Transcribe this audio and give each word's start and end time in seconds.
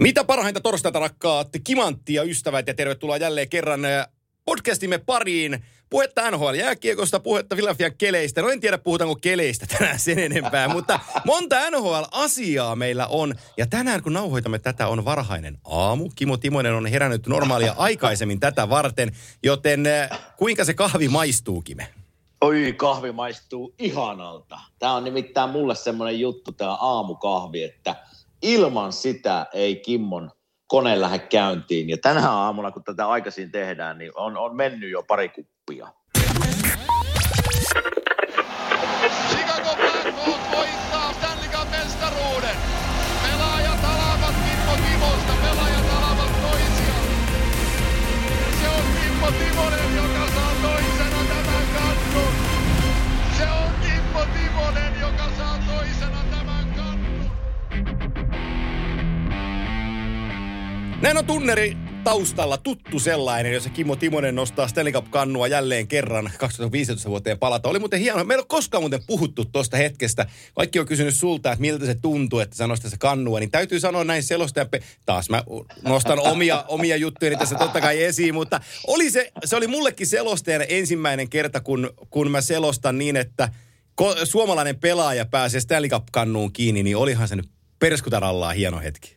Mitä 0.00 0.24
parhainta 0.24 0.60
torstaita 0.60 0.98
rakkaat 0.98 1.48
kimanttia 1.64 2.22
ystävät 2.22 2.66
ja 2.66 2.74
tervetuloa 2.74 3.16
jälleen 3.16 3.48
kerran 3.48 3.84
äh, 3.84 4.06
podcastimme 4.44 4.98
pariin. 4.98 5.64
Puhetta 5.90 6.30
NHL-jääkiekosta, 6.30 7.20
puhetta 7.20 7.56
Philadelphia 7.56 7.90
keleistä. 7.90 8.42
No 8.42 8.50
en 8.50 8.60
tiedä 8.60 8.78
puhutaanko 8.78 9.16
keleistä 9.16 9.66
tänään 9.66 9.98
sen 9.98 10.18
enempää, 10.18 10.68
mutta 10.68 11.00
monta 11.24 11.70
NHL-asiaa 11.70 12.76
meillä 12.76 13.06
on. 13.06 13.34
Ja 13.56 13.66
tänään 13.66 14.02
kun 14.02 14.12
nauhoitamme 14.12 14.58
tätä 14.58 14.88
on 14.88 15.04
varhainen 15.04 15.58
aamu. 15.64 16.10
Kimo 16.14 16.36
Timonen 16.36 16.74
on 16.74 16.86
herännyt 16.86 17.26
normaalia 17.26 17.74
aikaisemmin 17.78 18.40
tätä 18.40 18.68
varten, 18.68 19.12
joten 19.42 19.86
äh, 19.86 20.10
kuinka 20.36 20.64
se 20.64 20.74
kahvi 20.74 21.08
maistuu, 21.08 21.62
Kime? 21.62 21.88
Oi, 22.40 22.74
kahvi 22.76 23.12
maistuu 23.12 23.74
ihanalta. 23.78 24.60
Tämä 24.78 24.92
on 24.92 25.04
nimittäin 25.04 25.50
mulle 25.50 25.74
semmoinen 25.74 26.20
juttu, 26.20 26.52
tämä 26.52 26.74
aamukahvi, 26.74 27.62
että– 27.62 27.96
ilman 28.44 28.92
sitä 28.92 29.46
ei 29.52 29.76
Kimmon 29.76 30.30
kone 30.66 31.00
lähde 31.00 31.18
käyntiin. 31.18 31.88
Ja 31.88 31.96
tänä 32.02 32.30
aamuna, 32.30 32.70
kun 32.70 32.84
tätä 32.84 33.08
aikaisin 33.08 33.50
tehdään, 33.50 33.98
niin 33.98 34.12
on, 34.14 34.36
on 34.36 34.56
mennyt 34.56 34.90
jo 34.90 35.02
pari 35.02 35.28
kuppia. 35.28 35.88
Näin 61.04 61.16
on 61.16 61.26
tunneri 61.26 61.76
taustalla 62.04 62.56
tuttu 62.58 62.98
sellainen, 62.98 63.52
jossa 63.52 63.70
Kimmo 63.70 63.96
Timonen 63.96 64.34
nostaa 64.34 64.68
Stanley 64.68 64.92
Cup-kannua 64.92 65.48
jälleen 65.48 65.88
kerran 65.88 66.30
2015 66.38 67.10
vuoteen 67.10 67.38
palata. 67.38 67.68
Oli 67.68 67.78
muuten 67.78 68.00
hienoa. 68.00 68.24
Meillä 68.24 68.40
ei 68.40 68.42
ole 68.42 68.46
koskaan 68.48 68.82
muuten 68.82 69.00
puhuttu 69.06 69.44
tuosta 69.44 69.76
hetkestä. 69.76 70.26
Kaikki 70.54 70.78
on 70.78 70.86
kysynyt 70.86 71.14
sulta, 71.14 71.52
että 71.52 71.60
miltä 71.60 71.86
se 71.86 71.94
tuntuu, 71.94 72.38
että 72.38 72.56
sä 72.56 72.66
nostat 72.66 72.90
se 72.90 72.96
kannua. 72.98 73.40
Niin 73.40 73.50
täytyy 73.50 73.80
sanoa 73.80 74.04
näin 74.04 74.22
selostajan... 74.22 74.68
Pe- 74.68 74.82
Taas 75.06 75.30
mä 75.30 75.44
nostan 75.82 76.18
omia, 76.18 76.64
omia 76.68 76.96
juttuja 76.96 77.38
tässä 77.38 77.54
totta 77.54 77.80
kai 77.80 78.02
esiin, 78.02 78.34
mutta 78.34 78.60
oli 78.86 79.10
se, 79.10 79.32
se 79.44 79.56
oli 79.56 79.66
mullekin 79.66 80.06
selostajan 80.06 80.64
ensimmäinen 80.68 81.28
kerta, 81.28 81.60
kun, 81.60 81.90
kun 82.10 82.30
mä 82.30 82.40
selostan 82.40 82.98
niin, 82.98 83.16
että 83.16 83.48
ko- 84.02 84.26
suomalainen 84.26 84.78
pelaaja 84.78 85.24
pääsee 85.24 85.60
Stanley 85.60 85.90
Cup-kannuun 85.90 86.52
kiinni, 86.52 86.82
niin 86.82 86.96
olihan 86.96 87.28
se 87.28 87.36
nyt 87.36 87.48
perskutarallaan 87.78 88.56
hieno 88.56 88.80
hetki. 88.80 89.16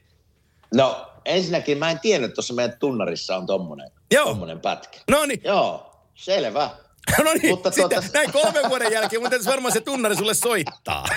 No 0.74 1.08
ensinnäkin 1.28 1.78
mä 1.78 1.92
en 1.92 2.00
tiennyt, 2.00 2.26
että 2.30 2.36
tuossa 2.36 2.54
meidän 2.54 2.80
tunnarissa 2.80 3.38
on 3.38 3.46
tommonen, 3.46 3.92
Joo. 4.12 4.26
tommonen 4.26 4.60
pätkä. 4.60 5.00
No 5.12 5.26
niin, 5.26 5.42
Joo, 5.44 5.92
selvä. 6.16 6.70
no 7.26 7.34
niin, 7.34 7.50
Mutta 7.50 7.72
sitten 7.72 7.90
tuota- 8.04 8.14
näin 8.14 8.32
kolmen 8.32 8.70
vuoden 8.70 8.92
jälkeen, 8.98 9.22
mutta 9.22 9.38
varmaan 9.46 9.72
se 9.74 9.82
tunnari 9.82 10.16
sulle 10.16 10.34
soittaa. 10.34 11.06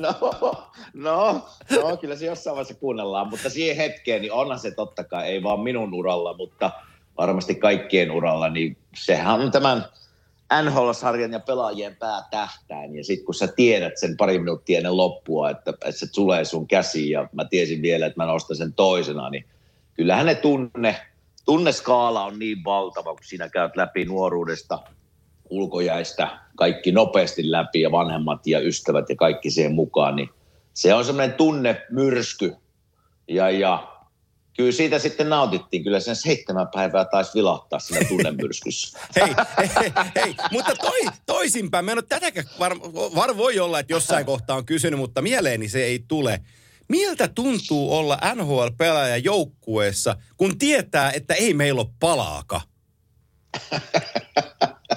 No, 0.00 0.12
no, 0.94 1.46
no, 1.70 1.96
kyllä 1.96 2.16
se 2.16 2.26
jossain 2.26 2.56
vaiheessa 2.56 2.74
kuunnellaan, 2.80 3.28
mutta 3.28 3.50
siihen 3.50 3.76
hetkeen, 3.76 4.22
niin 4.22 4.32
onhan 4.32 4.58
se 4.58 4.70
totta 4.70 5.04
kai, 5.04 5.26
ei 5.28 5.42
vaan 5.42 5.60
minun 5.60 5.94
uralla, 5.94 6.36
mutta 6.36 6.70
varmasti 7.18 7.54
kaikkien 7.54 8.10
uralla, 8.10 8.48
niin 8.48 8.76
sehän 8.96 9.40
on 9.40 9.50
tämän 9.50 9.84
NHL-sarjan 10.62 11.32
ja 11.32 11.40
pelaajien 11.40 11.96
päätähtäin. 11.96 12.96
Ja 12.96 13.04
sitten 13.04 13.24
kun 13.26 13.34
sä 13.34 13.46
tiedät 13.46 13.96
sen 13.96 14.16
pari 14.16 14.38
minuuttia 14.38 14.78
ennen 14.78 14.96
loppua, 14.96 15.50
että, 15.50 15.70
että 15.70 15.92
se 15.92 16.06
tulee 16.14 16.44
sun 16.44 16.68
käsiin 16.68 17.10
ja 17.10 17.28
mä 17.32 17.44
tiesin 17.44 17.82
vielä, 17.82 18.06
että 18.06 18.22
mä 18.22 18.26
nostan 18.26 18.56
sen 18.56 18.72
toisena, 18.72 19.30
niin 19.30 19.44
kyllähän 19.94 20.26
ne 20.26 20.34
tunne, 20.34 20.96
tunneskaala 21.44 22.24
on 22.24 22.38
niin 22.38 22.64
valtava, 22.64 23.14
kun 23.14 23.24
siinä 23.24 23.48
käyt 23.48 23.76
läpi 23.76 24.04
nuoruudesta, 24.04 24.78
ulkojäistä, 25.50 26.38
kaikki 26.56 26.92
nopeasti 26.92 27.50
läpi 27.50 27.80
ja 27.80 27.92
vanhemmat 27.92 28.46
ja 28.46 28.60
ystävät 28.60 29.08
ja 29.08 29.16
kaikki 29.16 29.50
siihen 29.50 29.72
mukaan, 29.72 30.16
niin 30.16 30.28
se 30.74 30.94
on 30.94 31.04
semmoinen 31.04 31.36
tunnemyrsky. 31.36 32.56
Ja, 33.28 33.50
ja 33.50 33.95
kyllä 34.56 34.72
siitä 34.72 34.98
sitten 34.98 35.28
nautittiin. 35.28 35.84
Kyllä 35.84 36.00
sen 36.00 36.16
seitsemän 36.16 36.68
päivää 36.74 37.04
taisi 37.04 37.30
vilahtaa 37.34 37.78
siinä 37.78 38.08
tunnemyrskyssä. 38.08 38.98
hei, 39.16 39.34
hei, 39.58 39.92
hei, 40.16 40.34
mutta 40.50 40.74
toi, 40.74 41.00
toisinpäin, 41.26 41.84
mä 41.84 41.92
en 41.92 41.98
ole 41.98 42.04
tätäkään, 42.08 42.46
var, 42.58 42.76
var 43.14 43.36
voi 43.36 43.58
olla, 43.58 43.78
että 43.78 43.92
jossain 43.92 44.26
kohtaa 44.26 44.56
on 44.56 44.66
kysynyt, 44.66 44.98
mutta 45.00 45.22
mieleeni 45.22 45.68
se 45.68 45.84
ei 45.84 46.04
tule. 46.08 46.40
Miltä 46.88 47.28
tuntuu 47.28 47.94
olla 47.94 48.18
NHL-pelaaja 48.34 49.16
joukkueessa, 49.16 50.16
kun 50.36 50.58
tietää, 50.58 51.12
että 51.12 51.34
ei 51.34 51.54
meillä 51.54 51.80
ole 51.80 51.90
palaaka? 52.00 52.60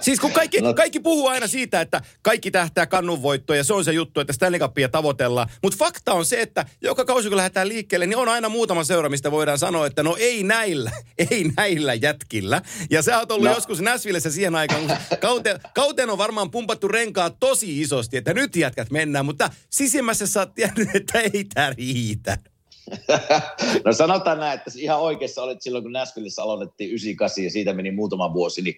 Siis 0.01 0.19
kun 0.19 0.31
kaikki, 0.31 0.61
No- 0.61 0.73
kaikki 0.73 0.99
puhuu 0.99 1.27
aina 1.27 1.47
siitä, 1.47 1.81
että 1.81 2.01
kaikki 2.21 2.51
tähtää 2.51 2.85
kannunvoittoon 2.85 3.57
ja 3.57 3.63
se 3.63 3.73
on 3.73 3.85
se 3.85 3.91
juttu, 3.91 4.19
että 4.19 4.33
Stanley 4.33 4.59
Cupia 4.59 4.89
tavoitellaan. 4.89 5.49
Mutta 5.63 5.77
fakta 5.77 6.13
on 6.13 6.25
se, 6.25 6.41
että 6.41 6.65
joka 6.81 7.05
kausi 7.05 7.27
kun 7.27 7.37
lähdetään 7.37 7.67
liikkeelle, 7.67 8.07
niin 8.07 8.17
on 8.17 8.29
aina 8.29 8.49
muutama 8.49 8.83
seura, 8.83 9.09
mistä 9.09 9.31
voidaan 9.31 9.57
sanoa, 9.57 9.87
että 9.87 10.03
no 10.03 10.15
ei 10.19 10.43
näillä, 10.43 10.91
ei 11.31 11.51
näillä 11.57 11.93
jätkillä. 11.93 12.61
Ja 12.89 13.01
sä 13.01 13.19
oot 13.19 13.31
ollut 13.31 13.47
no. 13.47 13.53
Joskus 13.53 13.81
Näsvillessä 13.81 14.31
siihen 14.31 14.55
aikaan, 14.55 14.87
kun 14.87 14.97
kauteen, 15.21 15.59
kauteen 15.73 16.09
on 16.09 16.17
varmaan 16.17 16.51
pumpattu 16.51 16.87
renkaat 16.87 17.35
tosi 17.39 17.81
isosti, 17.81 18.17
että 18.17 18.33
nyt 18.33 18.55
jätkät 18.55 18.91
mennään, 18.91 19.25
mutta 19.25 19.49
sisimmässä 19.69 20.27
sä 20.27 20.39
oot 20.39 20.53
tiennyt, 20.53 20.95
että 20.95 21.19
ei 21.19 21.43
tää 21.53 21.73
riitä. 21.77 22.37
No 23.85 23.93
sanotaan 23.93 24.39
näin, 24.39 24.59
että 24.59 24.71
ihan 24.77 24.99
oikeassa 24.99 25.43
olet 25.43 25.61
silloin, 25.61 25.83
kun 25.83 25.91
Nashvillessä 25.91 26.43
aloitettiin 26.43 26.89
98 26.89 27.43
ja 27.43 27.49
siitä 27.49 27.73
meni 27.73 27.91
muutama 27.91 28.33
vuosi, 28.33 28.61
niin 28.61 28.75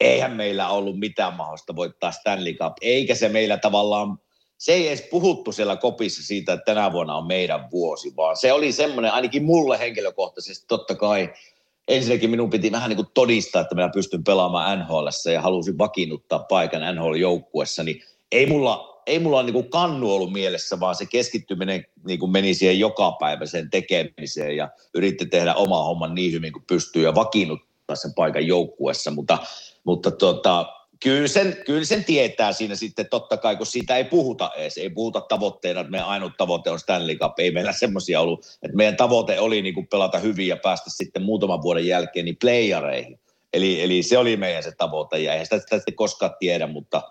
eihän 0.00 0.32
meillä 0.32 0.68
ollut 0.68 0.98
mitään 0.98 1.34
mahdollista 1.34 1.76
voittaa 1.76 2.12
Stanley 2.12 2.54
Cup, 2.54 2.72
eikä 2.80 3.14
se 3.14 3.28
meillä 3.28 3.56
tavallaan, 3.56 4.18
se 4.58 4.72
ei 4.72 4.88
edes 4.88 5.02
puhuttu 5.10 5.52
siellä 5.52 5.76
kopissa 5.76 6.22
siitä, 6.22 6.52
että 6.52 6.74
tänä 6.74 6.92
vuonna 6.92 7.16
on 7.16 7.26
meidän 7.26 7.70
vuosi, 7.70 8.16
vaan 8.16 8.36
se 8.36 8.52
oli 8.52 8.72
semmoinen, 8.72 9.12
ainakin 9.12 9.44
mulle 9.44 9.78
henkilökohtaisesti 9.78 10.64
totta 10.68 10.94
kai, 10.94 11.32
ensinnäkin 11.88 12.30
minun 12.30 12.50
piti 12.50 12.72
vähän 12.72 12.88
niin 12.88 12.96
kuin 12.96 13.08
todistaa, 13.14 13.62
että 13.62 13.74
minä 13.74 13.88
pystyn 13.88 14.24
pelaamaan 14.24 14.78
NHLssä 14.78 15.32
ja 15.32 15.42
halusin 15.42 15.78
vakiinnuttaa 15.78 16.38
paikan 16.38 16.96
NHL-joukkuessa, 16.96 17.82
niin 17.82 18.02
ei 18.32 18.46
mulla, 18.46 18.87
ei 19.08 19.18
mulla 19.18 19.42
niin 19.42 19.70
kannu 19.70 20.12
ollut 20.12 20.32
mielessä, 20.32 20.80
vaan 20.80 20.94
se 20.94 21.06
keskittyminen 21.06 21.84
niin 22.06 22.18
kuin 22.18 22.32
meni 22.32 22.54
siihen 22.54 22.78
jokapäiväiseen 22.78 23.70
tekemiseen 23.70 24.56
ja 24.56 24.68
yritti 24.94 25.26
tehdä 25.26 25.54
oma 25.54 25.84
homman 25.84 26.14
niin 26.14 26.32
hyvin 26.32 26.52
kuin 26.52 26.64
pystyy 26.66 27.02
ja 27.02 27.14
vakiinnuttaa 27.14 27.96
sen 27.96 28.14
paikan 28.14 28.46
joukkuessa, 28.46 29.10
mutta, 29.10 29.38
mutta 29.84 30.10
tota, 30.10 30.66
kyllä, 31.02 31.28
sen, 31.28 31.56
kyllä 31.66 31.84
sen 31.84 32.04
tietää 32.04 32.52
siinä 32.52 32.74
sitten. 32.74 33.06
Totta 33.10 33.36
kai, 33.36 33.56
kun 33.56 33.66
siitä 33.66 33.96
ei 33.96 34.04
puhuta 34.04 34.50
edes, 34.56 34.78
ei 34.78 34.90
puhuta 34.90 35.20
tavoitteena, 35.20 35.80
että 35.80 35.90
meidän 35.90 36.08
ainut 36.08 36.32
tavoite 36.36 36.70
on 36.70 36.80
Stanley 36.80 37.16
Cup, 37.16 37.38
ei 37.38 37.50
meillä 37.50 37.72
semmoisia 37.72 38.20
ollut, 38.20 38.46
että 38.62 38.76
meidän 38.76 38.96
tavoite 38.96 39.40
oli 39.40 39.62
niin 39.62 39.74
kuin 39.74 39.86
pelata 39.86 40.18
hyvin 40.18 40.46
ja 40.46 40.56
päästä 40.56 40.90
sitten 40.90 41.22
muutaman 41.22 41.62
vuoden 41.62 41.86
jälkeen 41.86 42.24
niin 42.24 42.36
playareihin. 42.40 43.20
Eli, 43.52 43.82
eli 43.82 44.02
se 44.02 44.18
oli 44.18 44.36
meidän 44.36 44.62
se 44.62 44.72
tavoite 44.78 45.18
ja 45.18 45.32
eihän 45.32 45.46
sitä, 45.46 45.58
sitä 45.78 45.92
koskaan 45.94 46.34
tiedä, 46.38 46.66
mutta, 46.66 47.02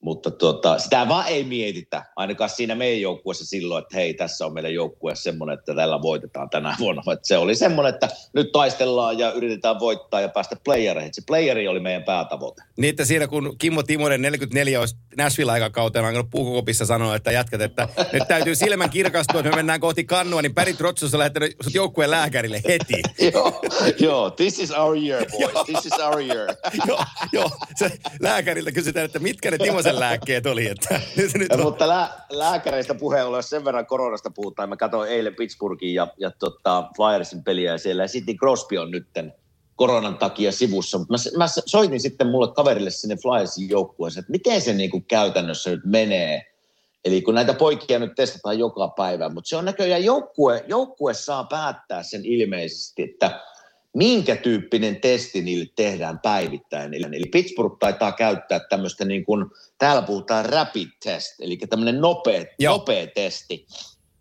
mutta 0.00 0.30
tota, 0.30 0.78
sitä 0.78 1.08
vaan 1.08 1.26
ei 1.28 1.44
mietitä, 1.44 2.04
ainakaan 2.16 2.50
siinä 2.50 2.74
meidän 2.74 3.00
joukkueessa 3.00 3.46
silloin, 3.46 3.82
että 3.82 3.96
hei, 3.96 4.14
tässä 4.14 4.46
on 4.46 4.52
meidän 4.52 4.74
joukkue 4.74 5.14
semmoinen, 5.16 5.58
että 5.58 5.74
tällä 5.74 6.02
voitetaan 6.02 6.50
tänä 6.50 6.76
vuonna. 6.78 7.12
Että 7.12 7.28
se 7.28 7.38
oli 7.38 7.56
semmoinen, 7.56 7.94
että 7.94 8.08
nyt 8.32 8.52
taistellaan 8.52 9.18
ja 9.18 9.32
yritetään 9.32 9.80
voittaa 9.80 10.20
ja 10.20 10.28
päästä 10.28 10.56
playereihin. 10.64 11.14
Se 11.14 11.22
playeri 11.26 11.68
oli 11.68 11.80
meidän 11.80 12.04
päätavoite. 12.04 12.62
Niin, 12.76 12.90
että 12.90 13.04
siinä 13.04 13.26
kun 13.26 13.56
Kimmo 13.58 13.82
Timonen 13.82 14.22
44 14.22 14.80
olisi 14.80 14.96
Nashville-aikakautena 15.16 16.06
alkanut 16.06 16.30
puukokopissa 16.30 16.86
sanoa, 16.86 17.16
että 17.16 17.32
jatkat, 17.32 17.60
että 17.60 17.88
nyt 18.12 18.28
täytyy 18.28 18.54
silmän 18.54 18.90
kirkastua, 18.90 19.40
että 19.40 19.50
me 19.50 19.56
mennään 19.56 19.80
kohti 19.80 20.04
kannua, 20.04 20.42
niin 20.42 20.54
Pärit 20.54 20.80
Rotsus 20.80 21.14
on 21.14 21.18
lähettänyt 21.18 21.56
sut 21.60 21.74
joukkueen 21.74 22.10
lääkärille 22.10 22.62
heti. 22.68 23.02
joo, 23.32 23.60
joo, 23.98 24.30
this 24.30 24.58
is 24.58 24.70
our 24.70 24.96
year, 24.96 25.24
boys. 25.30 25.66
This 25.70 25.86
is 25.86 25.92
our 25.92 26.20
year. 26.20 26.56
joo, 26.86 27.04
joo, 27.32 27.50
se 27.76 27.90
lääkäriltä 28.20 28.72
kysytään, 28.72 29.04
että 29.04 29.18
mitkä 29.18 29.50
ne 29.50 29.58
Timosen 29.58 29.89
lääkkeet 29.98 30.46
oli, 30.46 30.66
että 30.66 31.00
nyt, 31.16 31.34
nyt 31.34 31.52
on. 31.52 31.60
mutta 31.60 31.88
lää, 31.88 32.24
lääkäreistä 32.30 32.94
puheen 32.94 33.26
ollen, 33.26 33.42
sen 33.42 33.64
verran 33.64 33.86
koronasta 33.86 34.30
puhutaan, 34.30 34.68
mä 34.68 34.76
katsoin 34.76 35.10
eilen 35.10 35.34
Pittsburghin 35.34 35.94
ja, 35.94 36.08
ja 36.18 36.30
tota 36.30 36.90
Flyersin 36.96 37.44
peliä 37.44 37.72
ja 37.72 37.78
siellä, 37.78 38.02
ja 38.02 38.08
Sidney 38.08 38.34
Crosby 38.34 38.76
on 38.76 38.90
nytten 38.90 39.34
koronan 39.76 40.18
takia 40.18 40.52
sivussa, 40.52 40.98
mutta 40.98 41.14
mä, 41.14 41.18
mä 41.36 41.46
soitin 41.66 42.00
sitten 42.00 42.26
mulle 42.26 42.54
kaverille 42.54 42.90
sinne 42.90 43.16
Flyersin 43.16 43.68
joukkueeseen, 43.68 44.20
että 44.20 44.30
miten 44.30 44.60
se 44.60 44.72
niinku 44.72 45.00
käytännössä 45.00 45.70
nyt 45.70 45.84
menee. 45.84 46.46
Eli 47.04 47.22
kun 47.22 47.34
näitä 47.34 47.54
poikia 47.54 47.98
nyt 47.98 48.14
testataan 48.14 48.58
joka 48.58 48.88
päivä, 48.88 49.28
mutta 49.28 49.48
se 49.48 49.56
on 49.56 49.64
näköjään 49.64 50.04
joukkue, 50.04 50.64
joukkue 50.68 51.14
saa 51.14 51.44
päättää 51.44 52.02
sen 52.02 52.24
ilmeisesti, 52.24 53.02
että 53.02 53.40
minkä 53.92 54.36
tyyppinen 54.36 55.00
testi 55.00 55.42
niille 55.42 55.66
tehdään 55.76 56.18
päivittäin. 56.18 56.94
Eli 56.94 57.04
eli 57.12 57.26
Pittsburgh 57.32 57.76
taitaa 57.78 58.12
käyttää 58.12 58.60
tämmöistä 58.60 59.04
niin 59.04 59.24
kuin, 59.24 59.46
täällä 59.78 60.02
puhutaan 60.02 60.46
rapid 60.46 60.88
test, 61.04 61.40
eli 61.40 61.56
tämmöinen 61.56 62.00
nopea, 62.00 62.44
Joo. 62.58 62.72
nopea 62.72 63.06
testi. 63.06 63.66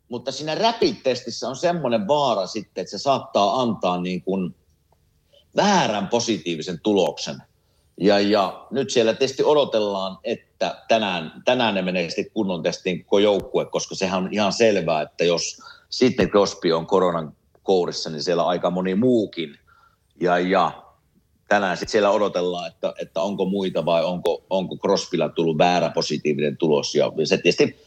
mutta 0.10 0.32
siinä 0.32 0.56
rapid-testissä 0.56 1.50
on 1.50 1.56
semmoinen 1.56 2.08
vaara 2.08 2.48
sitten, 2.48 2.82
että 2.82 2.92
se 2.92 2.98
saattaa 2.98 3.62
antaa 3.62 4.02
niin 4.02 4.22
kuin 4.22 4.56
väärän 5.56 6.08
positiivisen 6.08 6.80
tuloksen. 6.80 7.36
Ja, 8.02 8.20
ja 8.20 8.68
nyt 8.72 8.90
siellä 8.90 9.14
testi 9.14 9.44
odotellaan, 9.44 10.18
että 10.24 10.84
tänään, 10.88 11.42
tänään 11.46 11.76
ne 11.76 11.82
menee 11.82 12.10
sitten 12.10 12.34
kunnon 12.34 12.64
testiin 12.64 13.04
koko 13.04 13.20
joukkue, 13.20 13.66
koska 13.66 13.96
sehän 13.96 14.24
on 14.24 14.34
ihan 14.34 14.54
selvää, 14.54 15.02
että 15.02 15.24
jos 15.24 15.60
sitten 15.90 16.30
Crosby 16.30 16.72
on 16.72 16.88
koronan 16.88 17.34
kourissa, 17.70 18.10
niin 18.10 18.24
siellä 18.24 18.44
aika 18.44 18.70
moni 18.70 18.96
muukin. 18.96 19.56
Ja, 20.22 20.40
ja 20.40 20.84
tänään 21.48 21.78
sitten 21.78 21.92
siellä 21.92 22.10
odotellaan, 22.10 22.68
että, 22.68 22.94
että 23.02 23.22
onko 23.22 23.46
muita 23.46 23.86
vai 23.86 24.04
onko, 24.04 24.46
onko 24.50 24.78
Crosbylla 24.78 25.30
tullut 25.30 25.58
väärä 25.58 25.90
positiivinen 25.90 26.58
tulos. 26.58 26.96
Ja 26.96 27.12
se 27.24 27.38
tietysti 27.38 27.80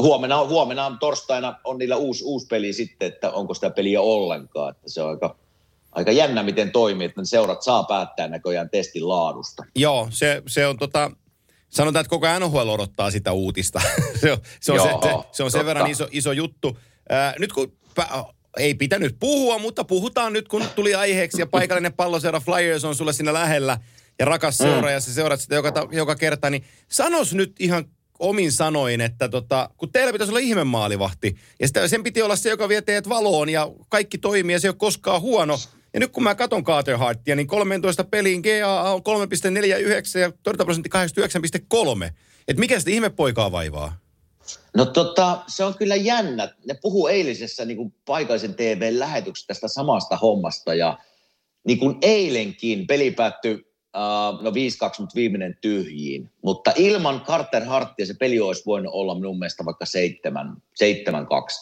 huomenna, 0.00 0.44
huomenna 0.44 0.86
on 0.86 0.98
torstaina 0.98 1.60
on 1.64 1.78
niillä 1.78 1.96
uusi, 1.96 2.24
uusi 2.24 2.46
peli 2.46 2.72
sitten, 2.72 3.08
että 3.08 3.30
onko 3.30 3.54
sitä 3.54 3.70
peliä 3.70 4.00
ollenkaan. 4.00 4.70
Että 4.70 4.90
se 4.90 5.02
on 5.02 5.10
aika, 5.10 5.36
aika 5.92 6.12
jännä, 6.12 6.42
miten 6.42 6.70
toimii, 6.70 7.06
että 7.06 7.24
seurat 7.24 7.62
saa 7.62 7.84
päättää 7.84 8.28
näköjään 8.28 8.70
testin 8.70 9.08
laadusta. 9.08 9.64
Joo, 9.74 10.08
se, 10.10 10.42
se 10.46 10.66
on 10.66 10.78
tota, 10.78 11.10
sanotaan, 11.68 12.00
että 12.00 12.10
koko 12.10 12.26
NHL 12.38 12.68
odottaa 12.68 13.10
sitä 13.10 13.32
uutista. 13.32 13.80
se 14.20 14.32
on, 14.32 14.38
se 14.60 14.72
on, 14.72 14.78
Joo, 14.78 15.00
se, 15.02 15.08
se, 15.08 15.28
se 15.32 15.42
on 15.42 15.50
sen 15.50 15.66
verran 15.66 15.90
iso, 15.90 16.08
iso 16.10 16.32
juttu. 16.32 16.78
Ää, 17.08 17.34
nyt 17.38 17.52
kun 17.52 17.72
ei 18.56 18.74
pitänyt 18.74 19.16
puhua, 19.20 19.58
mutta 19.58 19.84
puhutaan 19.84 20.32
nyt, 20.32 20.48
kun 20.48 20.64
tuli 20.74 20.94
aiheeksi 20.94 21.40
ja 21.40 21.46
paikallinen 21.46 21.92
palloseura 21.92 22.40
Flyers 22.40 22.84
on 22.84 22.94
sulle 22.94 23.12
siinä 23.12 23.32
lähellä 23.32 23.78
ja 24.18 24.24
rakas 24.24 24.58
mm. 24.58 24.62
seura 24.62 24.90
ja 24.90 25.00
sä 25.00 25.14
seurat 25.14 25.40
sitä 25.40 25.54
joka, 25.54 25.88
joka 25.92 26.16
kerta, 26.16 26.50
niin 26.50 26.64
sanos 26.88 27.34
nyt 27.34 27.52
ihan 27.58 27.84
omin 28.18 28.52
sanoin, 28.52 29.00
että 29.00 29.28
tota, 29.28 29.70
kun 29.76 29.92
teillä 29.92 30.12
pitäisi 30.12 30.30
olla 30.30 30.40
ihme 30.40 30.64
maalivahti, 30.64 31.36
ja 31.60 31.66
sitä, 31.66 31.88
sen 31.88 32.02
piti 32.02 32.22
olla 32.22 32.36
se, 32.36 32.48
joka 32.48 32.68
vie 32.68 32.82
teet 32.82 33.08
valoon, 33.08 33.48
ja 33.48 33.68
kaikki 33.88 34.18
toimii, 34.18 34.54
ja 34.54 34.60
se 34.60 34.66
ei 34.66 34.70
ole 34.70 34.76
koskaan 34.78 35.20
huono. 35.20 35.58
Ja 35.94 36.00
nyt 36.00 36.12
kun 36.12 36.22
mä 36.22 36.34
katson 36.34 36.64
Carter 36.64 36.96
Hartia, 36.96 37.36
niin 37.36 37.46
13 37.46 38.04
peliin 38.04 38.42
GAA 38.42 38.92
on 38.92 39.00
3,49 39.00 40.18
ja 40.20 40.32
torjuntaprosentti 40.42 40.90
89,3. 42.06 42.12
Että 42.48 42.60
mikä 42.60 42.78
sitä 42.78 42.90
ihmepoikaa 42.90 43.52
vaivaa? 43.52 43.96
No 44.76 44.84
tota, 44.84 45.38
se 45.46 45.64
on 45.64 45.74
kyllä 45.74 45.96
jännä. 45.96 46.54
Ne 46.66 46.74
puhuu 46.82 47.06
eilisessä 47.06 47.64
niin 47.64 47.76
kuin 47.76 47.94
paikallisen 48.06 48.54
TV-lähetyksestä 48.54 49.48
tästä 49.48 49.68
samasta 49.68 50.16
hommasta 50.16 50.74
ja 50.74 50.98
niin 51.64 51.78
kuin 51.78 51.98
eilenkin 52.02 52.86
peli 52.86 53.10
päättyi 53.10 53.54
uh, 53.54 54.42
no 54.42 54.50
5-2, 54.50 54.52
mutta 54.98 55.14
viimeinen 55.14 55.58
tyhjiin. 55.60 56.30
Mutta 56.42 56.72
ilman 56.76 57.20
Carter 57.20 57.64
Hartia 57.64 58.06
se 58.06 58.14
peli 58.14 58.40
olisi 58.40 58.62
voinut 58.66 58.94
olla 58.94 59.14
minun 59.14 59.38
mielestä 59.38 59.64
vaikka 59.64 59.84
7-2 59.84 59.88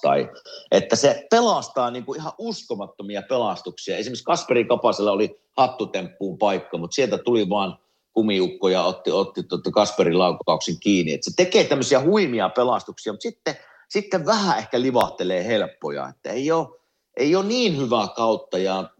tai 0.02 0.28
että 0.70 0.96
se 0.96 1.26
pelastaa 1.30 1.90
niin 1.90 2.04
kuin 2.04 2.20
ihan 2.20 2.32
uskomattomia 2.38 3.22
pelastuksia. 3.22 3.96
Esimerkiksi 3.96 4.24
Kasperi 4.24 4.64
Kapasella 4.64 5.12
oli 5.12 5.40
hattutemppuun 5.56 6.38
paikka, 6.38 6.78
mutta 6.78 6.94
sieltä 6.94 7.18
tuli 7.18 7.48
vaan– 7.48 7.78
kumiukko 8.16 8.68
ja 8.68 8.82
otti, 8.82 9.10
otti 9.10 9.42
tuota 9.42 9.70
Kasperin 9.70 10.18
laukauksen 10.18 10.80
kiinni. 10.80 11.12
Et 11.12 11.22
se 11.22 11.30
tekee 11.36 11.64
tämmöisiä 11.64 12.00
huimia 12.00 12.48
pelastuksia, 12.48 13.12
mutta 13.12 13.22
sitten, 13.22 13.56
sitten 13.88 14.26
vähän 14.26 14.58
ehkä 14.58 14.80
livahtelee 14.80 15.46
helppoja. 15.46 16.08
Että 16.08 16.30
ei 16.30 16.52
ole, 16.52 16.68
ei 17.16 17.36
ole 17.36 17.44
niin 17.44 17.78
hyvää 17.78 18.08
kautta 18.16 18.58
ja 18.58 18.90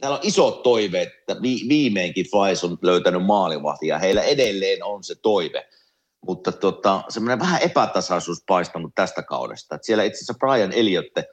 täällä 0.00 0.16
on 0.16 0.26
isot 0.26 0.62
toiveet, 0.62 1.08
että 1.08 1.42
vi, 1.42 1.60
viimeinkin 1.68 2.26
Flyers 2.30 2.64
on 2.64 2.78
löytänyt 2.82 3.26
maalivahtia. 3.26 3.98
Heillä 3.98 4.22
edelleen 4.22 4.84
on 4.84 5.04
se 5.04 5.14
toive. 5.14 5.68
Mutta 6.26 6.52
tota, 6.52 7.02
semmoinen 7.08 7.38
vähän 7.38 7.62
epätasaisuus 7.62 8.42
paistanut 8.46 8.92
tästä 8.94 9.22
kaudesta. 9.22 9.74
Et 9.74 9.84
siellä 9.84 10.04
itse 10.04 10.16
asiassa 10.16 10.34
Brian 10.34 10.72
Eliotte, 10.72 11.24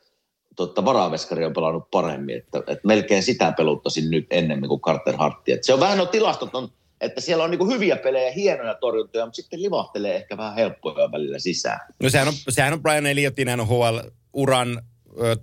totta, 0.56 0.86
varaveskari 0.86 1.46
on 1.46 1.54
pelannut 1.54 1.92
paremmin. 1.92 2.38
Että, 2.38 2.58
että 2.58 2.88
melkein 2.88 3.24
sitä 3.24 3.54
peluttaisin 3.58 4.12
nyt 4.12 4.28
ennemmin 4.30 4.70
kuin 4.70 4.82
Carter 4.82 5.16
Harttia. 5.18 5.58
se 5.62 5.74
on 5.74 5.80
vähän, 5.80 5.98
no 5.98 6.06
tilastot 6.06 6.56
on 6.56 6.70
että 7.06 7.22
siellä 7.22 7.44
on 7.44 7.52
niin 7.52 7.68
hyviä 7.68 7.98
pelejä, 7.98 8.32
hienoja 8.32 8.74
torjuntoja, 8.74 9.26
mutta 9.26 9.36
sitten 9.36 9.62
livahtelee 9.62 10.16
ehkä 10.16 10.38
vähän 10.38 10.56
helppoja 10.56 11.12
välillä 11.12 11.40
sisään. 11.40 11.80
No 12.04 12.10
sehän 12.10 12.28
on, 12.28 12.34
sehän 12.50 12.74
on 12.74 12.82
Brian 12.82 13.06
Elliotin 13.06 13.48
NHL-uran 13.58 14.82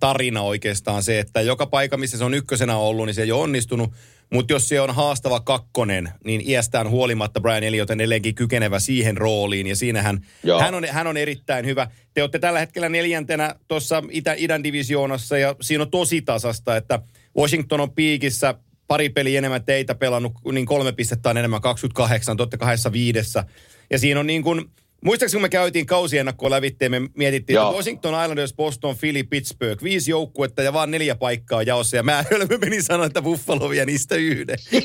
tarina 0.00 0.42
oikeastaan 0.42 1.02
se, 1.02 1.18
että 1.18 1.40
joka 1.40 1.66
paikka, 1.66 1.96
missä 1.96 2.18
se 2.18 2.24
on 2.24 2.34
ykkösenä 2.34 2.76
ollut, 2.76 3.06
niin 3.06 3.14
se 3.14 3.22
ei 3.22 3.32
ole 3.32 3.42
onnistunut. 3.42 3.92
Mutta 4.32 4.52
jos 4.52 4.68
se 4.68 4.80
on 4.80 4.94
haastava 4.94 5.40
kakkonen, 5.40 6.08
niin 6.24 6.50
iästään 6.50 6.90
huolimatta 6.90 7.40
Brian 7.40 7.62
Elliot 7.62 7.90
on 7.90 8.00
edelleenkin 8.00 8.34
kykenevä 8.34 8.78
siihen 8.78 9.16
rooliin. 9.16 9.66
Ja 9.66 9.76
siinähän 9.76 10.26
hän 10.60 10.74
on, 10.74 10.84
hän 10.90 11.06
on 11.06 11.16
erittäin 11.16 11.66
hyvä. 11.66 11.90
Te 12.14 12.22
olette 12.22 12.38
tällä 12.38 12.58
hetkellä 12.58 12.88
neljäntenä 12.88 13.54
tuossa 13.68 14.02
Itä, 14.10 14.34
idän 14.38 14.64
divisioonassa 14.64 15.38
ja 15.38 15.56
siinä 15.60 15.82
on 15.82 15.90
tosi 15.90 16.22
tasasta, 16.22 16.76
että 16.76 16.98
Washington 17.38 17.80
on 17.80 17.90
piikissä 17.90 18.54
pari 18.92 19.08
peliä 19.08 19.38
enemmän 19.38 19.64
teitä 19.64 19.94
pelannut, 19.94 20.32
niin 20.52 20.66
kolme 20.66 20.92
pistettä 20.92 21.30
on 21.30 21.36
enemmän, 21.36 21.60
28, 21.60 22.36
totta 22.36 22.58
kahdessa 22.58 22.92
viidessä. 22.92 23.44
Ja 23.90 23.98
siinä 23.98 24.20
on 24.20 24.26
niin 24.26 24.42
kuin, 24.42 24.70
Muistaakseni 25.04 25.38
kun 25.38 25.42
me 25.42 25.48
käytiin 25.48 25.86
kausiennakkoa 25.86 26.50
lävitteen, 26.50 26.90
me 26.90 27.00
mietittiin, 27.14 27.54
Joo. 27.54 27.66
että 27.66 27.76
Washington 27.76 28.22
Islanders, 28.22 28.54
Boston, 28.54 28.96
Philly, 28.96 29.22
Pittsburgh, 29.22 29.82
viisi 29.82 30.10
joukkuetta 30.10 30.62
ja 30.62 30.72
vaan 30.72 30.90
neljä 30.90 31.14
paikkaa 31.14 31.62
jaossa. 31.62 31.96
Ja 31.96 32.02
mä 32.02 32.24
me 32.48 32.56
menin 32.56 32.82
sanoa, 32.82 33.06
että 33.06 33.22
Buffalo 33.22 33.70
vie 33.70 33.86
niistä 33.86 34.14
yhden. 34.14 34.58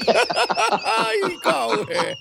Ai 1.06 1.22
kauhea. 1.44 2.16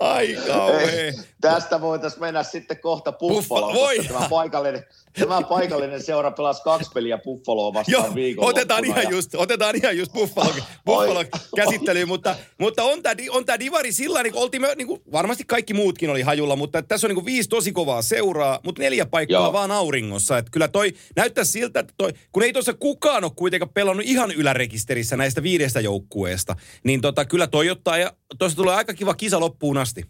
Ai 0.00 0.36
kauhea. 0.46 1.12
Tästä 1.40 1.80
voitaisiin 1.80 2.20
mennä 2.20 2.42
sitten 2.42 2.78
kohta 2.80 3.12
Buffaloon. 3.12 3.74
Voi. 3.74 4.04
Tämä 4.04 4.26
paikallinen, 4.30 4.84
tämä 5.20 5.42
paikallinen 5.42 6.02
seura 6.02 6.30
pelasi 6.30 6.62
kaksi 6.62 6.90
peliä 6.94 7.18
Buffaloa 7.18 7.74
vastaan 7.74 8.04
Joo, 8.04 8.14
viikolla. 8.14 8.50
Otetaan 8.50 8.84
ihan, 8.84 9.10
just, 9.10 9.34
otetaan 9.34 9.76
ihan 9.76 9.96
just 9.96 10.12
Buffalo, 10.12 10.54
Buffalo 10.86 11.24
käsittelyyn, 11.56 12.08
mutta, 12.08 12.36
mutta 12.58 12.82
on 12.82 13.02
tämä 13.02 13.16
on 13.30 13.44
tää 13.44 13.58
divari 13.58 13.92
sillä 13.92 14.22
niin 14.22 14.34
oltiin 14.34 14.60
me, 14.60 14.74
niin 14.74 14.86
kuin, 14.86 15.02
varmasti 15.12 15.44
kaikki 15.44 15.74
muutkin 15.74 16.10
oli 16.10 16.22
hajulla, 16.22 16.56
mutta 16.56 16.82
tässä 16.82 17.06
on 17.06 17.08
niin 17.08 17.14
kuin 17.14 17.26
viisi 17.26 17.48
tosi 17.48 17.72
kovaa 17.72 18.02
seuraa, 18.02 18.60
mutta 18.64 18.82
neljä 18.82 19.06
paikkaa 19.06 19.42
Joo. 19.42 19.52
vaan 19.52 19.70
auringossa. 19.70 20.38
Että 20.38 20.50
kyllä 20.50 20.68
toi 20.68 20.92
näyttää 21.16 21.44
siltä, 21.44 21.80
että 21.80 21.94
toi, 21.98 22.12
kun 22.32 22.42
ei 22.42 22.52
tuossa 22.52 22.74
kukaan 22.74 23.24
ole 23.24 23.32
kuitenkaan 23.36 23.70
pelannut 23.74 24.06
ihan 24.06 24.30
ylärekisterissä 24.30 25.16
näistä 25.16 25.42
viidestä 25.42 25.80
joukkueesta, 25.80 26.56
niin 26.84 27.00
tota, 27.00 27.24
kyllä 27.24 27.46
toi 27.46 27.70
ottaa 27.70 27.98
ja 27.98 28.12
tuossa 28.38 28.56
tulee 28.56 28.74
aika 28.74 28.94
kiva 28.94 29.14
kisa 29.14 29.40
loppuun 29.40 29.78
asti 29.78 30.04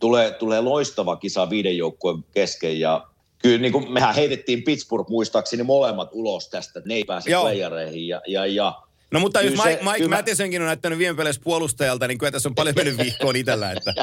tulee, 0.00 0.30
tulee 0.30 0.60
loistava 0.60 1.16
kisa 1.16 1.50
viiden 1.50 1.76
joukkueen 1.76 2.24
kesken 2.34 2.80
ja 2.80 3.06
kyllä 3.44 3.58
niin 3.58 3.72
kuin 3.72 3.92
mehän 3.92 4.14
heitettiin 4.14 4.62
Pittsburgh 4.62 5.10
muistaakseni 5.10 5.62
molemmat 5.62 6.08
ulos 6.12 6.48
tästä, 6.48 6.78
että 6.78 6.88
ne 6.88 6.94
ei 6.94 7.04
pääse 7.04 7.30
playereihin 7.30 8.08
ja, 8.08 8.22
ja, 8.26 8.46
ja 8.46 8.82
No 9.10 9.20
mutta 9.20 9.42
jos 9.42 9.64
Mike, 9.64 9.78
Mike 9.82 9.98
kyllä... 9.98 10.16
Mathesonkin 10.16 10.60
on 10.62 10.66
näyttänyt 10.66 10.98
viime 10.98 11.16
peleissä 11.16 11.42
puolustajalta, 11.44 12.08
niin 12.08 12.18
kyllä 12.18 12.32
tässä 12.32 12.48
on 12.48 12.54
paljon 12.54 12.74
mennyt 12.76 12.98
vihkoon 12.98 13.36
itsellä. 13.36 13.72
Että... 13.72 13.94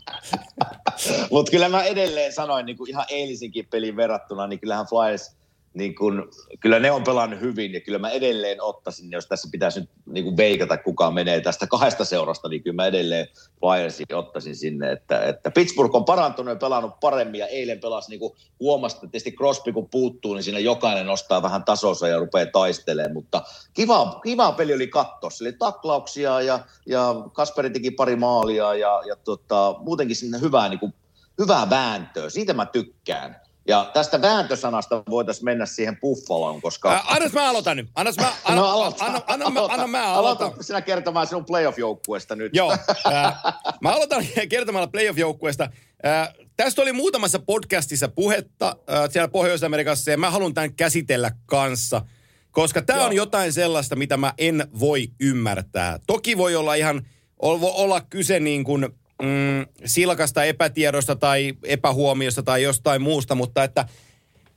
mutta 1.30 1.50
kyllä 1.50 1.68
mä 1.68 1.82
edelleen 1.82 2.32
sanoin 2.32 2.66
niin 2.66 2.76
kuin 2.76 2.90
ihan 2.90 3.04
eilisinkin 3.08 3.66
pelin 3.70 3.96
verrattuna, 3.96 4.46
niin 4.46 4.60
kyllähän 4.60 4.86
Flyers 4.86 5.36
niin 5.74 5.94
kun, 5.94 6.30
kyllä 6.60 6.78
ne 6.78 6.90
on 6.90 7.04
pelannut 7.04 7.40
hyvin 7.40 7.72
ja 7.72 7.80
kyllä 7.80 7.98
mä 7.98 8.10
edelleen 8.10 8.62
ottaisin, 8.62 9.10
jos 9.10 9.26
tässä 9.26 9.48
pitäisi 9.52 9.80
nyt 9.80 9.90
niin 10.06 10.24
kuin 10.24 10.36
veikata, 10.36 10.78
kuka 10.78 11.10
menee 11.10 11.40
tästä 11.40 11.66
kahdesta 11.66 12.04
seurasta, 12.04 12.48
niin 12.48 12.62
kyllä 12.62 12.74
mä 12.74 12.86
edelleen 12.86 13.28
Flyersin 13.60 14.14
ottaisin 14.14 14.56
sinne, 14.56 14.92
että, 14.92 15.20
että 15.20 15.50
Pittsburgh 15.50 15.96
on 15.96 16.04
parantunut 16.04 16.52
ja 16.52 16.56
pelannut 16.56 17.00
paremmin 17.00 17.38
ja 17.38 17.46
eilen 17.46 17.80
pelasi 17.80 18.10
niin 18.10 18.20
kuin 18.20 18.32
huomasi, 18.60 18.96
että 18.96 19.06
tietysti 19.06 19.32
Crosby 19.32 19.72
kun 19.72 19.88
puuttuu, 19.90 20.34
niin 20.34 20.42
siinä 20.42 20.58
jokainen 20.58 21.06
nostaa 21.06 21.42
vähän 21.42 21.64
tasonsa 21.64 22.08
ja 22.08 22.18
rupeaa 22.18 22.50
taistelemaan, 22.52 23.12
mutta 23.12 23.42
kiva, 23.72 24.20
kiva 24.24 24.52
peli 24.52 24.74
oli 24.74 24.86
kattos, 24.86 25.40
eli 25.40 25.52
taklauksia 25.52 26.40
ja, 26.40 26.58
ja 26.86 27.14
Kasperi 27.32 27.70
teki 27.70 27.90
pari 27.90 28.16
maalia 28.16 28.74
ja, 28.74 29.02
ja 29.06 29.16
tota, 29.16 29.74
muutenkin 29.78 30.16
sinne 30.16 30.40
hyvää, 30.40 30.68
niin 30.68 30.80
kuin, 30.80 30.94
hyvää 31.38 31.70
vääntöä, 31.70 32.30
siitä 32.30 32.54
mä 32.54 32.66
tykkään 32.66 33.47
ja 33.68 33.90
tästä 33.94 34.22
vääntösanasta 34.22 35.02
voitaisiin 35.10 35.44
mennä 35.44 35.66
siihen 35.66 36.00
Buffaloon, 36.00 36.60
koska... 36.60 36.92
Ää, 36.92 37.02
annas 37.06 37.32
mä 37.32 37.48
aloitan 37.48 37.76
nyt. 37.76 37.90
Annas 37.94 38.16
mä, 38.16 38.32
anna, 38.44 38.62
no, 38.62 38.68
aloita, 38.68 39.04
anna, 39.04 39.20
anna, 39.26 39.46
aloita, 39.46 39.74
anna, 39.74 39.86
mä 39.86 40.12
aloitan. 40.12 40.46
Aloita 40.46 40.62
sinä 40.62 40.80
kertomaan 40.80 41.26
sinun 41.26 41.44
playoff-joukkueesta 41.44 42.36
nyt. 42.36 42.54
Joo. 42.54 42.76
Ää, 43.12 43.40
mä 43.80 43.90
aloitan 43.90 44.24
kertomalla 44.48 44.86
playoff-joukkueesta. 44.86 45.70
Ää, 46.02 46.32
tästä 46.56 46.82
oli 46.82 46.92
muutamassa 46.92 47.38
podcastissa 47.38 48.08
puhetta 48.08 48.76
ää, 48.86 49.10
siellä 49.10 49.28
Pohjois-Amerikassa 49.28 50.10
ja 50.10 50.18
mä 50.18 50.30
haluan 50.30 50.54
tämän 50.54 50.74
käsitellä 50.74 51.30
kanssa. 51.46 52.02
Koska 52.50 52.82
tämä 52.82 53.04
on 53.04 53.12
jotain 53.12 53.52
sellaista, 53.52 53.96
mitä 53.96 54.16
mä 54.16 54.32
en 54.38 54.68
voi 54.80 55.08
ymmärtää. 55.20 55.98
Toki 56.06 56.38
voi 56.38 56.56
olla 56.56 56.74
ihan, 56.74 57.06
olla 57.38 58.00
kyse 58.00 58.40
niin 58.40 58.64
kuin 58.64 58.88
mm, 59.22 59.66
silkasta 59.84 60.44
epätiedosta 60.44 61.16
tai 61.16 61.54
epähuomiosta 61.64 62.42
tai 62.42 62.62
jostain 62.62 63.02
muusta, 63.02 63.34
mutta 63.34 63.64
että 63.64 63.88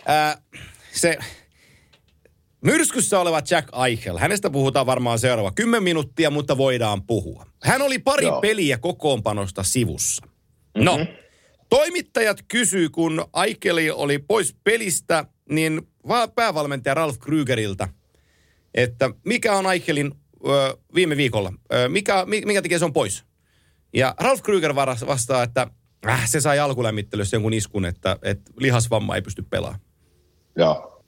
ää, 0.06 0.38
se 0.94 1.18
myrskyssä 2.62 3.20
oleva 3.20 3.42
Jack 3.50 3.70
Eichel, 3.88 4.18
hänestä 4.18 4.50
puhutaan 4.50 4.86
varmaan 4.86 5.20
seuraava 5.20 5.52
10 5.52 5.84
minuuttia, 5.84 6.30
mutta 6.30 6.58
voidaan 6.58 7.04
puhua. 7.04 7.46
Hän 7.64 7.82
oli 7.82 8.00
pari 8.00 8.26
Joo. 8.26 8.42
peliä 8.42 8.78
kokoonpanosta 8.78 9.64
sivussa. 9.64 10.26
Mm-hmm. 10.26 10.86
No, 10.86 11.06
Toimittajat 11.70 12.38
kysyy, 12.48 12.90
kun 12.90 13.26
Aikeli 13.34 13.92
oli 13.92 14.20
pois 14.20 14.56
pelistä, 14.64 15.26
niin 15.50 15.82
va- 16.08 16.28
päävalmentaja 16.28 16.94
Ralf 16.94 17.16
Krügeriltä, 17.18 17.88
että 18.74 19.10
mikä 19.26 19.56
on 19.56 19.66
Aikelin 19.66 20.12
ö, 20.48 20.78
viime 20.96 21.18
viikolla, 21.18 21.54
ö, 21.74 21.90
mikä, 21.90 22.26
mi- 22.26 22.42
mikä 22.46 22.62
tekee 22.62 22.80
se 22.80 22.86
on 22.86 22.94
pois. 22.94 23.24
Ja 23.94 24.16
Ralf 24.20 24.40
Krüger 24.42 24.76
vastaa, 25.08 25.44
että 25.44 25.68
äh, 26.08 26.28
se 26.30 26.42
sai 26.42 26.60
alkulämmittelyssä 26.60 27.36
jonkun 27.36 27.54
iskun, 27.54 27.86
että, 27.86 28.18
että 28.22 28.52
lihasvamma 28.60 29.16
ei 29.16 29.22
pysty 29.22 29.42
pelaamaan. 29.42 29.82
Joo. 30.56 31.04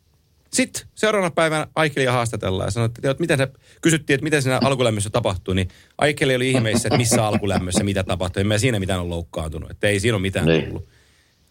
Sitten 0.53 0.87
seuraavana 0.95 1.31
päivänä 1.31 1.67
Aikelia 1.75 2.11
haastatellaan 2.11 2.67
ja 2.67 2.71
sanottiin, 2.71 3.11
että 3.11 3.21
miten 3.21 3.37
se, 3.37 3.47
kysyttiin, 3.81 4.15
että 4.15 4.23
miten 4.23 4.41
siinä 4.41 4.59
alkulämmössä 4.63 5.09
tapahtui, 5.09 5.55
niin 5.55 5.67
Aikeli 5.97 6.35
oli 6.35 6.51
ihmeissä, 6.51 6.87
että 6.87 6.97
missä 6.97 7.25
alkulämmössä 7.27 7.83
mitä 7.83 8.03
tapahtui. 8.03 8.41
En 8.41 8.47
mä 8.47 8.57
siinä 8.57 8.79
mitään 8.79 8.99
ole 8.99 9.09
loukkaantunut, 9.09 9.71
että 9.71 9.87
ei 9.87 9.99
siinä 9.99 10.15
ole 10.15 10.21
mitään 10.21 10.45
Niin. 10.45 10.65
tullut. 10.65 10.87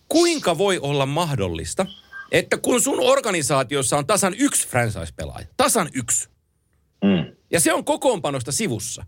Kuinka 0.09 0.59
voi 0.59 0.79
olla 0.79 1.07
mahdollista, 1.07 1.87
että 2.33 2.57
kun 2.59 2.83
sun 2.83 3.01
organisaatiossa 3.01 3.97
on 3.99 4.07
tasan 4.07 4.35
yksi 4.39 4.69
franchise-pelaaja, 4.69 5.47
tasan 5.57 5.89
yksi, 5.95 6.29
Mm. 7.05 7.37
ja 7.51 7.61
se 7.61 7.73
on 7.73 7.85
kokoonpanosta 7.85 8.53
sivussa, 8.53 9.07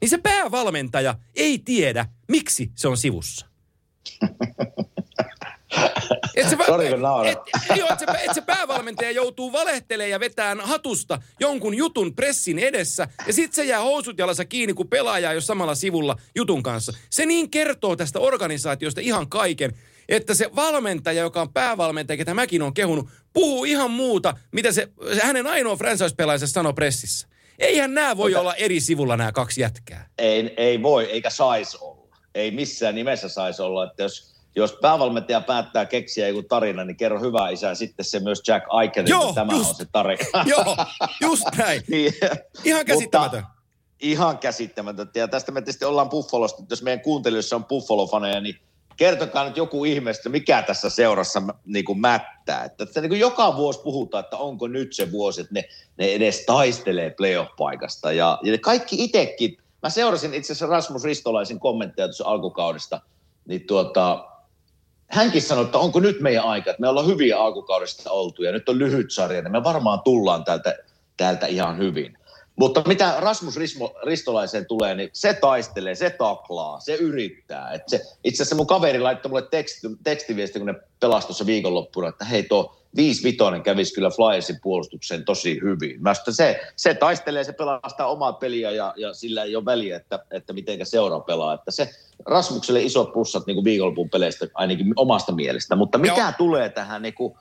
niin 0.00 0.08
se 0.08 0.18
päävalmentaja 0.18 1.14
ei 1.36 1.58
tiedä, 1.58 2.06
miksi 2.28 2.70
se 2.74 2.88
on 2.88 2.96
sivussa. 2.96 3.46
Et 6.34 6.48
se, 6.48 6.56
kun 6.56 7.00
naurat. 7.00 7.38
et, 7.70 7.76
joo, 7.76 7.88
et, 7.92 7.98
se, 7.98 8.06
et 8.24 8.34
se 8.34 8.40
päävalmentaja 8.40 9.10
joutuu 9.10 9.52
valehtelemaan 9.52 10.10
ja 10.10 10.20
vetään 10.20 10.60
hatusta 10.60 11.22
jonkun 11.40 11.74
jutun 11.74 12.14
pressin 12.14 12.58
edessä, 12.58 13.08
ja 13.26 13.32
sitten 13.32 13.54
se 13.54 13.64
jää 13.64 13.80
housut 13.80 14.18
jalassa 14.18 14.44
kiinni, 14.44 14.74
kun 14.74 14.88
pelaaja 14.88 15.30
ei 15.30 15.34
ole 15.34 15.40
samalla 15.40 15.74
sivulla 15.74 16.16
jutun 16.34 16.62
kanssa. 16.62 16.92
Se 17.10 17.26
niin 17.26 17.50
kertoo 17.50 17.96
tästä 17.96 18.20
organisaatiosta 18.20 19.00
ihan 19.00 19.28
kaiken, 19.28 19.72
että 20.08 20.34
se 20.34 20.50
valmentaja, 20.56 21.22
joka 21.22 21.42
on 21.42 21.52
päävalmentaja, 21.52 22.16
ketä 22.16 22.34
mäkin 22.34 22.62
on 22.62 22.74
kehunut, 22.74 23.08
puhuu 23.32 23.64
ihan 23.64 23.90
muuta, 23.90 24.36
mitä 24.52 24.72
se, 24.72 24.88
se 25.14 25.20
hänen 25.20 25.46
ainoa 25.46 25.76
franchise-pelaajansa 25.76 26.46
sanoo 26.46 26.72
pressissä. 26.72 27.27
Eihän 27.58 27.94
nämä 27.94 28.16
voi 28.16 28.34
olla 28.34 28.54
eri 28.54 28.80
sivulla 28.80 29.16
nämä 29.16 29.32
kaksi 29.32 29.60
jätkää. 29.60 30.08
Ei, 30.18 30.54
ei 30.56 30.82
voi, 30.82 31.04
eikä 31.04 31.30
saisi 31.30 31.78
olla. 31.80 32.16
Ei 32.34 32.50
missään 32.50 32.94
nimessä 32.94 33.28
saisi 33.28 33.62
olla, 33.62 33.84
että 33.84 34.02
jos, 34.02 34.34
jos 34.56 34.78
päävalmentaja 34.82 35.40
päättää 35.40 35.86
keksiä 35.86 36.28
joku 36.28 36.42
tarina, 36.42 36.84
niin 36.84 36.96
kerro 36.96 37.20
hyvä 37.20 37.48
isä, 37.48 37.74
sitten 37.74 38.04
se 38.04 38.20
myös 38.20 38.42
Jack 38.48 38.66
Aiken, 38.68 39.06
Joo, 39.08 39.22
että 39.22 39.34
tämä 39.34 39.52
just. 39.52 39.68
on 39.68 39.74
se 39.74 39.86
tarina. 39.92 40.24
Joo, 40.46 40.76
just 41.20 41.44
näin. 41.56 41.82
niin, 41.88 42.14
Ihan 42.64 42.86
käsittämätön. 42.86 43.40
Mutta 43.40 43.58
ihan 44.00 44.38
käsittämätöntä. 44.38 45.18
Ja 45.18 45.28
tästä 45.28 45.52
me 45.52 45.60
tietysti 45.60 45.84
ollaan 45.84 46.08
Buffalosta, 46.08 46.62
jos 46.70 46.82
meidän 46.82 47.00
kuuntelijoissa 47.00 47.56
on 47.56 47.64
Buffalo-faneja, 47.64 48.40
niin 48.40 48.60
kertokaa 48.98 49.44
nyt 49.44 49.56
joku 49.56 49.84
ihmeestä, 49.84 50.28
mikä 50.28 50.62
tässä 50.62 50.90
seurassa 50.90 51.42
niin 51.64 51.84
kuin 51.84 52.00
mättää. 52.00 52.64
Että, 52.64 52.84
että 52.84 53.00
niin 53.00 53.08
kuin 53.08 53.20
joka 53.20 53.56
vuosi 53.56 53.80
puhutaan, 53.82 54.24
että 54.24 54.36
onko 54.36 54.68
nyt 54.68 54.92
se 54.92 55.12
vuosi, 55.12 55.40
että 55.40 55.54
ne, 55.54 55.64
ne 55.96 56.12
edes 56.12 56.44
taistelee 56.46 57.10
playoff-paikasta. 57.10 58.12
Ja, 58.12 58.38
ja 58.42 58.58
kaikki 58.58 59.04
itsekin, 59.04 59.58
mä 59.82 59.90
seurasin 59.90 60.34
itse 60.34 60.52
asiassa 60.52 60.66
Rasmus 60.66 61.04
Ristolaisen 61.04 61.60
kommentteja 61.60 62.08
tuossa 62.08 62.24
alkukaudesta, 62.26 63.00
niin 63.46 63.66
tuota, 63.66 64.28
hänkin 65.06 65.42
sanoi, 65.42 65.64
että 65.64 65.78
onko 65.78 66.00
nyt 66.00 66.20
meidän 66.20 66.44
aika, 66.44 66.70
että 66.70 66.80
me 66.80 66.88
ollaan 66.88 67.06
hyviä 67.06 67.38
alkukaudesta 67.38 68.10
oltu 68.10 68.42
ja 68.42 68.52
nyt 68.52 68.68
on 68.68 68.78
lyhyt 68.78 69.10
sarja, 69.10 69.42
niin 69.42 69.52
me 69.52 69.64
varmaan 69.64 70.00
tullaan 70.00 70.44
täältä, 70.44 70.78
täältä 71.16 71.46
ihan 71.46 71.78
hyvin. 71.78 72.17
Mutta 72.58 72.82
mitä 72.86 73.14
Rasmus 73.18 73.56
Rismo, 73.56 73.94
Ristolaiseen 74.06 74.66
tulee, 74.66 74.94
niin 74.94 75.10
se 75.12 75.34
taistelee, 75.34 75.94
se 75.94 76.10
taklaa, 76.10 76.80
se 76.80 76.94
yrittää. 76.94 77.72
Et 77.72 77.82
se, 77.86 78.00
itse 78.24 78.42
asiassa 78.42 78.56
mun 78.56 78.66
kaveri 78.66 79.00
laittoi 79.00 79.28
mulle 79.30 79.46
teksti, 79.50 79.88
tekstiviesti, 80.04 80.58
kun 80.58 80.66
ne 80.66 80.74
pelasi 81.00 81.26
tuossa 81.26 81.46
viikonloppuna, 81.46 82.08
että 82.08 82.24
hei 82.24 82.42
tuo 82.42 82.76
5-5 83.58 83.62
kävisi 83.62 83.94
kyllä 83.94 84.10
Flyersin 84.10 84.58
puolustukseen 84.62 85.24
tosi 85.24 85.60
hyvin. 85.62 86.02
Mä 86.02 86.10
että 86.10 86.32
se, 86.32 86.60
se 86.76 86.94
taistelee, 86.94 87.44
se 87.44 87.52
pelastaa 87.52 88.06
omaa 88.06 88.32
peliä 88.32 88.70
ja, 88.70 88.94
ja 88.96 89.14
sillä 89.14 89.44
ei 89.44 89.56
ole 89.56 89.64
väliä, 89.64 89.96
että, 89.96 90.18
että 90.30 90.52
miten 90.52 90.86
seura 90.86 91.20
pelaa. 91.20 91.54
Että 91.54 91.70
se 91.70 91.90
Rasmukselle 92.26 92.82
isot 92.82 93.12
plussat 93.12 93.46
niin 93.46 93.56
kuin 93.56 93.64
viikonlopun 93.64 94.10
peleistä 94.10 94.46
ainakin 94.54 94.92
omasta 94.96 95.32
mielestä. 95.32 95.76
Mutta 95.76 95.98
mikä 95.98 96.20
Joo. 96.20 96.32
tulee 96.38 96.68
tähän 96.68 97.02
niin 97.02 97.14
kuin 97.14 97.34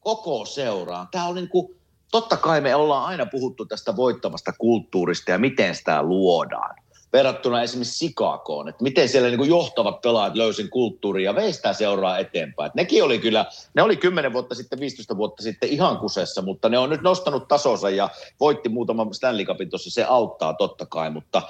koko 0.00 0.44
seuraan? 0.44 1.08
Tämä 1.10 1.26
on 1.26 1.34
niin 1.34 1.48
kuin, 1.48 1.76
totta 2.12 2.36
kai 2.36 2.60
me 2.60 2.74
ollaan 2.74 3.04
aina 3.04 3.26
puhuttu 3.26 3.64
tästä 3.64 3.96
voittavasta 3.96 4.52
kulttuurista 4.52 5.30
ja 5.30 5.38
miten 5.38 5.74
sitä 5.74 6.02
luodaan. 6.02 6.76
Verrattuna 7.12 7.62
esimerkiksi 7.62 7.98
Sikakoon, 7.98 8.68
että 8.68 8.82
miten 8.82 9.08
siellä 9.08 9.28
niin 9.28 9.48
johtavat 9.48 10.00
pelaajat 10.00 10.36
löysin 10.36 10.70
kulttuuria 10.70 11.30
ja 11.30 11.34
vei 11.34 11.52
sitä 11.52 11.72
seuraa 11.72 12.18
eteenpäin. 12.18 12.66
Et 12.66 12.74
nekin 12.74 13.04
oli 13.04 13.18
kyllä, 13.18 13.46
ne 13.74 13.82
oli 13.82 13.96
10 13.96 14.32
vuotta 14.32 14.54
sitten, 14.54 14.80
15 14.80 15.16
vuotta 15.16 15.42
sitten 15.42 15.68
ihan 15.68 15.98
kusessa, 15.98 16.42
mutta 16.42 16.68
ne 16.68 16.78
on 16.78 16.90
nyt 16.90 17.02
nostanut 17.02 17.48
tasonsa 17.48 17.90
ja 17.90 18.08
voitti 18.40 18.68
muutaman 18.68 19.14
Stanley 19.14 19.44
Cupin 19.44 19.70
tuossa, 19.70 19.90
se 19.90 20.04
auttaa 20.04 20.54
totta 20.54 20.86
kai, 20.86 21.10
mutta 21.10 21.42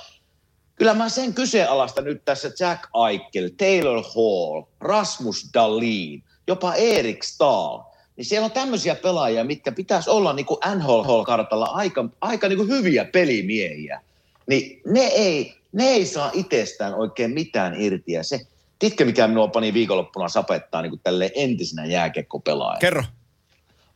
kyllä 0.74 0.94
mä 0.94 1.08
sen 1.08 1.34
kyseenalaista 1.34 2.02
nyt 2.02 2.24
tässä 2.24 2.50
Jack 2.60 2.82
Eichel, 3.10 3.50
Taylor 3.56 4.04
Hall, 4.14 4.62
Rasmus 4.80 5.50
Dahlin, 5.54 6.24
jopa 6.46 6.74
Erik 6.74 7.22
Stahl. 7.22 7.91
Niin 8.16 8.24
siellä 8.24 8.44
on 8.44 8.50
tämmöisiä 8.52 8.94
pelaajia, 8.94 9.44
mitkä 9.44 9.72
pitäisi 9.72 10.10
olla 10.10 10.32
niin 10.32 10.46
kuin 10.46 10.58
NHL-kartalla 10.74 11.64
aika, 11.64 12.04
aika 12.20 12.48
niin 12.48 12.56
kuin 12.56 12.68
hyviä 12.68 13.04
pelimiehiä. 13.04 14.00
Niin 14.46 14.80
ne 14.86 15.00
ei, 15.00 15.56
ne 15.72 15.84
ei 15.84 16.06
saa 16.06 16.30
itsestään 16.34 16.94
oikein 16.94 17.30
mitään 17.30 17.80
irti. 17.80 18.12
Ja 18.12 18.22
se, 18.22 18.40
tiedätkö 18.78 19.04
mikä 19.04 19.28
minua 19.28 19.48
pani 19.48 19.74
viikonloppuna 19.74 20.28
sapettaa 20.28 20.82
niin 20.82 20.90
kuin 20.90 21.00
tälle 21.04 21.30
entisenä 21.34 21.84
jääkekkopelaaja? 21.86 22.78
Kerro. 22.78 23.04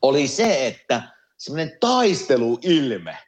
oli 0.03 0.29
se, 0.29 0.67
että 0.67 1.03
semmoinen 1.37 1.77
taisteluilme, 1.81 3.19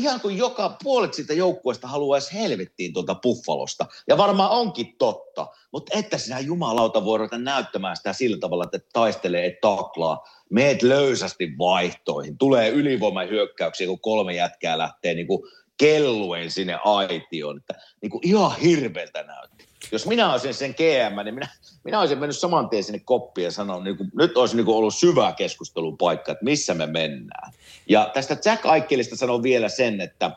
ihan 0.00 0.20
kuin 0.20 0.38
joka 0.38 0.76
puolet 0.82 1.14
siitä 1.14 1.34
joukkueesta 1.34 1.88
haluaisi 1.88 2.34
helvettiin 2.34 2.92
tuolta 2.92 3.14
Buffalosta. 3.14 3.86
Ja 4.08 4.18
varmaan 4.18 4.50
onkin 4.50 4.96
totta, 4.98 5.46
mutta 5.72 5.98
että 5.98 6.18
sinä 6.18 6.40
jumalauta 6.40 7.04
voi 7.04 7.18
ruveta 7.18 7.38
näyttämään 7.38 7.96
sitä 7.96 8.12
sillä 8.12 8.38
tavalla, 8.38 8.64
että 8.64 8.76
et 8.76 8.86
taistelee, 8.92 9.46
et 9.46 9.60
taklaa, 9.60 10.24
meet 10.50 10.82
löysästi 10.82 11.48
vaihtoihin, 11.58 12.38
tulee 12.38 12.68
ylivoimahyökkäyksiä, 12.68 13.86
kun 13.86 14.00
kolme 14.00 14.34
jätkää 14.34 14.78
lähtee 14.78 15.14
niin 15.14 15.26
kuin 15.26 15.42
kelluen 15.80 16.50
sinne 16.50 16.78
aitioon. 16.84 17.56
Että 17.56 17.74
niin 18.02 18.10
kuin 18.10 18.26
ihan 18.26 18.56
hirveältä 18.56 19.22
näytti. 19.22 19.64
Jos 19.92 20.06
minä 20.06 20.32
olisin 20.32 20.54
sen 20.54 20.74
GM, 20.74 21.24
niin 21.24 21.34
minä, 21.34 21.48
minä 21.84 22.00
olisin 22.00 22.18
mennyt 22.18 22.38
saman 22.38 22.68
tien 22.68 22.84
sinne 22.84 22.98
koppiin 23.04 23.44
ja 23.44 23.50
sanonut, 23.50 23.84
niin 23.84 23.96
kuin, 23.96 24.10
nyt 24.14 24.36
olisi 24.36 24.56
niin 24.56 24.64
kuin 24.64 24.76
ollut 24.76 24.94
syvä 24.94 25.32
keskustelun 25.32 25.98
paikka, 25.98 26.32
että 26.32 26.44
missä 26.44 26.74
me 26.74 26.86
mennään. 26.86 27.52
Ja 27.88 28.10
tästä 28.14 28.36
Jack 28.44 28.66
Aikkelista 28.66 29.16
sanon 29.16 29.42
vielä 29.42 29.68
sen, 29.68 30.00
että, 30.00 30.30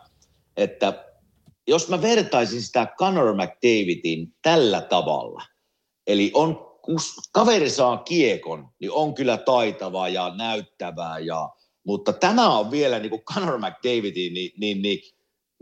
että 0.57 1.05
jos 1.67 1.89
mä 1.89 2.01
vertaisin 2.01 2.61
sitä 2.61 2.87
Conor 2.97 3.35
McDavidin 3.35 4.33
tällä 4.41 4.81
tavalla, 4.81 5.43
eli 6.07 6.31
on, 6.33 6.55
kun 6.81 6.97
kaveri 7.31 7.69
saa 7.69 7.97
kiekon, 7.97 8.69
niin 8.79 8.91
on 8.91 9.13
kyllä 9.13 9.37
taitavaa 9.37 10.09
ja 10.09 10.33
näyttävää, 10.37 11.19
ja, 11.19 11.49
mutta 11.83 12.13
tämä 12.13 12.57
on 12.57 12.71
vielä 12.71 12.99
niin 12.99 13.09
kuin 13.09 13.21
Conor 13.21 13.57
McDavidin, 13.57 14.33
niin, 14.33 14.51
niin, 14.57 14.81
niin 14.81 14.99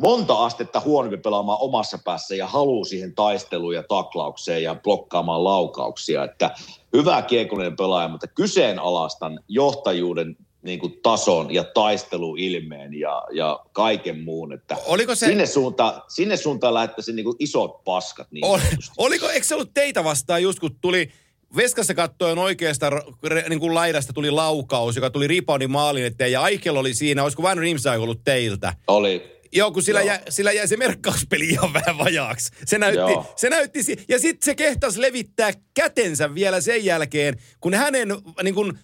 monta 0.01 0.45
astetta 0.45 0.79
huonompi 0.79 1.17
pelaamaan 1.17 1.57
omassa 1.61 1.99
päässä 2.05 2.35
ja 2.35 2.47
haluaa 2.47 2.85
siihen 2.85 3.15
taisteluun 3.15 3.75
ja 3.75 3.83
taklaukseen 3.83 4.63
ja 4.63 4.75
blokkaamaan 4.75 5.43
laukauksia. 5.43 6.23
Että 6.23 6.51
hyvä 6.93 7.21
kiekollinen 7.21 7.75
pelaaja, 7.75 8.07
mutta 8.07 8.27
kyseenalaistan 8.27 9.39
johtajuuden 9.47 10.37
niin 10.61 10.79
kuin 10.79 10.99
tason 11.03 11.53
ja 11.53 11.63
taisteluilmeen 11.63 12.93
ja, 12.93 13.23
ja 13.31 13.59
kaiken 13.71 14.19
muun. 14.19 14.53
Että 14.53 14.77
Oliko 14.85 15.15
se... 15.15 15.25
sinne, 15.25 15.45
suuntaan, 15.45 16.01
sinne 16.07 16.37
suuntaan 16.37 16.73
lähettäisiin 16.73 17.15
niin 17.15 17.23
kuin 17.23 17.35
isot 17.39 17.83
paskat. 17.83 18.31
Niin 18.31 18.45
Ol, 18.45 18.59
oliko, 18.97 19.29
eikö 19.29 19.47
se 19.47 19.55
ollut 19.55 19.73
teitä 19.73 20.03
vastaan 20.03 20.43
just 20.43 20.59
kun 20.59 20.75
tuli 20.81 21.09
Veskassa 21.55 21.93
kattoen 21.93 22.37
oikeasta 22.37 22.89
niin 23.49 23.59
kuin 23.59 23.73
laidasta 23.73 24.13
tuli 24.13 24.31
laukaus, 24.31 24.95
joka 24.95 25.09
tuli 25.09 25.27
reboundin 25.27 25.71
maalin 25.71 26.05
eteen 26.05 26.31
ja 26.31 26.41
Aikel 26.41 26.75
oli 26.75 26.93
siinä, 26.93 27.23
olisiko 27.23 27.43
Van 27.43 27.57
Rimsay 27.57 27.97
ollut 27.97 28.21
teiltä? 28.23 28.73
Oli, 28.87 29.40
Joo, 29.53 29.71
kun 29.71 29.83
sillä, 29.83 29.99
Joo. 29.99 30.07
Jäi, 30.07 30.19
sillä 30.29 30.51
jäi 30.51 30.67
se 30.67 30.77
merkkauspeli 30.77 31.49
ihan 31.49 31.73
vähän 31.73 31.97
vajaaksi. 31.97 32.51
Se 32.65 32.77
näytti, 32.77 32.97
Joo. 32.97 33.33
se 33.35 33.49
näytti 33.49 33.83
si- 33.83 34.05
ja 34.07 34.19
sitten 34.19 34.45
se 34.45 34.55
kehtasi 34.55 35.01
levittää 35.01 35.51
kätensä 35.73 36.35
vielä 36.35 36.61
sen 36.61 36.85
jälkeen, 36.85 37.37
kun 37.59 37.73
hänen 37.73 38.07
niin 38.43 38.55
kun, 38.55 38.77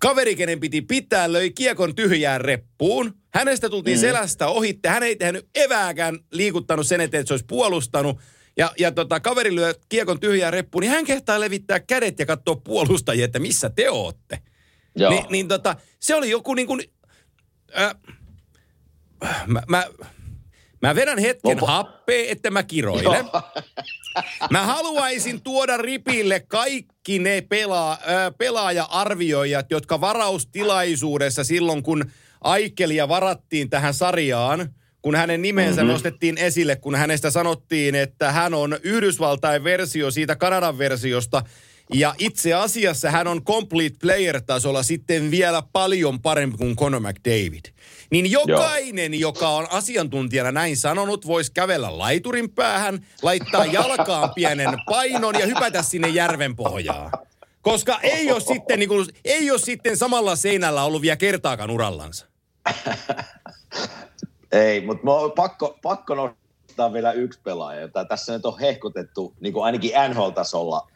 kaveri, 0.00 0.36
kenen 0.36 0.60
piti 0.60 0.82
pitää, 0.82 1.32
löi 1.32 1.50
kiekon 1.50 1.94
tyhjään 1.94 2.40
reppuun. 2.40 3.14
Hänestä 3.34 3.68
tultiin 3.70 3.96
mm. 3.96 4.00
selästä 4.00 4.48
ohitte. 4.48 4.88
Hän 4.88 5.02
ei 5.02 5.16
tehnyt 5.16 5.48
evääkään 5.54 6.18
liikuttanut 6.32 6.86
sen 6.86 7.00
eteen, 7.00 7.20
että 7.20 7.28
se 7.28 7.34
olisi 7.34 7.46
puolustanut. 7.48 8.18
Ja, 8.56 8.72
ja 8.78 8.92
tota, 8.92 9.20
kaveri 9.20 9.54
lyö 9.54 9.74
kiekon 9.88 10.20
tyhjään 10.20 10.52
reppuun, 10.52 10.80
niin 10.80 10.90
hän 10.90 11.04
kehtaa 11.04 11.40
levittää 11.40 11.80
kädet 11.80 12.18
ja 12.18 12.26
katsoa 12.26 12.56
puolustajia, 12.56 13.24
että 13.24 13.38
missä 13.38 13.70
te 13.70 13.90
ootte. 13.90 14.38
joo. 14.96 15.10
Ni, 15.10 15.24
niin 15.30 15.48
tota, 15.48 15.76
se 16.00 16.14
oli 16.14 16.30
joku 16.30 16.54
niin 16.54 16.66
kuin, 16.66 16.82
äh, 17.78 17.94
mä, 19.46 19.62
mä, 19.68 19.84
Mä 20.82 20.94
vedän 20.94 21.18
hetken 21.18 21.56
Lopa- 21.56 21.66
happea, 21.66 22.24
että 22.28 22.50
mä 22.50 22.62
kiroilen. 22.62 23.24
Mä 24.50 24.62
haluaisin 24.62 25.42
tuoda 25.42 25.76
ripille 25.76 26.40
kaikki 26.40 27.18
ne 27.18 27.40
pelaa, 27.40 27.98
pelaaja-arvioijat, 28.38 29.70
jotka 29.70 30.00
varaustilaisuudessa 30.00 31.44
silloin, 31.44 31.82
kun 31.82 32.04
Aikelia 32.40 33.08
varattiin 33.08 33.70
tähän 33.70 33.94
sarjaan, 33.94 34.74
kun 35.02 35.14
hänen 35.14 35.42
nimensä 35.42 35.80
mm-hmm. 35.80 35.92
nostettiin 35.92 36.38
esille, 36.38 36.76
kun 36.76 36.94
hänestä 36.94 37.30
sanottiin, 37.30 37.94
että 37.94 38.32
hän 38.32 38.54
on 38.54 38.78
Yhdysvaltain 38.82 39.64
versio 39.64 40.10
siitä 40.10 40.36
Kanadan 40.36 40.78
versiosta, 40.78 41.42
ja 41.94 42.14
itse 42.18 42.54
asiassa 42.54 43.10
hän 43.10 43.26
on 43.26 43.44
complete 43.44 43.96
player-tasolla 44.00 44.82
sitten 44.82 45.30
vielä 45.30 45.62
paljon 45.72 46.22
parempi 46.22 46.56
kuin 46.56 46.76
Conor 46.76 47.00
McDavid. 47.00 47.64
Niin 48.10 48.30
jokainen, 48.30 49.14
Joo. 49.14 49.30
joka 49.30 49.48
on 49.48 49.66
asiantuntijana 49.70 50.52
näin 50.52 50.76
sanonut, 50.76 51.26
voisi 51.26 51.52
kävellä 51.52 51.98
laiturin 51.98 52.50
päähän, 52.50 53.06
laittaa 53.22 53.64
jalkaan 53.64 54.30
pienen 54.34 54.68
painon 54.86 55.34
ja 55.38 55.46
hypätä 55.46 55.82
sinne 55.82 56.08
järven 56.08 56.56
pohjaan. 56.56 57.10
Koska 57.62 57.98
ei 58.02 58.32
ole 58.32 58.40
sitten, 58.40 58.78
niin 58.78 58.88
kuin, 58.88 59.06
ei 59.24 59.50
ole 59.50 59.58
sitten 59.58 59.96
samalla 59.96 60.36
seinällä 60.36 60.84
ollut 60.84 61.02
vielä 61.02 61.16
kertaakaan 61.16 61.70
urallansa. 61.70 62.26
Ei, 64.52 64.80
mutta 64.80 65.04
pakko, 65.36 65.78
pakko 65.82 66.14
nostaa 66.14 66.92
vielä 66.92 67.12
yksi 67.12 67.40
pelaaja, 67.44 67.80
jota 67.80 68.04
tässä 68.04 68.32
nyt 68.32 68.46
on 68.46 68.58
hehkutettu, 68.58 69.34
niin 69.40 69.52
kuin 69.52 69.64
ainakin 69.64 69.90
NHL-tasolla, 70.08 70.90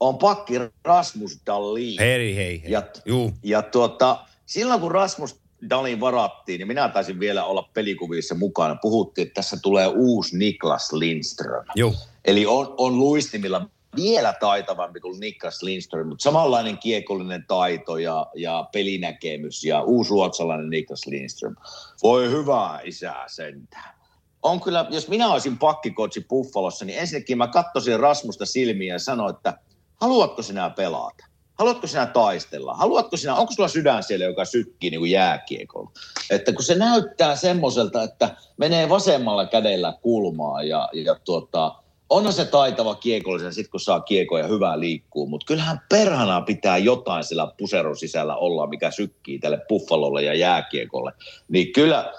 on 0.00 0.18
pakki 0.18 0.54
Rasmus 0.84 1.40
Dahlin. 1.46 1.96
Hei, 1.98 2.36
hei, 2.36 2.62
hei. 2.62 2.72
Ja, 2.72 2.82
Juu. 3.04 3.32
ja 3.42 3.62
tuota, 3.62 4.18
silloin 4.46 4.80
kun 4.80 4.90
Rasmus 4.92 5.40
Dahlin 5.70 6.00
varattiin, 6.00 6.58
niin 6.58 6.68
minä 6.68 6.88
taisin 6.88 7.20
vielä 7.20 7.44
olla 7.44 7.68
pelikuvissa 7.74 8.34
mukana. 8.34 8.76
Puhuttiin, 8.82 9.26
että 9.26 9.34
tässä 9.34 9.56
tulee 9.62 9.86
uusi 9.86 10.38
Niklas 10.38 10.92
Lindström. 10.92 11.64
Juu. 11.74 11.94
Eli 12.24 12.46
on, 12.46 12.74
on 12.78 12.98
luistimilla 12.98 13.66
vielä 13.96 14.34
taitavampi 14.40 15.00
kuin 15.00 15.20
Niklas 15.20 15.62
Lindström, 15.62 16.08
mutta 16.08 16.22
samanlainen 16.22 16.78
kiekollinen 16.78 17.44
taito 17.48 17.98
ja, 17.98 18.26
ja 18.34 18.68
pelinäkemys 18.72 19.64
ja 19.64 19.82
uusi 19.82 20.10
ruotsalainen 20.10 20.70
Niklas 20.70 21.06
Lindström. 21.06 21.56
Voi 22.02 22.30
hyvää 22.30 22.80
isää 22.84 23.24
sentään. 23.28 23.94
On 24.42 24.60
kyllä, 24.60 24.86
jos 24.90 25.08
minä 25.08 25.32
olisin 25.32 25.58
pakkikotsi 25.58 26.26
Buffalossa, 26.28 26.84
niin 26.84 26.98
ensinnäkin 26.98 27.38
mä 27.38 27.48
katsoisin 27.48 28.00
Rasmusta 28.00 28.46
silmiä 28.46 28.94
ja 28.94 28.98
sanoin, 28.98 29.34
että 29.34 29.58
haluatko 30.00 30.42
sinä 30.42 30.70
pelata? 30.70 31.26
Haluatko 31.54 31.86
sinä 31.86 32.06
taistella? 32.06 32.74
Haluatko 32.74 33.16
sinä, 33.16 33.34
onko 33.34 33.52
sulla 33.52 33.68
sydän 33.68 34.02
siellä, 34.02 34.24
joka 34.24 34.44
sykkii 34.44 34.90
niin 34.90 35.00
kuin 35.00 35.10
jääkiekolla? 35.10 35.90
Että 36.30 36.52
kun 36.52 36.64
se 36.64 36.74
näyttää 36.74 37.36
semmoiselta, 37.36 38.02
että 38.02 38.36
menee 38.56 38.88
vasemmalla 38.88 39.46
kädellä 39.46 39.94
kulmaa 40.02 40.62
ja, 40.62 40.88
ja 40.92 41.14
tuota, 41.14 41.74
onhan 42.10 42.32
se 42.32 42.44
taitava 42.44 42.94
kiekollisen, 42.94 43.54
sit 43.54 43.68
kun 43.68 43.80
saa 43.80 44.00
kiekkoja 44.00 44.44
ja 44.44 44.48
hyvää 44.48 44.80
liikkuu, 44.80 45.26
mutta 45.26 45.46
kyllähän 45.46 45.80
perhana 45.88 46.40
pitää 46.40 46.78
jotain 46.78 47.24
sillä 47.24 47.52
puseron 47.58 47.96
sisällä 47.96 48.36
olla, 48.36 48.66
mikä 48.66 48.90
sykkii 48.90 49.38
tälle 49.38 49.60
buffalolle 49.68 50.22
ja 50.22 50.34
jääkiekolle. 50.34 51.12
Niin 51.48 51.72
kyllä, 51.72 52.12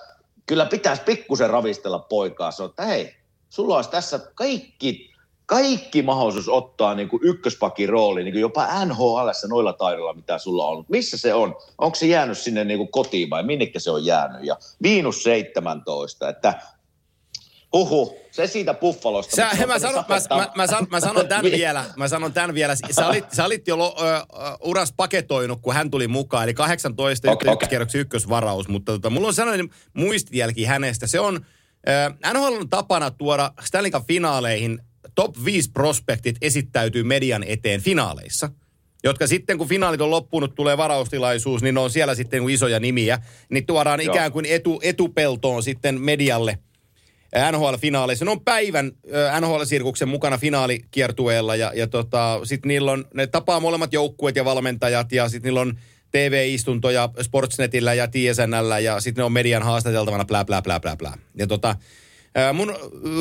kyllä 0.45 0.65
pitäisi 0.65 1.01
pikkusen 1.01 1.49
ravistella 1.49 1.99
poikaa, 1.99 2.51
sanoa, 2.51 2.69
että 2.69 2.85
hei, 2.85 3.15
sulla 3.49 3.75
olisi 3.75 3.89
tässä 3.89 4.19
kaikki, 4.35 5.14
kaikki 5.45 6.01
mahdollisuus 6.01 6.49
ottaa 6.49 6.95
niin 6.95 7.09
kuin 7.09 7.23
ykköspakin 7.23 7.89
rooli, 7.89 8.23
niin 8.23 8.33
kuin 8.33 8.41
jopa 8.41 8.85
NHL 8.85 9.29
noilla 9.47 9.73
taidoilla, 9.73 10.13
mitä 10.13 10.37
sulla 10.37 10.67
on. 10.67 10.85
Missä 10.89 11.17
se 11.17 11.33
on? 11.33 11.55
Onko 11.77 11.95
se 11.95 12.05
jäänyt 12.05 12.37
sinne 12.37 12.63
niin 12.63 12.77
kuin 12.77 12.91
kotiin 12.91 13.29
vai 13.29 13.43
minnekä 13.43 13.79
se 13.79 13.91
on 13.91 14.05
jäänyt? 14.05 14.43
Ja 14.43 14.57
miinus 14.79 15.23
17, 15.23 16.29
että 16.29 16.53
Huhu, 17.75 18.17
se 18.31 18.47
siitä 18.47 18.73
Buffalosta. 18.73 19.35
Sä, 19.35 19.49
se 19.57 19.65
mä, 19.65 19.73
on 19.73 19.79
sanon, 19.79 20.05
mä, 20.07 20.35
mä, 20.35 20.51
mä, 20.55 20.67
sanon, 20.67 20.87
mä 20.89 20.99
sanon 20.99 21.27
tämän 21.27 21.45
vielä. 21.61 21.85
Mä 21.97 22.07
sanon 22.07 22.33
tämän 22.33 22.53
vielä. 22.53 22.75
Sä 22.91 23.07
olit, 23.07 23.25
sä 23.31 23.45
olit 23.45 23.67
jo 23.67 23.77
lo, 23.77 23.95
ö, 23.99 24.25
uras 24.63 24.93
paketoinut, 24.97 25.59
kun 25.61 25.73
hän 25.73 25.91
tuli 25.91 26.07
mukaan. 26.07 26.43
Eli 26.43 26.53
18 26.53 27.31
Okei, 27.31 27.33
okay, 27.33 27.45
okei. 27.45 27.53
ykköskierroksen 27.53 28.01
ykkösvaraus. 28.01 28.67
Mutta 28.67 28.91
tota, 28.91 29.09
mulla 29.09 29.27
on 29.27 29.33
sellainen 29.33 29.69
muistijälki 29.93 30.65
hänestä. 30.65 31.07
Se 31.07 31.19
on, 31.19 31.45
ö, 31.89 32.31
NHL 32.33 32.61
on 32.61 32.69
tapana 32.69 33.11
tuoda 33.11 33.51
Stanley 33.61 33.91
Cup-finaaleihin 33.91 34.79
top 35.15 35.35
5 35.45 35.71
prospektit 35.71 36.35
esittäytyy 36.41 37.03
median 37.03 37.43
eteen 37.47 37.81
finaaleissa. 37.81 38.49
Jotka 39.03 39.27
sitten, 39.27 39.57
kun 39.57 39.67
finaalit 39.67 40.01
on 40.01 40.11
loppunut, 40.11 40.55
tulee 40.55 40.77
varaustilaisuus, 40.77 41.61
niin 41.61 41.75
ne 41.75 41.81
on 41.81 41.89
siellä 41.89 42.15
sitten 42.15 42.49
isoja 42.49 42.79
nimiä. 42.79 43.19
Niin 43.49 43.65
tuodaan 43.65 44.01
Joo. 44.01 44.13
ikään 44.13 44.31
kuin 44.31 44.45
etu, 44.45 44.79
etupeltoon 44.83 45.63
sitten 45.63 46.01
medialle 46.01 46.57
NHL-finaaleissa. 47.51 48.25
Ne 48.25 48.31
on 48.31 48.41
päivän 48.41 48.91
NHL-sirkuksen 49.41 50.07
mukana 50.07 50.37
finaalikiertueella 50.37 51.55
ja, 51.55 51.71
ja 51.75 51.87
tota, 51.87 52.39
sitten 52.43 52.67
niillä 52.67 52.91
on, 52.91 53.05
ne 53.13 53.27
tapaa 53.27 53.59
molemmat 53.59 53.93
joukkueet 53.93 54.35
ja 54.35 54.45
valmentajat 54.45 55.11
ja 55.11 55.29
sitten 55.29 55.47
niillä 55.47 55.61
on 55.61 55.79
TV-istuntoja 56.11 57.09
Sportsnetillä 57.21 57.93
ja 57.93 58.07
TSNllä 58.07 58.79
ja 58.79 58.99
sitten 58.99 59.21
ne 59.21 59.25
on 59.25 59.31
median 59.31 59.63
haastateltavana 59.63 60.25
plää, 60.25 60.45
plää, 60.45 60.61
plää, 60.61 60.79
plää, 60.79 60.97
plää. 60.97 61.17
Ja 61.37 61.47
tota, 61.47 61.75
mun 62.53 62.75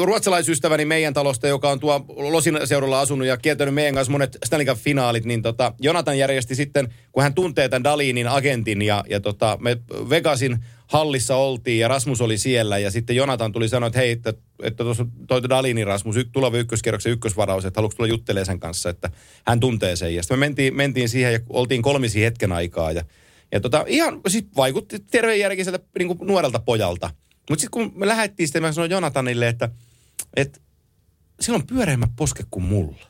ruotsalaisystäväni 0.05 0.85
meidän 0.85 1.15
talosta, 1.15 1.49
joka 1.49 1.71
on 1.71 1.81
tuo 1.81 2.05
Losin 2.09 2.59
seudulla 2.65 3.01
asunut 3.01 3.27
ja 3.27 3.37
kiertänyt 3.37 3.75
meidän 3.75 3.95
kanssa 3.95 4.13
monet 4.13 4.39
Stanley 4.45 4.67
Cup-finaalit, 4.67 5.25
niin 5.25 5.43
tota, 5.43 5.73
Jonathan 5.81 6.19
järjesti 6.19 6.55
sitten, 6.55 6.95
kun 7.13 7.23
hän 7.23 7.35
tuntee 7.35 7.69
tämän 7.69 7.85
Dalinin 7.85 8.29
agentin 8.29 8.83
ja, 8.83 9.05
ja 9.09 9.21
tota, 9.21 9.59
me 9.61 9.77
Vegasin 10.11 10.59
hallissa 10.87 11.37
oltiin 11.37 11.79
ja 11.79 11.89
Rasmus 11.89 12.21
oli 12.21 12.39
siellä 12.39 12.79
ja 12.79 12.91
sitten 12.91 13.17
Jonathan 13.17 13.53
tuli 13.53 13.69
sanoa, 13.69 13.87
että 13.87 13.99
hei, 13.99 14.11
että, 14.11 14.35
että 14.63 14.85
tuossa 14.85 15.07
toi 15.29 15.43
Dalinin 15.49 15.87
Rasmus, 15.87 16.17
tuleva 16.33 16.57
ykköskierroksen 16.57 17.13
ykkösvaraus, 17.13 17.65
että 17.65 17.79
haluatko 17.79 17.97
tulla 17.97 18.09
juttelemaan 18.09 18.47
sen 18.47 18.61
kanssa, 18.61 18.91
että 18.91 19.11
hän 19.47 19.61
tuntee 19.61 19.97
sen. 19.97 20.15
Ja 20.15 20.23
sitten 20.23 20.39
me 20.39 20.47
mentiin, 20.47 20.77
mentiin 20.77 21.09
siihen 21.09 21.33
ja 21.33 21.41
oltiin 21.51 21.83
kolmisi 21.83 22.25
hetken 22.25 22.53
aikaa 22.53 22.93
ja, 22.93 23.05
ja 23.53 23.61
tota, 23.61 23.85
ihan 23.89 24.21
siis 24.29 24.45
vaikutti 24.57 24.99
terveenjärkiseltä 24.99 25.79
niin 25.99 26.19
nuorelta 26.21 26.59
pojalta. 26.59 27.11
Mutta 27.51 27.61
sitten 27.61 27.71
kun 27.71 27.93
me 27.95 28.09
lähdettiin 28.09 28.49
sitten, 28.49 28.63
mä 28.63 28.73
sanoin 28.73 28.91
Jonathanille, 28.91 29.49
että, 29.49 29.69
että 30.37 30.61
sillä 31.41 31.57
on 31.57 31.67
pyöreämmät 31.67 32.11
posket 32.17 32.47
kuin 32.51 32.65
mulla. 32.65 33.07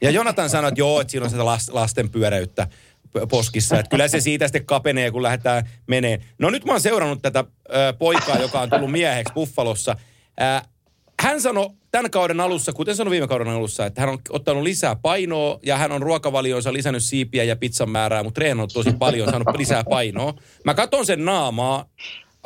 Ja 0.00 0.10
Jonathan 0.10 0.50
sanoi, 0.50 0.68
että 0.68 0.80
joo, 0.80 1.00
että 1.00 1.10
siinä 1.10 1.24
on 1.24 1.30
sitä 1.30 1.42
las- 1.42 1.74
lasten 1.74 2.10
pyöräyttä 2.10 2.66
p- 3.12 3.28
poskissa. 3.28 3.78
Että 3.78 3.90
kyllä 3.90 4.08
se 4.08 4.20
siitä 4.20 4.46
sitten 4.46 4.66
kapenee, 4.66 5.10
kun 5.10 5.22
lähdetään 5.22 5.68
menee. 5.86 6.20
No 6.38 6.50
nyt 6.50 6.64
mä 6.64 6.72
oon 6.72 6.80
seurannut 6.80 7.22
tätä 7.22 7.44
ö, 7.74 7.92
poikaa, 7.98 8.38
joka 8.38 8.60
on 8.60 8.70
tullut 8.70 8.90
mieheksi 8.90 9.34
Buffalossa. 9.34 9.96
Ää, 10.38 10.68
hän 11.20 11.40
sanoi 11.40 11.70
tämän 11.90 12.10
kauden 12.10 12.40
alussa, 12.40 12.72
kuten 12.72 12.96
sanoi 12.96 13.10
viime 13.10 13.28
kauden 13.28 13.48
alussa, 13.48 13.86
että 13.86 14.00
hän 14.00 14.10
on 14.10 14.18
ottanut 14.30 14.62
lisää 14.62 14.96
painoa 14.96 15.58
ja 15.62 15.76
hän 15.76 15.92
on 15.92 16.02
ruokavalioonsa 16.02 16.72
lisännyt 16.72 17.02
siipiä 17.02 17.44
ja 17.44 17.56
pizzan 17.56 17.90
määrää, 17.90 18.22
mutta 18.22 18.38
treenannut 18.38 18.72
tosi 18.72 18.92
paljon, 18.92 19.30
saanut 19.30 19.56
lisää 19.56 19.84
painoa. 19.84 20.34
Mä 20.64 20.74
katson 20.74 21.06
sen 21.06 21.24
naamaa, 21.24 21.86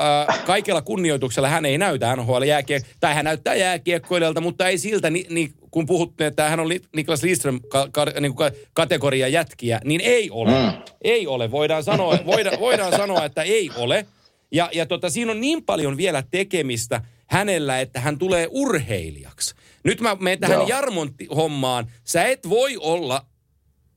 äh, 0.01 0.45
kaikella 0.45 0.83
kunnioituksella 0.83 1.49
hän 1.49 1.65
ei 1.65 1.79
näytä 1.79 2.17
NHL 2.17 2.43
jääkiek, 2.43 2.85
tai 3.01 3.15
hän 3.15 3.25
näyttää 3.25 3.55
jääkiekkoilijalta, 3.55 4.41
mutta 4.41 4.69
ei 4.69 4.79
siltä, 4.79 5.11
ni, 5.11 5.27
ni, 5.31 5.51
kun 5.71 5.87
puhuttiin, 5.87 6.29
että 6.29 6.49
hän 6.49 6.61
on 6.61 6.69
Niklas 6.97 7.23
Lidström 7.23 7.61
ka, 7.69 7.89
ka, 7.93 8.05
niin 8.21 8.35
kuin 8.35 8.53
ka, 8.53 8.59
kategoria 8.73 9.29
jätkiä, 9.29 9.81
niin 9.85 10.01
ei 10.01 10.31
ole. 10.31 10.51
Mm. 10.51 10.73
Ei 11.05 11.27
ole. 11.27 11.51
Voidaan 11.51 11.85
sanoa, 11.85 12.19
voida, 12.27 12.51
voidaan 12.61 12.97
sanoa, 12.97 13.25
että 13.25 13.43
ei 13.43 13.71
ole. 13.77 14.07
Ja, 14.53 14.71
ja 14.73 14.87
tota, 14.87 15.11
siinä 15.11 15.33
on 15.33 15.41
niin 15.41 15.65
paljon 15.65 15.97
vielä 15.97 16.23
tekemistä 16.31 17.01
hänellä, 17.27 17.81
että 17.81 18.01
hän 18.01 18.19
tulee 18.19 18.49
urheilijaksi. 18.51 19.55
Nyt 19.85 20.01
mä 20.01 20.17
menen 20.21 20.41
tähän 20.41 20.57
Joo. 20.57 20.69
Jarmon 20.69 21.15
hommaan. 21.37 21.87
Sä 22.05 22.25
et 22.25 22.49
voi 22.49 22.77
olla 22.77 23.27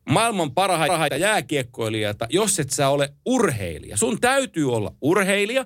maailman 0.09 0.51
parhaita 0.51 1.15
jääkiekkoilijoita, 1.15 2.27
jos 2.29 2.59
et 2.59 2.69
sä 2.69 2.89
ole 2.89 3.13
urheilija. 3.25 3.97
Sun 3.97 4.21
täytyy 4.21 4.73
olla 4.73 4.93
urheilija. 5.01 5.65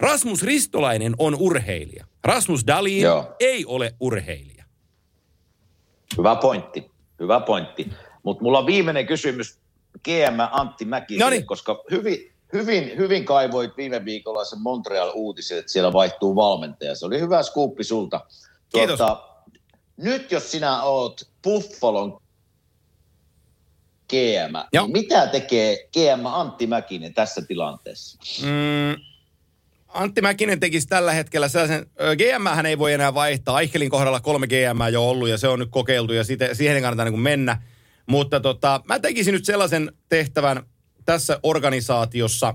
Rasmus 0.00 0.42
Ristolainen 0.42 1.14
on 1.18 1.34
urheilija. 1.38 2.06
Rasmus 2.24 2.66
Dalin 2.66 3.00
Joo. 3.02 3.36
ei 3.40 3.64
ole 3.66 3.94
urheilija. 4.00 4.64
Hyvä 6.18 6.36
pointti, 6.36 6.90
hyvä 7.20 7.40
pointti. 7.40 7.90
Mutta 8.22 8.42
mulla 8.44 8.58
on 8.58 8.66
viimeinen 8.66 9.06
kysymys 9.06 9.58
GM 10.04 10.38
Antti 10.50 10.84
Mäkiselle, 10.84 11.24
Noniin. 11.24 11.46
koska 11.46 11.82
hyvin, 11.90 12.32
hyvin, 12.52 12.92
hyvin 12.96 13.24
kaivoit 13.24 13.76
viime 13.76 14.04
viikolla 14.04 14.44
sen 14.44 14.58
Montreal-uutisen, 14.60 15.58
että 15.58 15.72
siellä 15.72 15.92
vaihtuu 15.92 16.36
valmentaja. 16.36 16.94
Se 16.94 17.06
oli 17.06 17.20
hyvä 17.20 17.42
skuuppi 17.42 17.84
sulta. 17.84 18.26
Kiitos. 18.74 19.00
nyt 19.96 20.32
jos 20.32 20.50
sinä 20.50 20.82
oot 20.82 21.20
Buffalon 21.44 22.20
GM, 24.08 24.56
Joo. 24.72 24.84
niin 24.86 24.92
mitä 24.92 25.26
tekee 25.26 25.76
GM 25.92 26.26
Antti 26.26 26.66
Mäkinen 26.66 27.14
tässä 27.14 27.42
tilanteessa? 27.42 28.18
Mm, 28.42 29.02
Antti 29.98 30.20
Mäkinen 30.20 30.60
tekisi 30.60 30.86
tällä 30.86 31.12
hetkellä 31.12 31.48
sellaisen, 31.48 31.86
GM 32.16 32.48
hän 32.54 32.66
ei 32.66 32.78
voi 32.78 32.92
enää 32.92 33.14
vaihtaa. 33.14 33.56
Aichelin 33.56 33.90
kohdalla 33.90 34.20
kolme 34.20 34.46
GM 34.46 34.92
jo 34.92 35.08
ollut 35.08 35.28
ja 35.28 35.38
se 35.38 35.48
on 35.48 35.58
nyt 35.58 35.68
kokeiltu 35.70 36.12
ja 36.12 36.24
siitä, 36.24 36.54
siihen 36.54 36.76
ei 36.76 36.82
kannata 36.82 37.04
niin 37.04 37.20
mennä. 37.20 37.62
Mutta 38.06 38.40
tota, 38.40 38.80
mä 38.84 38.98
tekisin 38.98 39.32
nyt 39.32 39.44
sellaisen 39.44 39.92
tehtävän 40.08 40.62
tässä 41.04 41.40
organisaatiossa. 41.42 42.54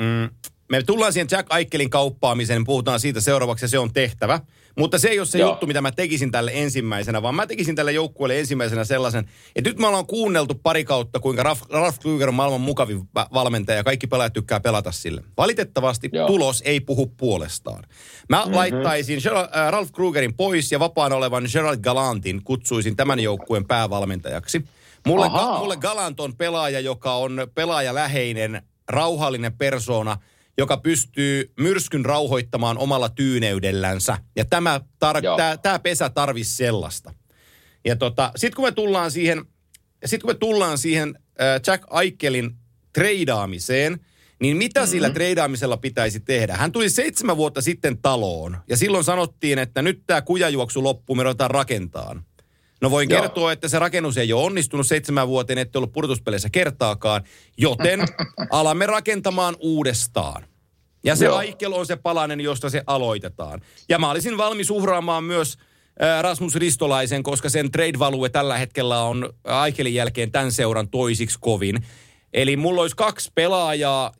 Mm, 0.00 0.30
me 0.70 0.82
tullaan 0.82 1.12
siihen 1.12 1.28
Jack 1.30 1.52
Aikelin 1.52 1.90
kauppaamiseen, 1.90 2.58
niin 2.58 2.66
puhutaan 2.66 3.00
siitä 3.00 3.20
seuraavaksi 3.20 3.64
ja 3.64 3.68
se 3.68 3.78
on 3.78 3.92
tehtävä. 3.92 4.40
Mutta 4.78 4.98
se 4.98 5.08
ei 5.08 5.18
ole 5.18 5.26
se 5.26 5.38
Joo. 5.38 5.50
juttu, 5.50 5.66
mitä 5.66 5.80
mä 5.80 5.92
tekisin 5.92 6.30
tälle 6.30 6.50
ensimmäisenä, 6.54 7.22
vaan 7.22 7.34
mä 7.34 7.46
tekisin 7.46 7.76
tälle 7.76 7.92
joukkueelle 7.92 8.38
ensimmäisenä 8.38 8.84
sellaisen, 8.84 9.28
että 9.56 9.70
nyt 9.70 9.78
me 9.78 9.86
ollaan 9.86 10.06
kuunneltu 10.06 10.54
pari 10.54 10.84
kautta, 10.84 11.20
kuinka 11.20 11.42
Ralf, 11.42 11.62
Ralf 11.70 11.98
Kluger 11.98 12.28
on 12.28 12.34
maailman 12.34 12.60
mukavin 12.60 13.08
valmentaja 13.14 13.76
ja 13.76 13.84
kaikki 13.84 14.06
pelaajat 14.06 14.32
tykkää 14.32 14.60
pelata 14.60 14.92
sille. 14.92 15.22
Valitettavasti 15.36 16.10
Joo. 16.12 16.26
tulos 16.26 16.62
ei 16.64 16.80
puhu 16.80 17.06
puolestaan. 17.06 17.84
Mä 18.28 18.38
mm-hmm. 18.38 18.54
laittaisin 18.54 19.20
äh, 19.26 19.70
Ralf 19.70 19.92
Krugerin 19.92 20.34
pois 20.34 20.72
ja 20.72 20.80
vapaan 20.80 21.12
olevan 21.12 21.48
Gerald 21.52 21.78
Galantin 21.78 22.44
kutsuisin 22.44 22.96
tämän 22.96 23.20
joukkueen 23.20 23.66
päävalmentajaksi. 23.66 24.64
Mulle, 25.06 25.30
ga, 25.30 25.58
mulle 25.58 25.76
Galant 25.76 26.20
on 26.20 26.36
pelaaja, 26.36 26.80
joka 26.80 27.14
on 27.14 27.46
pelaajaläheinen, 27.54 28.62
rauhallinen 28.88 29.52
persona– 29.52 30.16
joka 30.58 30.76
pystyy 30.76 31.52
myrskyn 31.60 32.04
rauhoittamaan 32.04 32.78
omalla 32.78 33.08
tyyneydellänsä. 33.08 34.18
Ja 34.36 34.44
tämä, 34.44 34.80
tar- 35.04 35.36
tämä, 35.36 35.56
tämä 35.56 35.78
pesä 35.78 36.08
tarvisi 36.10 36.56
sellaista. 36.56 37.14
Ja 37.84 37.96
tota, 37.96 38.32
sitten 38.36 38.56
kun 38.56 38.64
me 38.64 38.72
tullaan 38.72 39.10
siihen, 39.10 39.44
sit 40.04 40.22
kun 40.22 40.30
me 40.30 40.34
tullaan 40.34 40.78
siihen 40.78 41.18
äh, 41.40 41.60
Jack 41.66 41.84
Aikelin 41.90 42.50
treidaamiseen, 42.92 44.00
niin 44.40 44.56
mitä 44.56 44.80
mm-hmm. 44.80 44.90
sillä 44.90 45.10
treidaamisella 45.10 45.76
pitäisi 45.76 46.20
tehdä? 46.20 46.56
Hän 46.56 46.72
tuli 46.72 46.90
seitsemän 46.90 47.36
vuotta 47.36 47.60
sitten 47.60 47.98
taloon 47.98 48.56
ja 48.68 48.76
silloin 48.76 49.04
sanottiin, 49.04 49.58
että 49.58 49.82
nyt 49.82 50.02
tämä 50.06 50.22
kujajuoksu 50.22 50.82
loppuu, 50.82 51.16
me 51.16 51.22
ruvetaan 51.22 51.50
rakentaan. 51.50 52.24
No 52.82 52.90
voin 52.90 53.10
Joo. 53.10 53.20
kertoa, 53.20 53.52
että 53.52 53.68
se 53.68 53.78
rakennus 53.78 54.16
ei 54.16 54.32
ole 54.32 54.44
onnistunut 54.44 54.86
seitsemän 54.86 55.28
vuoteen, 55.28 55.58
ette 55.58 55.78
ollut 55.78 55.92
purtuspeleissä 55.92 56.50
kertaakaan, 56.50 57.22
joten 57.58 58.00
alamme 58.50 58.86
rakentamaan 58.86 59.56
uudestaan. 59.60 60.46
Ja 61.04 61.16
se 61.16 61.28
Aikel 61.28 61.72
on 61.72 61.86
se 61.86 61.96
palanen, 61.96 62.40
josta 62.40 62.70
se 62.70 62.82
aloitetaan. 62.86 63.60
Ja 63.88 63.98
mä 63.98 64.10
olisin 64.10 64.36
valmis 64.38 64.70
uhraamaan 64.70 65.24
myös 65.24 65.58
Rasmus 66.20 66.54
Ristolaisen, 66.54 67.22
koska 67.22 67.48
sen 67.48 67.70
trade-value 67.70 68.28
tällä 68.28 68.58
hetkellä 68.58 69.00
on 69.00 69.32
Aikelin 69.44 69.94
jälkeen 69.94 70.30
tämän 70.30 70.52
seuran 70.52 70.88
toisiksi 70.88 71.38
kovin. 71.40 71.84
Eli 72.32 72.56
mulla 72.56 72.82
olisi 72.82 72.96
kaksi 72.96 73.30
pelaajaa, 73.34 74.12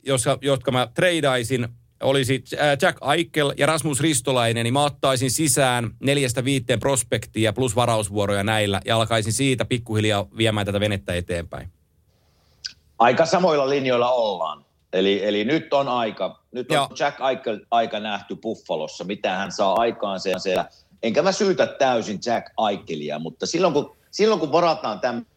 jotka 0.43 0.73
mä 0.73 0.89
treidaisin 0.95 1.69
olisi 2.03 2.45
Jack 2.83 2.99
Eichel 3.15 3.53
ja 3.57 3.67
Rasmus 3.67 4.01
Ristolainen, 4.01 4.65
niin 4.65 4.73
mä 4.73 4.85
ottaisin 4.85 5.31
sisään 5.31 5.91
neljästä 6.01 6.45
viiteen 6.45 6.81
prospektia 6.81 7.53
plus 7.53 7.77
varausvuoroja 7.77 8.45
näillä 8.45 8.81
ja 8.85 8.97
alkaisin 8.97 9.33
siitä 9.33 9.65
pikkuhiljaa 9.65 10.27
viemään 10.37 10.67
tätä 10.67 10.81
venettä 10.81 11.15
eteenpäin. 11.15 11.71
Aika 12.99 13.27
samoilla 13.27 13.69
linjoilla 13.69 14.11
ollaan. 14.11 14.65
Eli, 14.93 15.25
eli 15.25 15.45
nyt 15.45 15.75
on 15.75 15.89
aika, 15.89 16.43
nyt 16.53 16.71
on 16.71 16.75
Joo. 16.75 16.89
Jack 16.99 17.19
Eichel 17.31 17.61
aika 17.71 18.01
nähty 18.01 18.37
Buffalossa, 18.37 19.05
mitä 19.05 19.37
hän 19.37 19.53
saa 19.53 19.75
aikaan 19.75 20.21
siellä. 20.21 20.69
Enkä 21.03 21.23
mä 21.23 21.33
syytä 21.33 21.67
täysin 21.67 22.19
Jack 22.27 22.47
Eichelia, 22.71 23.19
mutta 23.19 23.47
silloin 23.47 23.75
kun, 23.75 23.97
silloin 24.11 24.41
kun 24.41 24.53
varataan 24.53 25.01
tämmöinen 25.01 25.32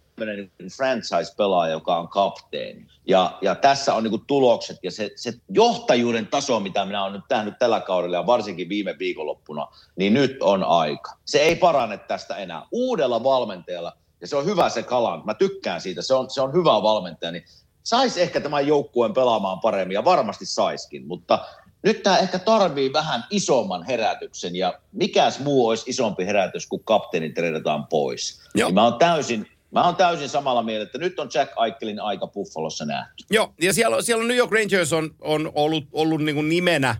franchise-pelaaja, 0.77 1.71
joka 1.71 1.97
on 1.97 2.07
kapteeni, 2.07 2.87
ja, 3.07 3.37
ja 3.41 3.55
tässä 3.55 3.93
on 3.93 4.03
niinku 4.03 4.17
tulokset 4.17 4.77
ja 4.83 4.91
se, 4.91 5.11
se 5.15 5.33
johtajuuden 5.49 6.27
taso, 6.27 6.59
mitä 6.59 6.85
minä 6.85 7.03
olen 7.03 7.13
nyt 7.13 7.23
nähnyt 7.29 7.59
tällä 7.59 7.79
kaudella 7.79 8.17
ja 8.17 8.25
varsinkin 8.25 8.69
viime 8.69 8.95
viikonloppuna, 8.99 9.67
niin 9.95 10.13
nyt 10.13 10.37
on 10.41 10.63
aika. 10.63 11.11
Se 11.25 11.39
ei 11.39 11.55
parane 11.55 11.97
tästä 11.97 12.35
enää. 12.35 12.65
Uudella 12.71 13.23
valmentajalla, 13.23 13.93
ja 14.21 14.27
se 14.27 14.35
on 14.35 14.45
hyvä 14.45 14.69
se 14.69 14.83
kalan, 14.83 15.21
mä 15.25 15.33
tykkään 15.33 15.81
siitä, 15.81 16.01
se 16.01 16.13
on, 16.13 16.29
se 16.29 16.41
on 16.41 16.53
hyvä 16.53 16.83
valmentaja, 16.83 17.31
niin 17.31 17.45
saisi 17.83 18.21
ehkä 18.21 18.41
tämän 18.41 18.67
joukkueen 18.67 19.13
pelaamaan 19.13 19.59
paremmin 19.59 19.95
ja 19.95 20.05
varmasti 20.05 20.45
saiskin, 20.45 21.07
mutta 21.07 21.45
nyt 21.83 22.03
tämä 22.03 22.17
ehkä 22.17 22.39
tarvii 22.39 22.93
vähän 22.93 23.23
isomman 23.29 23.83
herätyksen 23.83 24.55
ja 24.55 24.79
mikäs 24.91 25.39
muu 25.39 25.67
olisi 25.67 25.89
isompi 25.89 26.25
herätys, 26.25 26.67
kun 26.67 26.83
kapteeni 26.83 27.29
treidataan 27.29 27.87
pois. 27.87 28.41
Joo. 28.55 28.67
Niin 28.67 28.75
mä 28.75 28.83
oon 28.83 28.97
täysin 28.99 29.47
Mä 29.75 29.83
oon 29.83 29.95
täysin 29.95 30.29
samalla 30.29 30.63
mieltä, 30.63 30.83
että 30.83 30.97
nyt 30.97 31.19
on 31.19 31.29
Jack 31.33 31.51
Aikelin 31.55 31.99
aika 31.99 32.27
Buffalossa 32.27 32.85
nähty. 32.85 33.23
Joo, 33.29 33.53
ja 33.61 33.73
siellä, 33.73 34.01
siellä 34.01 34.23
New 34.23 34.37
York 34.37 34.51
Rangers 34.51 34.93
on, 34.93 35.15
on 35.21 35.51
ollut, 35.55 35.87
ollut 35.91 36.23
niin 36.23 36.35
kuin 36.35 36.49
nimenä 36.49 36.95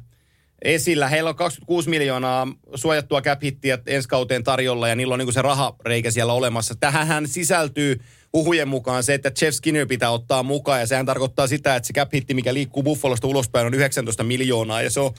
esillä. 0.62 1.08
Heillä 1.08 1.30
on 1.30 1.36
26 1.36 1.90
miljoonaa 1.90 2.48
suojattua 2.76 3.22
cap 3.22 3.44
hittiä 3.44 3.80
ensi 3.88 4.08
kauteen 4.10 4.44
tarjolla 4.44 4.88
ja 4.88 4.96
niillä 4.96 5.14
on 5.14 5.20
niin 5.20 5.26
kuin 5.26 5.34
se 5.34 5.42
rahareikä 5.42 6.12
siellä 6.12 6.34
olemassa. 6.34 6.76
Tähän 6.80 7.28
sisältyy 7.28 8.00
huhujen 8.34 8.68
mukaan 8.68 9.04
se, 9.04 9.14
että 9.14 9.32
Jeff 9.42 9.56
Skinner 9.56 9.88
pitää 9.88 10.10
ottaa 10.10 10.44
mukaan 10.44 10.80
ja 10.80 10.88
sehän 10.88 11.06
tarkoittaa 11.06 11.48
sitä, 11.48 11.76
että 11.76 11.88
se 11.88 11.94
cap 11.94 12.14
hitti, 12.14 12.34
mikä 12.34 12.54
liikkuu 12.54 12.84
Buffalosta 12.84 13.28
ulospäin 13.28 13.68
on 13.68 13.74
19 13.74 14.24
miljoonaa 14.24 14.82
ja 14.82 14.90
se 14.90 15.00
on 15.00 15.12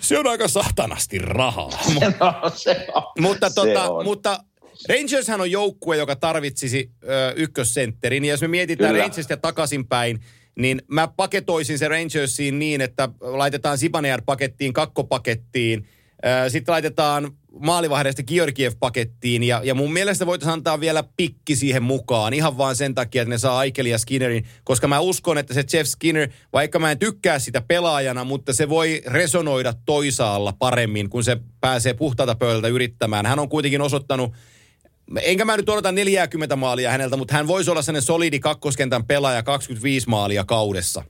se 0.00 0.18
on 0.18 0.26
aika 0.26 0.48
satanasti 0.48 1.18
rahaa. 1.18 1.70
No, 2.20 2.50
se 2.54 2.86
on. 2.94 3.02
mutta, 3.20 3.50
tota, 3.50 3.84
se 3.84 3.90
on. 3.90 4.04
mutta 4.04 4.40
Rangershän 4.88 5.40
on 5.40 5.50
joukkue, 5.50 5.96
joka 5.96 6.16
tarvitsisi 6.16 6.90
ö, 7.02 7.32
ykkössentterin. 7.36 8.24
Ja 8.24 8.30
jos 8.30 8.40
me 8.40 8.48
mietitään 8.48 8.90
Kyllä. 8.90 9.02
Rangersia 9.02 9.36
takaisinpäin, 9.36 10.20
niin 10.58 10.82
mä 10.88 11.08
paketoisin 11.08 11.78
se 11.78 11.88
Rangersiin 11.88 12.58
niin, 12.58 12.80
että 12.80 13.08
laitetaan 13.20 13.78
Sibanear 13.78 14.22
pakettiin, 14.26 14.72
kakkopakettiin. 14.72 15.88
Sitten 16.48 16.72
laitetaan 16.72 17.32
maalivahdeista 17.60 18.22
Georgiev-pakettiin 18.22 19.42
ja, 19.42 19.60
ja 19.64 19.74
mun 19.74 19.92
mielestä 19.92 20.26
voitaisiin 20.26 20.52
antaa 20.52 20.80
vielä 20.80 21.04
pikki 21.16 21.56
siihen 21.56 21.82
mukaan. 21.82 22.34
Ihan 22.34 22.58
vaan 22.58 22.76
sen 22.76 22.94
takia, 22.94 23.22
että 23.22 23.30
ne 23.34 23.38
saa 23.38 23.58
Aikeli 23.58 23.90
ja 23.90 23.98
Skinnerin, 23.98 24.44
koska 24.64 24.88
mä 24.88 25.00
uskon, 25.00 25.38
että 25.38 25.54
se 25.54 25.64
Jeff 25.72 25.88
Skinner, 25.88 26.28
vaikka 26.52 26.78
mä 26.78 26.90
en 26.90 26.98
tykkää 26.98 27.38
sitä 27.38 27.60
pelaajana, 27.60 28.24
mutta 28.24 28.52
se 28.52 28.68
voi 28.68 29.02
resonoida 29.06 29.74
toisaalla 29.86 30.52
paremmin, 30.52 31.10
kun 31.10 31.24
se 31.24 31.36
pääsee 31.60 31.94
puhtaalta 31.94 32.34
pöydältä 32.34 32.68
yrittämään. 32.68 33.26
Hän 33.26 33.38
on 33.38 33.48
kuitenkin 33.48 33.80
osoittanut 33.80 34.32
enkä 35.22 35.44
mä 35.44 35.56
nyt 35.56 35.68
odota 35.68 35.92
40 35.92 36.56
maalia 36.56 36.90
häneltä, 36.90 37.16
mutta 37.16 37.34
hän 37.34 37.46
voisi 37.46 37.70
olla 37.70 37.82
sellainen 37.82 38.02
solidi 38.02 38.40
kakkoskentän 38.40 39.06
pelaaja 39.06 39.42
25 39.42 40.08
maalia 40.08 40.44
kaudessa. 40.44 41.04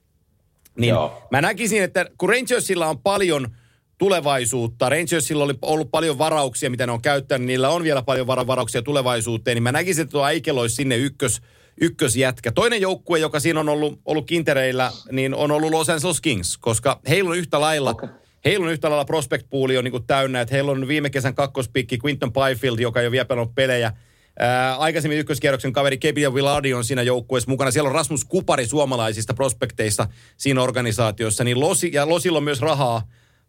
Niin 0.79 0.91
Joo. 0.91 1.23
mä 1.31 1.41
näkisin, 1.41 1.83
että 1.83 2.07
kun 2.19 2.29
Rangersilla 2.29 2.87
on 2.87 2.99
paljon 2.99 3.49
tulevaisuutta, 3.99 4.89
Rangersilla 4.89 5.45
oli 5.45 5.55
ollut 5.63 5.91
paljon 5.91 6.19
varauksia, 6.19 6.71
mitä 6.71 6.87
ne 6.87 6.93
on 6.93 7.03
käyttänyt, 7.03 7.47
niillä 7.47 7.69
on 7.69 7.83
vielä 7.83 8.03
paljon 8.03 8.27
varauksia 8.27 8.83
tulevaisuuteen, 8.83 9.55
niin 9.55 9.63
mä 9.63 9.73
näkisin, 9.73 10.03
että 10.03 10.13
tuo 10.13 10.23
Aikel 10.23 10.57
olisi 10.57 10.75
sinne 10.75 10.97
ykkös, 10.97 11.41
ykkösjätkä. 11.81 12.53
Toinen 12.53 12.81
joukkue, 12.81 13.19
joka 13.19 13.41
siinä 13.41 13.61
on 13.61 13.69
ollut, 13.69 14.01
ollut 14.05 14.27
kintereillä, 14.27 14.93
niin 15.13 15.35
on 15.35 15.51
ollut 15.51 15.71
Los 15.71 15.91
Angeles 15.91 16.21
Kings, 16.21 16.59
koska 16.59 17.01
heillä 17.09 17.31
on 17.31 17.37
yhtä 17.37 17.61
lailla 17.61 17.91
okay 17.91 18.09
Heillä 18.47 18.67
on 18.67 18.73
yhtä 18.73 18.91
lailla 18.91 19.05
prospect 19.05 19.47
pooli 19.51 19.79
on 19.79 19.85
niin 19.85 20.07
täynnä, 20.07 20.41
että 20.41 20.55
heillä 20.55 20.73
on 20.73 20.89
viime 20.89 21.11
kesän 21.11 21.35
kakkospikki 21.35 21.99
Quinton 22.05 22.33
Byfield, 22.33 22.79
joka 22.79 23.01
ei 23.01 23.07
ole 23.07 23.13
vielä 23.13 23.25
pelannut 23.25 23.55
pelejä. 23.55 23.93
Ää, 24.39 24.77
aikaisemmin 24.77 25.19
ykköskierroksen 25.19 25.73
kaveri 25.73 25.99
Kevin 25.99 26.35
Villardi 26.35 26.75
on 26.75 26.85
siinä 26.85 27.03
joukkueessa 27.03 27.51
mukana. 27.51 27.71
Siellä 27.71 27.89
on 27.89 27.95
Rasmus 27.95 28.25
Kupari 28.25 28.67
suomalaisista 28.67 29.35
prospekteista 29.35 30.09
siinä 30.37 30.63
organisaatiossa. 30.63 31.45
Niin 31.45 31.61
Losi, 31.61 31.91
ja 31.93 32.09
Losilla 32.09 32.39
on 32.39 32.45
myös 32.45 32.61
rahaa 32.61 33.03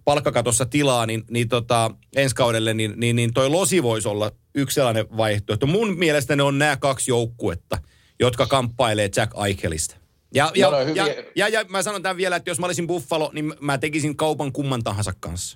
palkkakatossa 0.05 0.65
tilaa, 0.65 1.05
niin, 1.05 1.23
niin 1.29 1.49
tota, 1.49 1.91
ensi 2.15 2.35
kaudelle, 2.35 2.73
niin, 2.73 2.93
niin, 2.95 3.15
niin 3.15 3.33
toi 3.33 3.49
Losi 3.49 3.83
voisi 3.83 4.07
olla 4.07 4.31
yksi 4.55 4.75
sellainen 4.75 5.05
vaihtoehto. 5.17 5.67
Mun 5.67 5.97
mielestä 5.97 6.35
ne 6.35 6.43
on 6.43 6.59
nämä 6.59 6.77
kaksi 6.77 7.11
joukkuetta, 7.11 7.77
jotka 8.19 8.45
kamppailee 8.45 9.09
Jack 9.15 9.31
Eichelistä. 9.47 10.06
Ja, 10.33 10.51
ja, 10.55 10.69
no, 10.69 10.79
ja, 10.79 11.05
ja, 11.35 11.47
ja 11.47 11.65
mä 11.69 11.81
sanon 11.81 12.03
tämän 12.03 12.17
vielä, 12.17 12.35
että 12.35 12.49
jos 12.49 12.59
mä 12.59 12.65
olisin 12.65 12.87
Buffalo, 12.87 13.31
niin 13.33 13.53
mä 13.59 13.77
tekisin 13.77 14.17
kaupan 14.17 14.51
kumman 14.51 14.83
tahansa 14.83 15.13
kanssa. 15.19 15.55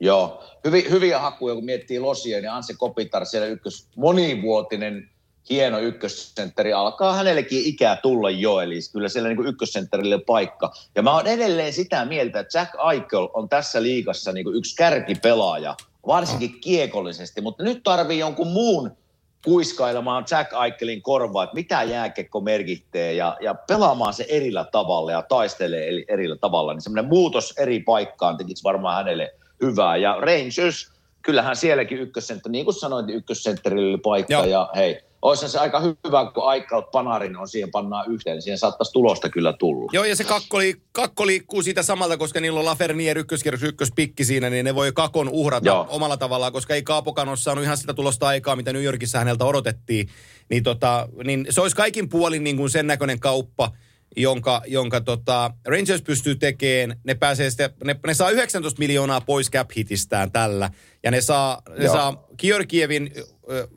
Joo, 0.00 0.44
Hyvi, 0.64 0.86
hyviä 0.90 1.18
hakuja, 1.18 1.54
kun 1.54 1.64
miettii 1.64 2.00
Losia, 2.00 2.40
niin 2.40 2.50
Anse 2.50 2.74
Kopitar, 2.74 3.26
siellä 3.26 3.48
ykkös, 3.48 3.88
monivuotinen 3.96 5.10
hieno 5.50 5.78
ykkössentteri, 5.78 6.72
alkaa 6.72 7.14
hänellekin 7.14 7.64
ikää 7.64 7.96
tulla 7.96 8.30
jo, 8.30 8.60
eli 8.60 8.78
kyllä 8.92 9.08
siellä 9.08 9.28
niin 9.28 9.46
ykkössentterille 9.46 10.18
paikka. 10.18 10.72
Ja 10.94 11.02
mä 11.02 11.14
oon 11.14 11.26
edelleen 11.26 11.72
sitä 11.72 12.04
mieltä, 12.04 12.40
että 12.40 12.58
Jack 12.58 12.72
Eichel 12.92 13.28
on 13.34 13.48
tässä 13.48 13.82
liigassa 13.82 14.32
niin 14.32 14.54
yksi 14.54 14.76
kärkipelaaja, 14.76 15.76
varsinkin 16.06 16.60
kiekollisesti, 16.60 17.40
mutta 17.40 17.62
nyt 17.62 17.82
tarvii 17.82 18.18
jonkun 18.18 18.48
muun 18.48 18.96
kuiskailemaan 19.44 20.24
Jack 20.30 20.52
Eichelin 20.64 21.02
korvaa, 21.02 21.44
että 21.44 21.54
mitä 21.54 21.82
jääkekko 21.82 22.40
merkittee 22.40 23.12
ja, 23.12 23.36
ja 23.40 23.54
pelaamaan 23.54 24.14
se 24.14 24.26
erillä 24.28 24.64
tavalla 24.72 25.12
ja 25.12 25.22
taistelee 25.22 26.04
erillä 26.08 26.36
tavalla, 26.36 26.72
niin 26.72 26.80
semmoinen 26.80 27.08
muutos 27.08 27.54
eri 27.58 27.80
paikkaan 27.80 28.36
tekisi 28.36 28.64
varmaan 28.64 28.96
hänelle 28.96 29.34
hyvää. 29.62 29.96
Ja 29.96 30.14
Rangers, 30.14 30.92
kyllähän 31.22 31.56
sielläkin 31.56 31.98
ykkössentteri, 31.98 32.52
niin 32.52 32.64
kuin 32.64 32.74
sanoin, 32.74 33.10
ykkössentterille 33.10 33.88
oli 33.88 33.98
paikka 33.98 34.32
Joo. 34.32 34.44
ja 34.44 34.70
hei, 34.76 35.00
olisi 35.22 35.48
se 35.48 35.58
aika 35.58 35.80
hyvä, 35.80 36.30
kun 36.34 36.48
Aikaut 36.48 36.90
Panarin 36.90 37.36
on 37.36 37.48
siihen 37.48 37.70
pannaan 37.70 38.12
yhteen, 38.12 38.34
niin 38.34 38.42
siihen 38.42 38.58
saattaisi 38.58 38.92
tulosta 38.92 39.28
kyllä 39.28 39.52
tulla. 39.52 39.90
Joo, 39.92 40.04
ja 40.04 40.16
se 40.16 40.24
kakko, 40.24 40.58
li, 40.58 40.74
kakko 40.92 41.26
liikkuu 41.26 41.62
siitä 41.62 41.82
samalta, 41.82 42.16
koska 42.16 42.40
niillä 42.40 42.60
on 42.60 42.66
Lafernier 42.66 43.18
ykköskierros 43.18 43.62
ykköspikki 43.62 44.24
siinä, 44.24 44.50
niin 44.50 44.64
ne 44.64 44.74
voi 44.74 44.92
kakon 44.92 45.28
uhrata 45.28 45.66
Joo. 45.66 45.86
omalla 45.90 46.16
tavallaan, 46.16 46.52
koska 46.52 46.74
ei 46.74 46.82
Kaapokan 46.82 47.28
ole 47.28 47.36
saanut 47.36 47.64
ihan 47.64 47.76
sitä 47.76 47.94
tulosta 47.94 48.26
aikaa, 48.26 48.56
mitä 48.56 48.72
New 48.72 48.82
Yorkissa 48.82 49.18
häneltä 49.18 49.44
odotettiin. 49.44 50.08
Niin, 50.50 50.62
tota, 50.62 51.08
niin 51.24 51.46
se 51.50 51.60
olisi 51.60 51.76
kaikin 51.76 52.08
puolin 52.08 52.44
niin 52.44 52.56
kuin 52.56 52.70
sen 52.70 52.86
näköinen 52.86 53.20
kauppa, 53.20 53.70
jonka, 54.16 54.62
jonka 54.66 55.00
tota 55.00 55.50
Rangers 55.66 56.02
pystyy 56.02 56.34
tekemään. 56.34 56.98
Ne, 57.04 57.14
pääsee 57.14 57.50
sitten, 57.50 57.70
ne, 57.84 57.96
ne 58.06 58.14
saa 58.14 58.30
19 58.30 58.78
miljoonaa 58.78 59.20
pois 59.20 59.50
cap 59.50 59.70
hitistään 59.76 60.32
tällä. 60.32 60.70
Ja 61.02 61.10
ne 61.10 61.20
saa, 61.20 61.62
ne 61.78 61.88
saa 61.88 62.26
Georgievin, 62.38 63.10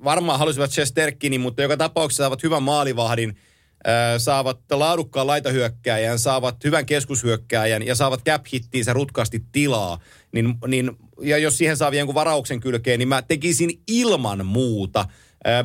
varmaan 0.03 0.39
halusivat 0.39 0.71
Chesterkinin, 0.71 1.41
mutta 1.41 1.61
joka 1.61 1.77
tapauksessa 1.77 2.23
saavat 2.23 2.43
hyvän 2.43 2.63
maalivahdin, 2.63 3.37
saavat 4.17 4.59
laadukkaan 4.71 5.27
laitahyökkääjän, 5.27 6.19
saavat 6.19 6.63
hyvän 6.63 6.85
keskushyökkääjän 6.85 7.85
ja 7.85 7.95
saavat 7.95 8.23
cap 8.25 8.45
hittiinsä 8.53 8.93
rutkasti 8.93 9.43
tilaa. 9.51 9.99
Niin, 10.31 10.55
niin, 10.67 10.91
ja 11.21 11.37
jos 11.37 11.57
siihen 11.57 11.77
saa 11.77 11.91
vielä 11.91 12.01
jonkun 12.01 12.15
varauksen 12.15 12.59
kylkeen, 12.59 12.99
niin 12.99 13.07
mä 13.07 13.21
tekisin 13.21 13.81
ilman 13.87 14.45
muuta– 14.45 15.05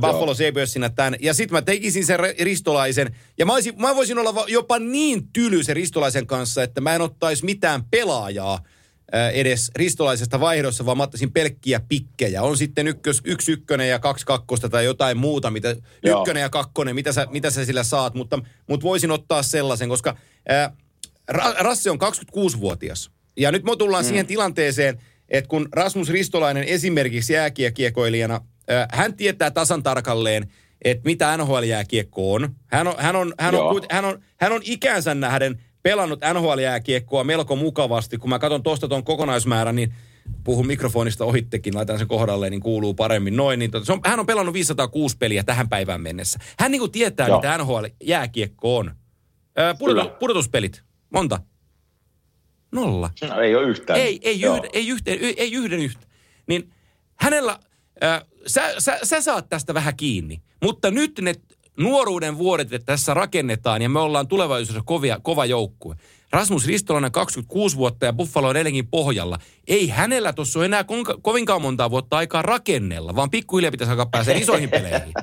Buffalo 0.00 0.34
Sabresinä 0.34 0.88
tämän. 0.88 1.16
Ja 1.20 1.34
sitten 1.34 1.56
mä 1.56 1.62
tekisin 1.62 2.06
sen 2.06 2.18
ristolaisen. 2.40 3.16
Ja 3.38 3.46
mä, 3.46 3.52
olisin, 3.52 3.74
mä 3.80 3.96
voisin 3.96 4.18
olla 4.18 4.44
jopa 4.48 4.78
niin 4.78 5.28
tyly 5.32 5.64
sen 5.64 5.76
ristolaisen 5.76 6.26
kanssa, 6.26 6.62
että 6.62 6.80
mä 6.80 6.94
en 6.94 7.00
ottaisi 7.00 7.44
mitään 7.44 7.84
pelaajaa 7.90 8.62
edes 9.32 9.70
ristolaisesta 9.76 10.40
vaihdossa, 10.40 10.86
vaan 10.86 10.96
mä 10.96 11.02
ottaisin 11.02 11.32
pelkkiä 11.32 11.80
pikkejä. 11.88 12.42
On 12.42 12.56
sitten 12.56 12.88
ykkös, 12.88 13.20
yksi 13.24 13.52
ykkönen 13.52 13.88
ja 13.88 13.98
kaksi 13.98 14.26
kakkosta 14.26 14.68
tai 14.68 14.84
jotain 14.84 15.16
muuta, 15.16 15.50
mitä, 15.50 15.76
Joo. 16.04 16.20
ykkönen 16.20 16.40
ja 16.40 16.48
kakkonen, 16.48 16.94
mitä 16.94 17.12
sä, 17.12 17.26
mitä 17.30 17.50
sä 17.50 17.64
sillä 17.64 17.82
saat. 17.82 18.14
Mutta, 18.14 18.38
mutta 18.68 18.84
voisin 18.84 19.10
ottaa 19.10 19.42
sellaisen, 19.42 19.88
koska 19.88 20.16
ää, 20.48 20.72
Rasse 21.58 21.90
on 21.90 21.98
26-vuotias. 22.00 23.10
Ja 23.36 23.52
nyt 23.52 23.64
me 23.64 23.76
tullaan 23.76 24.04
mm. 24.04 24.08
siihen 24.08 24.26
tilanteeseen, 24.26 25.02
että 25.28 25.48
kun 25.48 25.68
Rasmus 25.72 26.08
Ristolainen 26.08 26.64
esimerkiksi 26.64 27.32
jääkiekiekoilijana– 27.32 28.40
hän 28.92 29.14
tietää 29.16 29.50
tasan 29.50 29.82
tarkalleen, 29.82 30.50
että 30.84 31.04
mitä 31.04 31.36
NHL-jääkiekko 31.36 32.32
on. 32.32 32.48
Hän 32.66 32.86
on, 32.86 32.94
hän 32.98 33.16
on, 33.16 33.34
hän 33.40 33.54
on, 33.54 33.82
hän 33.90 34.04
on, 34.04 34.22
hän 34.36 34.52
on 34.52 34.60
ikänsä 34.64 35.14
nähden 35.14 35.62
pelannut 35.82 36.20
NHL-jääkiekkoa 36.32 37.24
melko 37.24 37.56
mukavasti. 37.56 38.18
Kun 38.18 38.30
mä 38.30 38.38
katson 38.38 38.62
tuosta 38.62 38.88
tuon 38.88 39.04
kokonaismäärän, 39.04 39.76
niin 39.76 39.94
puhun 40.44 40.66
mikrofonista 40.66 41.24
ohittekin, 41.24 41.74
laitan 41.74 41.98
sen 41.98 42.08
kohdalle, 42.08 42.50
niin 42.50 42.60
kuuluu 42.60 42.94
paremmin 42.94 43.36
noin. 43.36 43.58
Niin 43.58 43.70
se 43.82 43.92
on, 43.92 44.00
hän 44.04 44.20
on 44.20 44.26
pelannut 44.26 44.54
506 44.54 45.16
peliä 45.16 45.44
tähän 45.44 45.68
päivään 45.68 46.00
mennessä. 46.00 46.38
Hän 46.58 46.70
niin 46.70 46.80
kuin 46.80 46.92
tietää, 46.92 47.28
Joo. 47.28 47.38
mitä 47.38 47.58
NHL-jääkiekko 47.58 48.76
on. 48.76 48.94
pudotus, 49.78 50.12
pudotuspelit, 50.18 50.82
monta? 51.10 51.40
Nolla. 52.72 53.10
No, 53.28 53.40
ei 53.40 53.54
ole 53.54 53.68
yhtään. 53.68 54.00
Ei, 54.00 54.20
ei, 54.22 54.42
yhden, 54.42 54.70
ei, 54.72 54.88
yhden, 54.88 55.18
ei 55.36 55.52
yhden 55.52 55.80
yhtä. 55.80 56.06
Niin 56.46 56.72
hänellä 57.16 57.58
sä, 58.48 58.74
sä, 58.78 58.98
sä 59.02 59.20
saat 59.20 59.48
tästä 59.48 59.74
vähän 59.74 59.96
kiinni, 59.96 60.42
mutta 60.62 60.90
nyt 60.90 61.18
ne 61.20 61.34
nuoruuden 61.78 62.38
vuodet 62.38 62.68
tässä 62.84 63.14
rakennetaan 63.14 63.82
ja 63.82 63.88
me 63.88 64.00
ollaan 64.00 64.28
tulevaisuudessa 64.28 64.82
kovia, 64.86 65.20
kova 65.22 65.44
joukkue. 65.44 65.96
Rasmus 66.32 66.66
Ristolainen 66.66 67.12
26 67.12 67.76
vuotta 67.76 68.06
ja 68.06 68.12
Buffalo 68.12 68.48
on 68.48 68.56
edelleenkin 68.56 68.86
pohjalla. 68.86 69.38
Ei 69.66 69.88
hänellä 69.88 70.32
tuossa 70.32 70.58
ole 70.58 70.66
enää 70.66 70.84
kovinkaan 71.22 71.62
montaa 71.62 71.90
vuotta 71.90 72.16
aikaa 72.16 72.42
rakennella, 72.42 73.16
vaan 73.16 73.30
pikkuhiljaa 73.30 73.70
pitäisi 73.70 73.90
alkaa 73.90 74.06
päästä 74.06 74.32
isoihin 74.32 74.70
peleihin. 74.70 75.12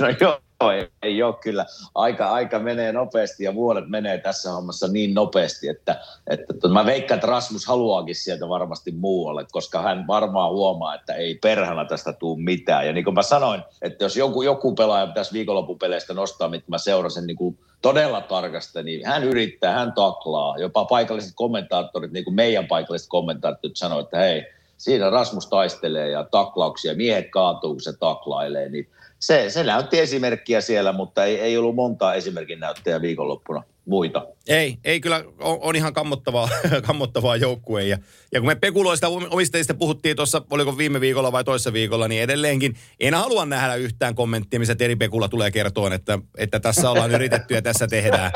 No 0.00 0.06
joo, 0.20 0.40
ei, 0.60 0.88
ei 1.02 1.22
ole 1.22 1.34
kyllä. 1.34 1.66
Aika, 1.94 2.30
aika 2.30 2.58
menee 2.58 2.92
nopeasti 2.92 3.44
ja 3.44 3.54
vuodet 3.54 3.88
menee 3.88 4.18
tässä 4.18 4.52
hommassa 4.52 4.88
niin 4.88 5.14
nopeasti, 5.14 5.68
että, 5.68 6.00
että 6.30 6.50
että 6.54 6.68
mä 6.68 6.86
veikkaan, 6.86 7.16
että 7.16 7.26
Rasmus 7.26 7.66
haluaakin 7.66 8.14
sieltä 8.14 8.48
varmasti 8.48 8.92
muualle, 8.92 9.46
koska 9.52 9.82
hän 9.82 10.06
varmaan 10.06 10.50
huomaa, 10.50 10.94
että 10.94 11.14
ei 11.14 11.34
perhana 11.34 11.84
tästä 11.84 12.12
tule 12.12 12.42
mitään. 12.42 12.86
Ja 12.86 12.92
niin 12.92 13.04
kuin 13.04 13.14
mä 13.14 13.22
sanoin, 13.22 13.62
että 13.82 14.04
jos 14.04 14.16
joku, 14.16 14.42
joku 14.42 14.74
pelaaja 14.74 15.06
pitäisi 15.06 15.32
viikonloppupeleistä 15.32 16.14
nostaa, 16.14 16.48
mitä 16.48 16.64
mä 16.68 16.78
seurasin 16.78 17.26
niin 17.26 17.36
kuin 17.36 17.58
todella 17.82 18.20
tarkasti, 18.20 18.82
niin 18.82 19.06
hän 19.06 19.24
yrittää, 19.24 19.72
hän 19.72 19.92
taklaa. 19.92 20.58
Jopa 20.58 20.84
paikalliset 20.84 21.32
kommentaattorit, 21.34 22.12
niin 22.12 22.24
kuin 22.24 22.34
meidän 22.34 22.66
paikalliset 22.66 23.08
kommentaattorit 23.08 23.76
sanoivat, 23.76 24.06
että 24.06 24.18
hei, 24.18 24.42
siinä 24.76 25.10
Rasmus 25.10 25.46
taistelee 25.46 26.10
ja 26.10 26.24
taklauksia, 26.30 26.94
miehet 26.94 27.30
kaatuu, 27.30 27.72
kun 27.72 27.80
se 27.80 27.92
taklailee, 27.92 28.68
niin 28.68 28.88
se, 29.20 29.50
se 29.50 29.64
näytti 29.64 29.98
esimerkkiä 29.98 30.60
siellä, 30.60 30.92
mutta 30.92 31.24
ei, 31.24 31.40
ei 31.40 31.58
ollut 31.58 31.74
montaa 31.74 32.14
esimerkin 32.14 32.60
näyttäjä 32.60 33.02
viikonloppuna 33.02 33.62
muita. 33.84 34.26
Ei, 34.48 34.78
ei 34.84 35.00
kyllä, 35.00 35.24
on, 35.38 35.58
on 35.60 35.76
ihan 35.76 35.92
kammottavaa, 35.92 36.48
kammottavaa 36.86 37.36
joukkue. 37.36 37.84
Ja, 37.84 37.98
ja 38.32 38.40
kun 38.40 38.46
me 38.46 38.54
pekuloista 38.54 39.08
omistajista 39.08 39.74
puhuttiin 39.74 40.16
tuossa, 40.16 40.42
oliko 40.50 40.78
viime 40.78 41.00
viikolla 41.00 41.32
vai 41.32 41.44
toissa 41.44 41.72
viikolla, 41.72 42.08
niin 42.08 42.22
edelleenkin 42.22 42.76
en 43.00 43.14
halua 43.14 43.46
nähdä 43.46 43.74
yhtään 43.74 44.14
kommenttia, 44.14 44.58
missä 44.58 44.74
Teri 44.74 44.96
Pekula 44.96 45.28
tulee 45.28 45.50
kertoa, 45.50 45.94
että, 45.94 46.18
että 46.38 46.60
tässä 46.60 46.90
ollaan 46.90 47.10
yritetty 47.10 47.54
ja 47.54 47.62
tässä 47.62 47.86
tehdään. 47.86 48.32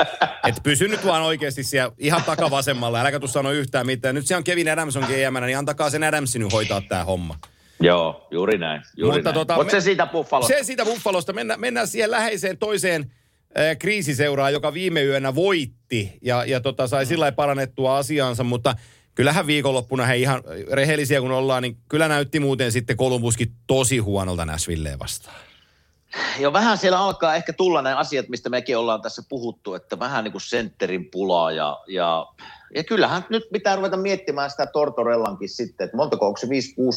Että 0.47 0.61
pysy 0.63 0.87
nyt 0.87 1.05
vaan 1.05 1.23
oikeasti 1.23 1.63
siellä 1.63 1.91
ihan 1.97 2.23
takavasemmalla, 2.23 2.99
äläkä 3.01 3.19
tu 3.19 3.27
sano 3.27 3.51
yhtään 3.51 3.85
mitään. 3.85 4.15
Nyt 4.15 4.27
se 4.27 4.35
on 4.35 4.43
Kevin 4.43 4.69
Adams 4.69 4.95
on 4.95 5.03
GM, 5.03 5.45
niin 5.45 5.57
antakaa 5.57 5.89
sen 5.89 6.03
Adamsin 6.03 6.41
nyt 6.41 6.53
hoitaa 6.53 6.81
tämä 6.81 7.03
homma. 7.03 7.35
Joo, 7.79 8.27
juuri 8.31 8.57
näin. 8.57 8.81
Juuri 8.97 9.17
Mutta 9.17 9.29
näin. 9.29 9.33
Tota, 9.33 9.55
Mutta 9.55 9.71
se 9.71 9.81
siitä 9.81 10.05
Buffalosta. 10.05 10.57
Se 10.57 10.63
siitä 10.63 10.85
Buffalosta. 10.85 11.33
Mennään, 11.33 11.59
mennään 11.59 11.87
siihen 11.87 12.11
läheiseen 12.11 12.57
toiseen 12.57 13.11
äh, 13.57 13.77
kriisiseuraan, 13.77 14.53
joka 14.53 14.73
viime 14.73 15.03
yönä 15.03 15.35
voitti 15.35 16.17
ja, 16.21 16.45
ja 16.45 16.59
tota, 16.59 16.87
sai 16.87 17.03
mm. 17.03 17.07
sillä 17.07 17.31
parannettua 17.31 17.97
asiansa, 17.97 18.43
mutta 18.43 18.75
kyllähän 19.15 19.47
viikonloppuna 19.47 20.05
he 20.05 20.15
ihan 20.15 20.41
rehellisiä 20.71 21.21
kun 21.21 21.31
ollaan, 21.31 21.63
niin 21.63 21.77
kyllä 21.89 22.07
näytti 22.07 22.39
muuten 22.39 22.71
sitten 22.71 22.97
Kolumbuskin 22.97 23.51
tosi 23.67 23.97
huonolta 23.97 24.45
Näsvilleen 24.45 24.99
vastaan. 24.99 25.35
Jo 26.39 26.53
vähän 26.53 26.77
siellä 26.77 26.99
alkaa 26.99 27.35
ehkä 27.35 27.53
tulla 27.53 27.81
nämä 27.81 27.97
asiat, 27.97 28.29
mistä 28.29 28.49
mekin 28.49 28.77
ollaan 28.77 29.01
tässä 29.01 29.23
puhuttu, 29.29 29.73
että 29.73 29.99
vähän 29.99 30.23
niin 30.23 30.31
kuin 30.31 30.41
sentterin 30.41 31.05
pulaa 31.11 31.51
ja, 31.51 31.79
ja 31.87 32.27
ja 32.75 32.83
kyllähän 32.83 33.25
nyt 33.29 33.43
pitää 33.51 33.75
ruveta 33.75 33.97
miettimään 33.97 34.49
sitä 34.49 34.65
Tortorellankin 34.65 35.49
sitten, 35.49 35.85
että 35.85 35.97
montako, 35.97 36.27
onko 36.27 36.37
se 36.37 36.47
5-6 36.47 36.49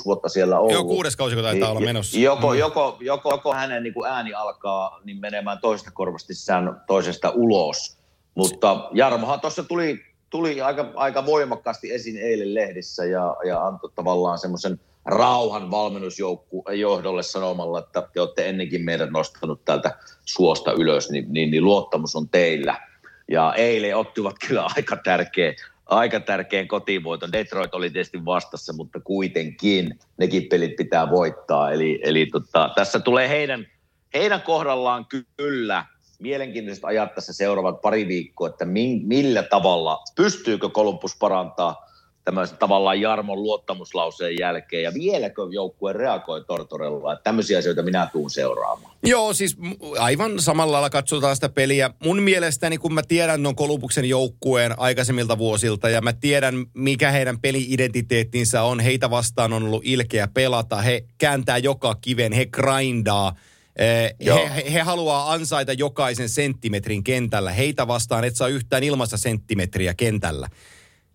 vuotta 0.05 0.29
siellä 0.29 0.59
ollut. 0.59 0.73
Joo, 0.73 0.85
kuudes 0.85 1.17
kausi, 1.17 1.35
kun 1.35 1.45
taitaa 1.45 1.69
niin, 1.69 1.77
olla 1.77 1.87
menossa. 1.87 2.19
Joko, 2.19 2.53
mm. 2.53 2.59
joko, 2.59 2.97
joko, 3.01 3.31
joko 3.31 3.55
hänen 3.55 3.83
niin 3.83 3.95
kuin 3.95 4.11
ääni 4.11 4.35
alkaa 4.35 5.01
niin 5.05 5.21
menemään 5.21 5.59
toisesta 5.61 5.91
korvasti 5.91 6.35
sään 6.35 6.81
toisesta 6.87 7.31
ulos. 7.31 7.99
Mutta 8.35 8.89
Jarmohan 8.93 9.41
tuossa 9.41 9.65
tuli, 9.65 10.01
tuli 10.31 10.61
aika, 10.61 10.93
aika 10.95 11.27
voimakkaasti 11.27 11.93
esiin 11.93 12.17
eilen 12.17 12.55
lehdissä 12.55 13.05
ja, 13.05 13.37
ja 13.47 13.67
antoi 13.67 13.91
tavallaan 13.95 14.39
semmoisen 14.39 14.81
rauhan 15.05 15.71
valmennusjohdolle 15.71 17.23
sanomalla, 17.23 17.79
että 17.79 18.09
te 18.13 18.21
olette 18.21 18.49
ennenkin 18.49 18.85
meidät 18.85 19.11
nostanut 19.11 19.65
täältä 19.65 19.99
suosta 20.25 20.73
ylös, 20.73 21.11
niin, 21.11 21.27
niin, 21.29 21.51
niin 21.51 21.65
luottamus 21.65 22.17
on 22.17 22.29
teillä– 22.29 22.81
ja 23.29 23.55
eilen 23.57 23.97
ottivat 23.97 24.37
kyllä 24.49 24.67
aika 24.77 24.97
tärkeä, 24.97 25.55
aika 25.87 26.21
tärkeän 26.21 26.69
kotivoiton. 26.69 27.33
Detroit 27.33 27.75
oli 27.75 27.91
tietysti 27.91 28.25
vastassa, 28.25 28.73
mutta 28.73 29.01
kuitenkin 29.01 29.99
nekin 30.17 30.49
pelit 30.49 30.77
pitää 30.77 31.11
voittaa. 31.11 31.73
Eli, 31.73 32.01
eli 32.03 32.27
tota, 32.27 32.71
tässä 32.75 33.01
tulee 33.01 33.29
heidän, 33.29 33.67
heidän 34.15 34.43
kohdallaan 34.43 35.07
kyllä 35.37 35.85
mielenkiintoiset 36.19 36.85
ajat 36.85 37.15
tässä 37.15 37.33
seuraavat 37.33 37.81
pari 37.81 38.09
viikkoa, 38.09 38.49
että 38.49 38.65
millä 39.03 39.43
tavalla, 39.43 40.03
pystyykö 40.17 40.69
Columbus 40.69 41.17
parantaa 41.19 41.88
tämmöisen 42.29 42.59
tavallaan 42.59 43.01
Jarmon 43.01 43.43
luottamuslauseen 43.43 44.37
jälkeen, 44.41 44.83
ja 44.83 44.95
vieläkö 44.95 45.43
joukkue 45.51 45.93
reagoi 45.93 46.45
Tortorella, 46.45 47.13
että 47.13 47.25
tämmöisiä 47.25 47.59
asioita 47.59 47.83
minä 47.83 48.09
tuun 48.13 48.31
seuraamaan. 48.31 48.95
Joo, 49.05 49.33
siis 49.33 49.57
aivan 49.99 50.41
samalla 50.41 50.73
lailla 50.73 50.91
katsotaan 50.91 51.37
sitä 51.37 51.49
peliä. 51.49 51.91
Mun 52.05 52.23
mielestäni, 52.23 52.79
kun 52.79 52.95
mä 52.95 53.03
tiedän 53.03 53.43
non 53.43 53.57
Kolumbuksen 53.57 54.05
joukkueen 54.05 54.79
aikaisemmilta 54.79 55.39
vuosilta, 55.39 55.89
ja 55.89 56.01
mä 56.01 56.13
tiedän, 56.13 56.67
mikä 56.75 57.11
heidän 57.11 57.41
peli-identiteettinsä 57.41 58.63
on, 58.63 58.81
heitä 58.81 59.11
vastaan 59.11 59.53
on 59.53 59.63
ollut 59.63 59.83
ilkeä 59.85 60.29
pelata, 60.35 60.77
he 60.77 61.05
kääntää 61.19 61.59
joka 61.59 61.95
kiven, 61.95 62.33
he 62.33 62.47
grindaa, 62.47 63.35
he, 63.79 64.17
he, 64.55 64.73
he 64.73 64.81
haluaa 64.81 65.33
ansaita 65.33 65.73
jokaisen 65.73 66.29
senttimetrin 66.29 67.05
kentällä. 67.05 67.51
Heitä 67.51 67.87
vastaan 67.87 68.25
et 68.25 68.37
saa 68.37 68.49
yhtään 68.49 68.83
ilmassa 68.83 69.17
senttimetriä 69.17 69.95
kentällä 69.95 70.49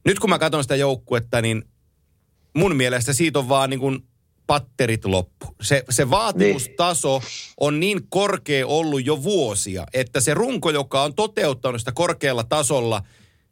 nyt 0.06 0.20
kun 0.20 0.30
mä 0.30 0.40
katson 0.40 0.64
sitä 0.64 0.76
joukkuetta, 0.76 1.42
niin 1.42 1.64
mun 2.56 2.76
mielestä 2.76 3.14
siitä 3.14 3.40
on 3.40 3.50
vaan 3.50 3.70
niin 3.70 3.80
kuin 3.80 4.00
patterit 4.48 5.06
loppu. 5.06 5.56
Se, 5.62 5.84
se 5.90 6.10
vaatimustaso 6.10 7.20
niin. 7.20 7.28
on 7.60 7.80
niin 7.80 8.00
korkea 8.10 8.68
ollut 8.68 9.06
jo 9.06 9.24
vuosia, 9.24 9.86
että 9.94 10.20
se 10.20 10.34
runko, 10.34 10.70
joka 10.70 11.04
on 11.04 11.16
toteuttanut 11.16 11.82
sitä 11.82 11.92
korkealla 11.92 12.44
tasolla, 12.44 13.04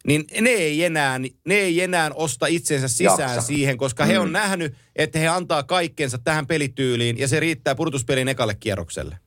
niin 0.07 0.25
ne 0.41 0.49
ei 0.49 0.83
enää, 0.83 1.19
ne 1.19 1.55
ei 1.55 1.81
enää 1.81 2.11
osta 2.13 2.47
itsensä 2.47 2.87
sisään 2.87 3.19
Jaksa. 3.19 3.41
siihen, 3.41 3.77
koska 3.77 4.03
mm. 4.03 4.07
he 4.07 4.19
on 4.19 4.27
mm. 4.27 4.33
nähnyt, 4.33 4.73
että 4.95 5.19
he 5.19 5.27
antaa 5.27 5.63
kaikkensa 5.63 6.17
tähän 6.17 6.47
pelityyliin 6.47 7.17
ja 7.17 7.27
se 7.27 7.39
riittää 7.39 7.75
pudotuspelin 7.75 8.27
ekalle 8.27 8.55
kierrokselle. 8.55 9.17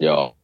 Joo. 0.00 0.36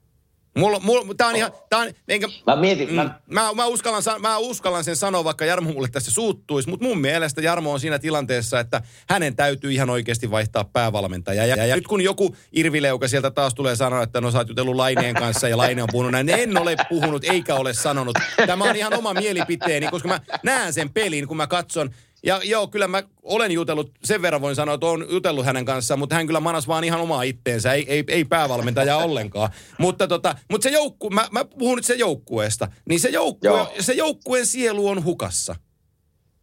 Mulla, 0.59 0.81
mulla, 0.81 1.15
tää 1.15 1.29
on 1.29 1.37
ihan, 1.37 1.53
tää 1.71 1.79
on, 1.79 1.89
enkä, 2.09 2.29
Mä 2.47 2.57
mietin, 2.57 2.89
mm, 2.89 2.95
mä, 2.95 3.21
mä, 3.27 3.53
mä, 3.55 3.67
uskallan, 3.67 4.03
mä 4.19 4.39
uskallan 4.39 4.85
sen 4.85 4.97
sanoa, 4.97 5.25
vaikka 5.25 5.45
Jarmo 5.45 5.73
mulle 5.73 5.89
tässä 5.89 6.11
suuttuisi, 6.11 6.69
mutta 6.69 6.87
mun 6.87 6.99
mielestä 6.99 7.41
Jarmo 7.41 7.73
on 7.73 7.81
siinä 7.81 7.99
tilanteessa, 7.99 8.61
että 8.61 8.83
hänen 9.09 9.37
täytyy 9.37 9.73
ihan 9.73 9.91
oikeasti 9.91 10.31
vaihtaa 10.31 10.65
päävalmentaja. 10.65 11.47
Ja, 11.47 11.57
ja, 11.57 11.67
ja 11.67 11.77
nyt 11.77 11.87
kun 11.87 12.01
joku 12.01 12.37
irvileuka 12.53 13.09
sieltä 13.09 13.31
taas 13.31 13.55
tulee 13.55 13.77
sanoa, 13.77 14.03
että 14.03 14.21
no 14.21 14.31
sä 14.31 14.39
oot 14.39 14.49
jutellut 14.49 14.77
Laineen 14.77 15.15
kanssa 15.15 15.49
ja 15.49 15.57
Laine 15.57 15.83
on 15.83 15.89
puhunut 15.93 16.13
näin, 16.13 16.27
niin 16.27 16.39
en 16.39 16.59
ole 16.59 16.77
puhunut 16.89 17.25
eikä 17.25 17.55
ole 17.55 17.73
sanonut. 17.75 18.19
Tämä 18.47 18.65
on 18.65 18.77
ihan 18.77 18.95
oma 18.95 19.15
mielipiteeni, 19.15 19.89
koska 19.89 20.09
mä 20.09 20.21
näen 20.43 20.73
sen 20.73 20.91
pelin, 20.91 21.29
kun 21.29 21.37
mä 21.37 21.47
katson. 21.47 21.91
Ja 22.25 22.41
joo, 22.45 22.67
kyllä 22.67 22.89
mä 22.89 23.03
olen 23.23 23.53
jutellut, 23.53 23.93
sen 24.05 24.23
verran 24.23 24.41
voin 24.41 24.57
sanoa, 24.57 24.75
että 24.75 24.87
olen 24.87 25.07
jutellut 25.11 25.45
hänen 25.45 25.65
kanssaan, 25.65 25.99
mutta 25.99 26.15
hän 26.15 26.27
kyllä 26.27 26.41
manas 26.41 26.69
vaan 26.69 26.85
ihan 26.85 27.01
omaa 27.01 27.23
itteensä, 27.23 27.73
ei, 27.73 27.85
ei, 27.89 28.05
ei 28.09 28.25
päävalmentaja 28.25 28.97
ollenkaan. 29.07 29.51
Mutta, 29.79 30.07
tota, 30.07 30.35
mutta 30.51 30.63
se 30.63 30.71
joukku, 30.71 31.11
mä, 31.11 31.29
mä 31.31 31.45
puhun 31.45 31.77
nyt 31.77 31.85
sen 31.85 31.99
joukkueesta, 31.99 32.69
niin 32.89 33.01
se, 33.01 33.09
joukkue, 33.09 33.51
Joo. 33.51 33.69
se 33.81 33.93
joukkueen 33.93 34.47
sielu 34.47 34.89
on 34.89 35.05
hukassa. 35.05 35.57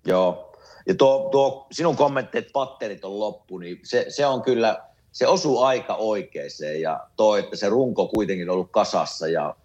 Joo. 0.05 0.57
Ja 0.87 0.95
tuo, 0.95 1.29
tuo 1.31 1.67
sinun 1.71 1.95
kommentti, 1.95 2.37
että 2.37 2.51
patterit 2.53 3.05
on 3.05 3.19
loppu, 3.19 3.57
niin 3.57 3.79
se, 3.83 4.05
se 4.09 4.25
on 4.25 4.41
kyllä, 4.41 4.83
se 5.11 5.27
osuu 5.27 5.61
aika 5.61 5.95
oikeeseen 5.95 6.81
ja 6.81 6.99
toi, 7.15 7.39
että 7.39 7.55
se 7.55 7.69
runko 7.69 8.07
kuitenkin 8.07 8.49
on 8.49 8.53
ollut 8.53 8.71
kasassa 8.71 9.27
ja 9.27 9.55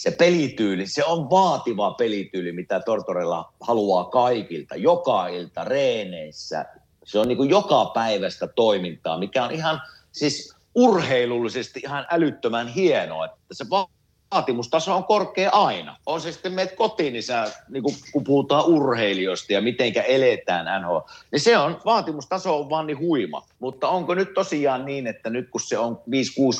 se 0.00 0.10
pelityyli, 0.10 0.86
se 0.86 1.04
on 1.04 1.30
vaativa 1.30 1.90
pelityyli, 1.90 2.52
mitä 2.52 2.80
Tortorella 2.80 3.52
haluaa 3.60 4.04
kaikilta, 4.04 4.76
joka 4.76 5.28
ilta 5.28 5.64
reeneissä. 5.64 6.66
Se 7.04 7.18
on 7.18 7.28
niin 7.28 7.36
kuin 7.36 7.50
joka 7.50 7.84
päivästä 7.94 8.46
toimintaa, 8.46 9.18
mikä 9.18 9.44
on 9.44 9.50
ihan 9.50 9.80
siis 10.12 10.54
urheilullisesti 10.74 11.80
ihan 11.84 12.06
älyttömän 12.10 12.68
hienoa, 12.68 13.24
että 13.24 13.38
se 13.52 13.70
va- 13.70 13.88
vaatimustaso 14.30 14.96
on 14.96 15.04
korkea 15.04 15.50
aina. 15.50 15.96
On 16.06 16.20
se 16.20 16.32
sitten 16.32 16.52
meet 16.52 16.72
kotiin, 16.72 17.12
niin, 17.12 17.22
sä, 17.22 17.52
niin 17.68 17.82
kun, 17.82 17.94
kun 18.12 18.24
puhutaan 18.24 18.64
urheilijoista 18.64 19.52
ja 19.52 19.60
mitenkä 19.60 20.02
eletään 20.02 20.82
NHL, 20.82 20.98
niin 21.32 21.40
se 21.40 21.58
on, 21.58 21.80
vaatimustaso 21.84 22.60
on 22.60 22.70
vaan 22.70 22.86
niin 22.86 22.98
huima. 22.98 23.46
Mutta 23.58 23.88
onko 23.88 24.14
nyt 24.14 24.34
tosiaan 24.34 24.84
niin, 24.84 25.06
että 25.06 25.30
nyt 25.30 25.50
kun 25.50 25.60
se 25.60 25.78
on 25.78 25.96
5-6 25.96 26.00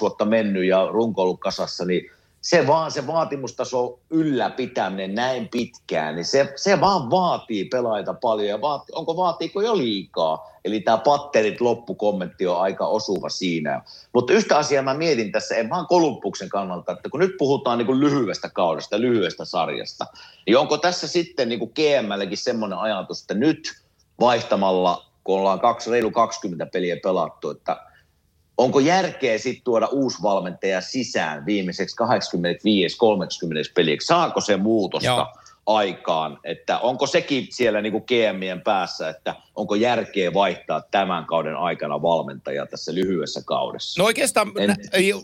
vuotta 0.01 0.25
mennyt 0.25 0.65
ja 0.65 0.87
runko 0.87 1.23
ollut 1.23 1.41
kasassa, 1.41 1.85
niin 1.85 2.11
se 2.41 2.67
vaan 2.67 2.91
se 2.91 3.07
vaatimustaso 3.07 3.99
ylläpitäminen 4.11 5.15
näin 5.15 5.49
pitkään, 5.49 6.15
niin 6.15 6.25
se, 6.25 6.53
se 6.57 6.81
vaan 6.81 7.11
vaatii 7.11 7.65
pelaajia 7.65 8.15
paljon 8.15 8.49
ja 8.49 8.61
vaati, 8.61 8.93
onko 8.95 9.17
vaatiiko 9.17 9.63
jo 9.63 9.79
liikaa? 9.79 10.51
Eli 10.65 10.81
tämä 10.81 10.99
patterit 10.99 11.61
loppukommentti 11.61 12.47
on 12.47 12.61
aika 12.61 12.87
osuva 12.87 13.29
siinä. 13.29 13.83
Mutta 14.15 14.33
yhtä 14.33 14.59
asiaa 14.59 14.83
mä 14.83 14.95
mietin 14.95 15.33
tässä, 15.33 15.55
en 15.55 15.71
vaan 15.71 15.87
Kolumbuksen 15.87 16.49
kannalta, 16.49 16.93
että 16.93 17.09
kun 17.09 17.21
nyt 17.21 17.37
puhutaan 17.39 17.79
niin 17.79 17.87
kuin 17.87 18.01
lyhyestä 18.01 18.49
kaudesta, 18.49 19.01
lyhyestä 19.01 19.45
sarjasta, 19.45 20.07
niin 20.47 20.59
onko 20.59 20.79
tässä 20.79 21.09
sitten 21.09 21.49
niin 21.49 21.59
kuin 21.59 21.73
GMlläkin 21.75 22.39
semmoinen 22.39 22.79
ajatus, 22.79 23.21
että 23.21 23.35
nyt 23.35 23.83
vaihtamalla, 24.21 25.07
kun 25.25 25.39
ollaan 25.39 25.61
kaksi, 25.61 25.91
reilu 25.91 26.11
20 26.11 26.67
peliä 26.67 26.97
pelattu, 27.03 27.51
että 27.51 27.90
onko 28.61 28.81
järkeä 28.81 29.39
sitten 29.39 29.65
tuoda 29.65 29.87
uusi 29.87 30.23
valmentaja 30.23 30.81
sisään 30.81 31.47
viimeiseksi 31.47 31.97
85-30 33.69 33.73
peliksi? 33.75 34.07
Saako 34.07 34.41
se 34.41 34.57
muutosta 34.57 35.07
Joo. 35.07 35.27
Aikaan? 35.67 36.39
Että 36.45 36.79
onko 36.79 37.07
sekin 37.07 37.47
siellä 37.51 37.83
niinku 37.83 38.01
GMien 38.01 38.61
päässä, 38.61 39.09
että 39.09 39.35
onko 39.55 39.75
järkeä 39.75 40.35
vaihtaa 40.35 40.83
tämän 40.91 41.25
kauden 41.25 41.57
aikana 41.57 42.03
valmentajaa 42.03 42.67
tässä 42.67 42.95
lyhyessä 42.95 43.43
kaudessa? 43.45 44.03
No 44.03 44.07
oikeastaan 44.07 44.53
En- 44.59 44.77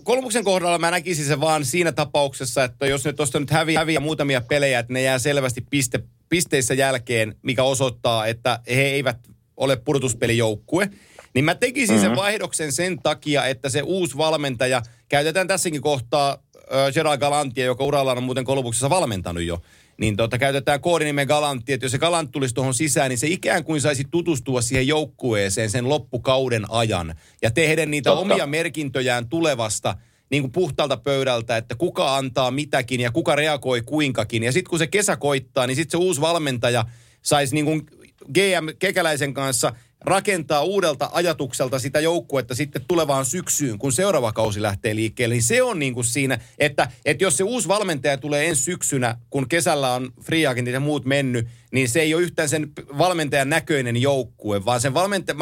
Kolmuksen 0.04 0.44
kohdalla 0.44 0.78
mä 0.78 0.90
näkisin 0.90 1.24
sen 1.24 1.40
vaan 1.40 1.64
siinä 1.64 1.92
tapauksessa, 1.92 2.64
että 2.64 2.86
jos 2.86 3.04
ne 3.04 3.12
tuosta 3.12 3.40
nyt 3.40 3.50
häviää, 3.50 3.80
häviää 3.80 4.00
muutamia 4.00 4.40
pelejä, 4.40 4.78
että 4.78 4.92
ne 4.92 5.02
jää 5.02 5.18
selvästi 5.18 5.60
piste, 5.70 6.00
pisteissä 6.28 6.74
jälkeen, 6.74 7.34
mikä 7.42 7.62
osoittaa, 7.62 8.26
että 8.26 8.60
he 8.68 8.82
eivät 8.82 9.18
ole 9.56 9.76
pudotuspelijoukkue, 9.76 10.90
niin 11.36 11.44
mä 11.44 11.54
tekisin 11.54 11.96
mm-hmm. 11.96 12.08
sen 12.08 12.16
vaihdoksen 12.16 12.72
sen 12.72 12.98
takia, 13.02 13.46
että 13.46 13.68
se 13.68 13.82
uusi 13.82 14.16
valmentaja, 14.16 14.82
käytetään 15.08 15.48
tässäkin 15.48 15.80
kohtaa 15.80 16.38
äh, 16.56 16.92
Gerard 16.94 17.20
Galantia, 17.20 17.64
joka 17.64 17.84
urallaan 17.84 18.18
on 18.18 18.24
muuten 18.24 18.44
Kolmuksessa 18.44 18.90
valmentanut 18.90 19.42
jo, 19.42 19.62
niin 20.00 20.16
tota, 20.16 20.38
käytetään 20.38 20.80
koodinimen 20.80 21.26
Galantti, 21.26 21.72
että 21.72 21.84
jos 21.84 21.92
se 21.92 21.98
Galant 21.98 22.30
tulisi 22.32 22.54
tuohon 22.54 22.74
sisään, 22.74 23.08
niin 23.08 23.18
se 23.18 23.26
ikään 23.26 23.64
kuin 23.64 23.80
saisi 23.80 24.04
tutustua 24.10 24.60
siihen 24.60 24.86
joukkueeseen 24.86 25.70
sen 25.70 25.88
loppukauden 25.88 26.70
ajan 26.70 27.14
ja 27.42 27.50
tehdä 27.50 27.86
niitä 27.86 28.10
Totta. 28.10 28.34
omia 28.34 28.46
merkintöjään 28.46 29.28
tulevasta 29.28 29.96
niin 30.30 30.42
kuin 30.42 30.52
puhtaalta 30.52 30.96
pöydältä, 30.96 31.56
että 31.56 31.74
kuka 31.74 32.16
antaa 32.16 32.50
mitäkin 32.50 33.00
ja 33.00 33.12
kuka 33.12 33.36
reagoi 33.36 33.82
kuinkakin. 33.82 34.42
Ja 34.42 34.52
sitten 34.52 34.70
kun 34.70 34.78
se 34.78 34.86
kesä 34.86 35.16
koittaa, 35.16 35.66
niin 35.66 35.76
sitten 35.76 36.00
se 36.00 36.04
uusi 36.04 36.20
valmentaja 36.20 36.84
saisi 37.22 37.54
niin 37.54 37.64
kuin 37.64 37.86
GM 38.34 38.68
Kekäläisen 38.78 39.34
kanssa 39.34 39.72
rakentaa 40.06 40.62
uudelta 40.62 41.10
ajatukselta 41.12 41.78
sitä 41.78 42.00
joukkuetta 42.00 42.54
sitten 42.54 42.84
tulevaan 42.88 43.24
syksyyn, 43.24 43.78
kun 43.78 43.92
seuraava 43.92 44.32
kausi 44.32 44.62
lähtee 44.62 44.94
liikkeelle. 44.94 45.34
Niin 45.34 45.42
se 45.42 45.62
on 45.62 45.78
niin 45.78 45.94
kuin 45.94 46.04
siinä, 46.04 46.38
että, 46.58 46.88
että 47.04 47.24
jos 47.24 47.36
se 47.36 47.44
uusi 47.44 47.68
valmentaja 47.68 48.18
tulee 48.18 48.48
ensi 48.48 48.62
syksynä, 48.62 49.16
kun 49.30 49.48
kesällä 49.48 49.94
on 49.94 50.12
free 50.22 50.46
agentit 50.46 50.74
ja 50.74 50.80
muut 50.80 51.04
mennyt, 51.04 51.48
niin 51.72 51.88
se 51.88 52.00
ei 52.00 52.14
ole 52.14 52.22
yhtään 52.22 52.48
sen 52.48 52.72
valmentajan 52.98 53.50
näköinen 53.50 53.96
joukkue, 53.96 54.64
vaan 54.64 54.80
sen 54.80 54.94
valmentaja, 54.94 55.36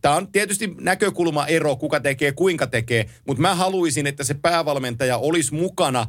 Tämä 0.00 0.16
on 0.16 0.32
tietysti 0.32 0.74
näkökulmaero, 0.80 1.76
kuka 1.76 2.00
tekee, 2.00 2.32
kuinka 2.32 2.66
tekee, 2.66 3.06
mutta 3.26 3.40
mä 3.40 3.54
haluaisin, 3.54 4.06
että 4.06 4.24
se 4.24 4.34
päävalmentaja 4.34 5.18
olisi 5.18 5.54
mukana 5.54 6.06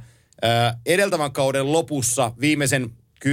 edeltävän 0.86 1.32
kauden 1.32 1.71
lopussa 1.71 2.32
viimeisen 2.39 2.89
10-15 3.25 3.30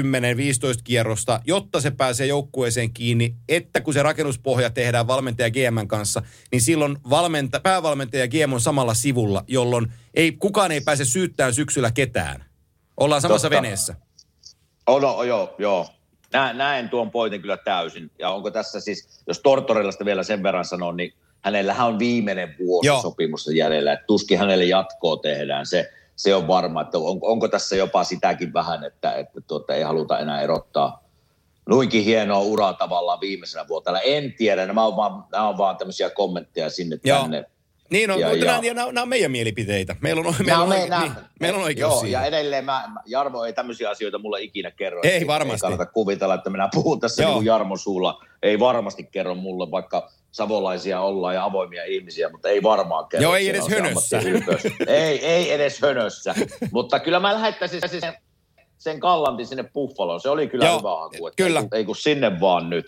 kierrosta, 0.84 1.40
jotta 1.44 1.80
se 1.80 1.90
pääsee 1.90 2.26
joukkueeseen 2.26 2.92
kiinni, 2.92 3.34
että 3.48 3.80
kun 3.80 3.94
se 3.94 4.02
rakennuspohja 4.02 4.70
tehdään 4.70 5.06
valmentaja 5.06 5.50
GM 5.50 5.86
kanssa, 5.86 6.22
niin 6.52 6.62
silloin 6.62 6.96
valmenta, 7.10 7.60
päävalmentaja 7.60 8.24
ja 8.24 8.28
GM 8.28 8.52
on 8.52 8.60
samalla 8.60 8.94
sivulla, 8.94 9.44
jolloin 9.48 9.92
ei, 10.14 10.32
kukaan 10.32 10.72
ei 10.72 10.80
pääse 10.80 11.04
syyttämään 11.04 11.54
syksyllä 11.54 11.90
ketään. 11.90 12.44
Ollaan 12.96 13.20
samassa 13.20 13.48
Totta. 13.50 13.62
veneessä. 13.62 13.94
Oh, 14.86 15.00
no, 15.00 15.22
joo, 15.22 15.54
joo. 15.58 15.88
Nä, 16.32 16.52
näen 16.52 16.88
tuon 16.88 17.10
pointin 17.10 17.42
kyllä 17.42 17.56
täysin. 17.56 18.10
Ja 18.18 18.30
onko 18.30 18.50
tässä 18.50 18.80
siis, 18.80 19.22
jos 19.26 19.40
Tortorellasta 19.40 20.04
vielä 20.04 20.22
sen 20.22 20.42
verran 20.42 20.64
sanon, 20.64 20.96
niin 20.96 21.14
hänellähän 21.40 21.86
on 21.86 21.98
viimeinen 21.98 22.54
vuosi 22.58 22.86
Joo. 22.86 22.96
joo. 22.96 23.02
sopimusta 23.02 23.52
jäljellä. 23.52 23.92
Että 23.92 24.06
tuskin 24.06 24.38
hänelle 24.38 24.64
jatkoa 24.64 25.16
tehdään. 25.16 25.66
Se, 25.66 25.92
se 26.16 26.34
on 26.34 26.48
varma, 26.48 26.80
että 26.80 26.98
on, 26.98 27.18
onko 27.22 27.48
tässä 27.48 27.76
jopa 27.76 28.04
sitäkin 28.04 28.52
vähän, 28.52 28.84
että, 28.84 29.12
että 29.12 29.40
tuota, 29.40 29.74
ei 29.74 29.82
haluta 29.82 30.18
enää 30.18 30.40
erottaa 30.40 31.02
noinkin 31.68 32.04
hienoa 32.04 32.38
uraa 32.38 32.72
tavallaan 32.72 33.20
viimeisenä 33.20 33.68
vuotena. 33.68 34.00
En 34.00 34.32
tiedä, 34.32 34.66
nämä 34.66 34.84
on 34.84 34.96
vaan, 34.96 35.24
nämä 35.32 35.48
on 35.48 35.58
vaan 35.58 35.76
tämmöisiä 35.76 36.10
kommentteja 36.10 36.70
sinne 36.70 36.98
Joo. 37.04 37.20
tänne. 37.20 37.44
Niin 37.90 38.10
on, 38.10 38.20
Ja- 38.20 38.28
mutta 38.28 38.44
ja- 38.44 38.52
nämä, 38.60 38.74
nämä, 38.74 38.92
nämä 38.92 39.02
on 39.02 39.08
meidän 39.08 39.30
mielipiteitä. 39.30 39.96
Meillä 40.00 40.20
on, 40.28 40.34
meillä 40.38 40.62
on, 40.62 40.68
me- 40.68 40.86
nämä- 40.88 41.02
niin, 41.02 41.12
meillä 41.40 41.58
on 41.58 41.64
oikeus 41.64 41.92
Joo, 41.92 42.00
siihen. 42.00 42.12
ja 42.20 42.24
edelleen 42.24 42.64
mä, 42.64 42.88
Jarmo 43.06 43.44
ei 43.44 43.52
tämmöisiä 43.52 43.90
asioita 43.90 44.18
mulle 44.18 44.42
ikinä 44.42 44.70
kerro. 44.70 45.00
Ei 45.04 45.10
Ei 45.10 45.26
varmasti. 45.26 45.54
Ei 45.66 45.70
kannata 45.70 45.86
kuvitella, 45.92 46.34
että 46.34 46.50
minä 46.50 46.68
puhun 46.74 47.00
tässä 47.00 47.22
Joo. 47.22 47.30
niin 47.30 47.36
kuin 47.36 47.46
Jarmon 47.46 47.78
suulla. 47.78 48.24
Ei 48.42 48.58
varmasti 48.58 49.04
kerro 49.04 49.34
mulle, 49.34 49.70
vaikka 49.70 50.10
savolaisia 50.30 51.00
ollaan 51.00 51.34
ja 51.34 51.44
avoimia 51.44 51.84
ihmisiä, 51.84 52.28
mutta 52.28 52.48
ei 52.48 52.62
varmaan 52.62 53.08
kerro. 53.08 53.22
Joo, 53.22 53.34
ei 53.36 53.48
edes 53.48 53.68
hönössä. 53.68 54.18
ei, 54.86 55.26
ei 55.26 55.52
edes 55.52 55.80
hönössä. 55.82 56.34
mutta 56.72 57.00
kyllä 57.00 57.20
mä 57.20 57.34
lähettäisin 57.34 57.80
sen, 58.00 58.12
sen 58.78 59.00
Kallantin 59.00 59.46
sinne 59.46 59.62
Buffaloon. 59.62 60.20
Se 60.20 60.28
oli 60.28 60.48
kyllä 60.48 60.64
Joo, 60.66 60.78
hyvä 60.78 60.90
haku. 61.00 61.26
että 61.26 61.42
kyllä. 61.44 61.58
Ei, 61.60 61.66
kun- 61.68 61.76
ei 61.78 61.84
kun 61.84 61.96
sinne 61.96 62.40
vaan 62.40 62.70
nyt. 62.70 62.86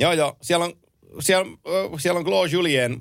Joo, 0.00 0.12
joo. 0.12 0.36
Siellä 0.42 0.64
on, 0.64 0.72
siellä, 1.20 1.56
siellä 1.98 2.18
on 2.18 2.24
Claude 2.24 2.50
Julien. 2.52 3.00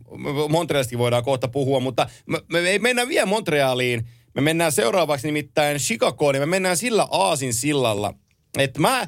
Montrealistakin 0.50 1.00
voidaan 1.00 1.24
kohta 1.24 1.48
puhua, 1.48 1.80
mutta 1.80 2.10
me, 2.26 2.42
me 2.52 2.60
ei 2.60 2.80
mennä 2.80 3.08
vielä 3.08 3.26
Montrealiin. 3.26 4.08
Me 4.34 4.42
mennään 4.42 4.72
seuraavaksi 4.72 5.28
nimittäin 5.28 5.78
Chicagoon, 5.78 6.34
niin 6.34 6.42
me 6.42 6.46
mennään 6.46 6.78
sillä 6.78 7.08
Aasin 7.12 7.54
sillalla, 7.54 8.14
että 8.58 8.80
mä, 8.80 9.08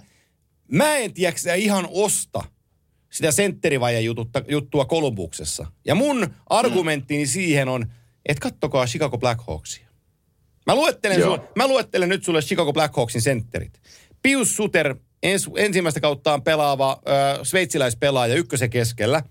mä 0.72 0.98
en 0.98 1.14
tiedä 1.14 1.56
ihan 1.56 1.88
osta 1.92 2.44
sitä 3.10 3.32
sentterivajan 3.32 4.04
juttua 4.48 4.86
Kolumbuksessa. 4.86 5.66
Ja 5.86 5.96
mun 5.96 6.28
argumenttini 6.50 7.28
siihen 7.28 7.70
on, 7.70 7.86
että 8.26 8.42
kattokaa 8.42 8.86
Chicago 8.86 9.18
Blackhawksia. 9.18 9.88
Mä 10.66 10.76
luettelen, 10.76 11.20
Joo. 11.20 11.36
sulle, 11.36 11.50
mä 11.56 11.68
luettelen 11.68 12.10
nyt 12.10 12.24
sulle 12.24 12.42
Chicago 12.42 12.74
Blackhawksin 12.74 13.22
sentterit. 13.22 13.82
Pius 14.22 14.56
Suter, 14.56 14.96
ens, 15.28 15.50
ensimmäistä 15.58 16.00
kauttaan 16.00 16.42
pelaava 16.42 17.02
ö, 17.40 17.46
sveitsiläispelaaja 17.46 18.36
ykkösen 18.36 18.70
keskellä. 18.70 19.24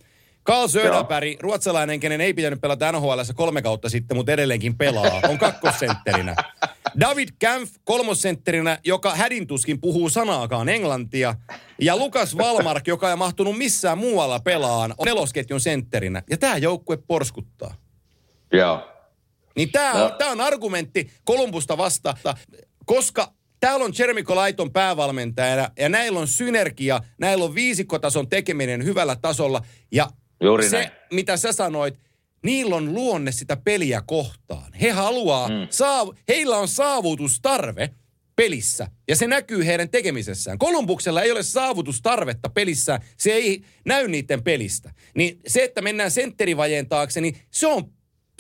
Carl 0.47 0.69
Söderberg, 0.69 1.41
ruotsalainen, 1.41 2.01
kenen 2.01 2.21
ei 2.21 2.35
pitänyt 2.35 2.61
pelata 2.61 2.93
nhl 2.93 3.09
kolme 3.35 3.63
kautta 3.63 3.89
sitten, 3.89 4.17
mutta 4.17 4.33
edelleenkin 4.33 4.79
pelaa, 4.79 5.21
on 5.29 5.39
kakkosentterinä. 5.39 6.35
David 7.01 7.29
Kampf 7.41 7.73
kolmosentterinä, 7.85 8.79
joka 8.85 9.15
hädintuskin 9.15 9.81
puhuu 9.81 10.09
sanaakaan 10.11 10.69
englantia. 10.69 11.35
Ja 11.81 11.97
Lukas 11.97 12.37
Valmark, 12.37 12.87
joka 12.87 13.11
ei 13.11 13.17
mahtunut 13.17 13.59
missään 13.59 13.99
muualla 13.99 14.41
pelaan, 14.41 14.95
on 14.99 15.05
nelosketjun 15.05 15.61
sentterinä. 15.61 16.23
Ja 16.31 16.37
tämä 16.37 16.57
joukkue 16.57 16.97
porskuttaa. 16.97 17.75
Joo. 18.53 18.89
Niin 19.57 19.73
tämä 19.73 19.93
on, 19.93 20.11
No. 20.21 20.31
on 20.31 20.41
argumentti 20.41 21.11
Kolumbusta 21.25 21.79
vastaan, 21.79 22.17
koska 22.87 23.33
täällä 23.61 23.85
on 23.85 23.93
Jeremy 23.99 24.23
Colaiton 24.23 24.73
päävalmentajana 24.73 25.71
ja 25.79 25.89
näillä 25.89 26.21
on 26.21 26.29
synergia, 26.29 27.01
näillä 27.19 27.45
on 27.45 27.55
viisikkotason 27.55 28.29
tekeminen 28.29 28.85
hyvällä 28.85 29.17
tasolla 29.17 29.63
ja 29.93 30.11
Juuri 30.43 30.69
se, 30.69 30.77
näin. 30.77 30.91
mitä 31.13 31.37
sä 31.37 31.53
sanoit, 31.53 31.99
niillä 32.45 32.77
on 32.77 32.95
luonne 32.95 33.33
sitä 33.33 33.57
peliä 33.57 34.03
kohtaan. 34.07 34.73
He 34.73 34.91
haluaa, 34.91 35.49
mm. 35.49 35.55
saav- 35.55 36.17
heillä 36.29 36.57
on 36.57 36.69
saavutustarve 36.69 37.91
pelissä 38.37 38.91
ja 39.09 39.17
se 39.17 39.27
näkyy 39.27 39.67
heidän 39.67 39.89
tekemisessään. 39.89 40.59
Kolumbuksella 40.59 41.23
ei 41.23 41.33
ole 41.33 41.43
saavutustarvetta 41.43 42.49
pelissä, 42.49 43.01
se 43.17 43.33
ei 43.33 43.63
näy 43.85 44.09
niiden 44.09 44.43
pelistä. 44.43 44.93
Niin 45.15 45.41
se, 45.47 45.65
että 45.65 45.83
mennään 45.83 46.11
sentterivajeen 46.11 46.89
taakse, 46.89 47.21
niin 47.21 47.37
se 47.51 47.67
on, 47.67 47.93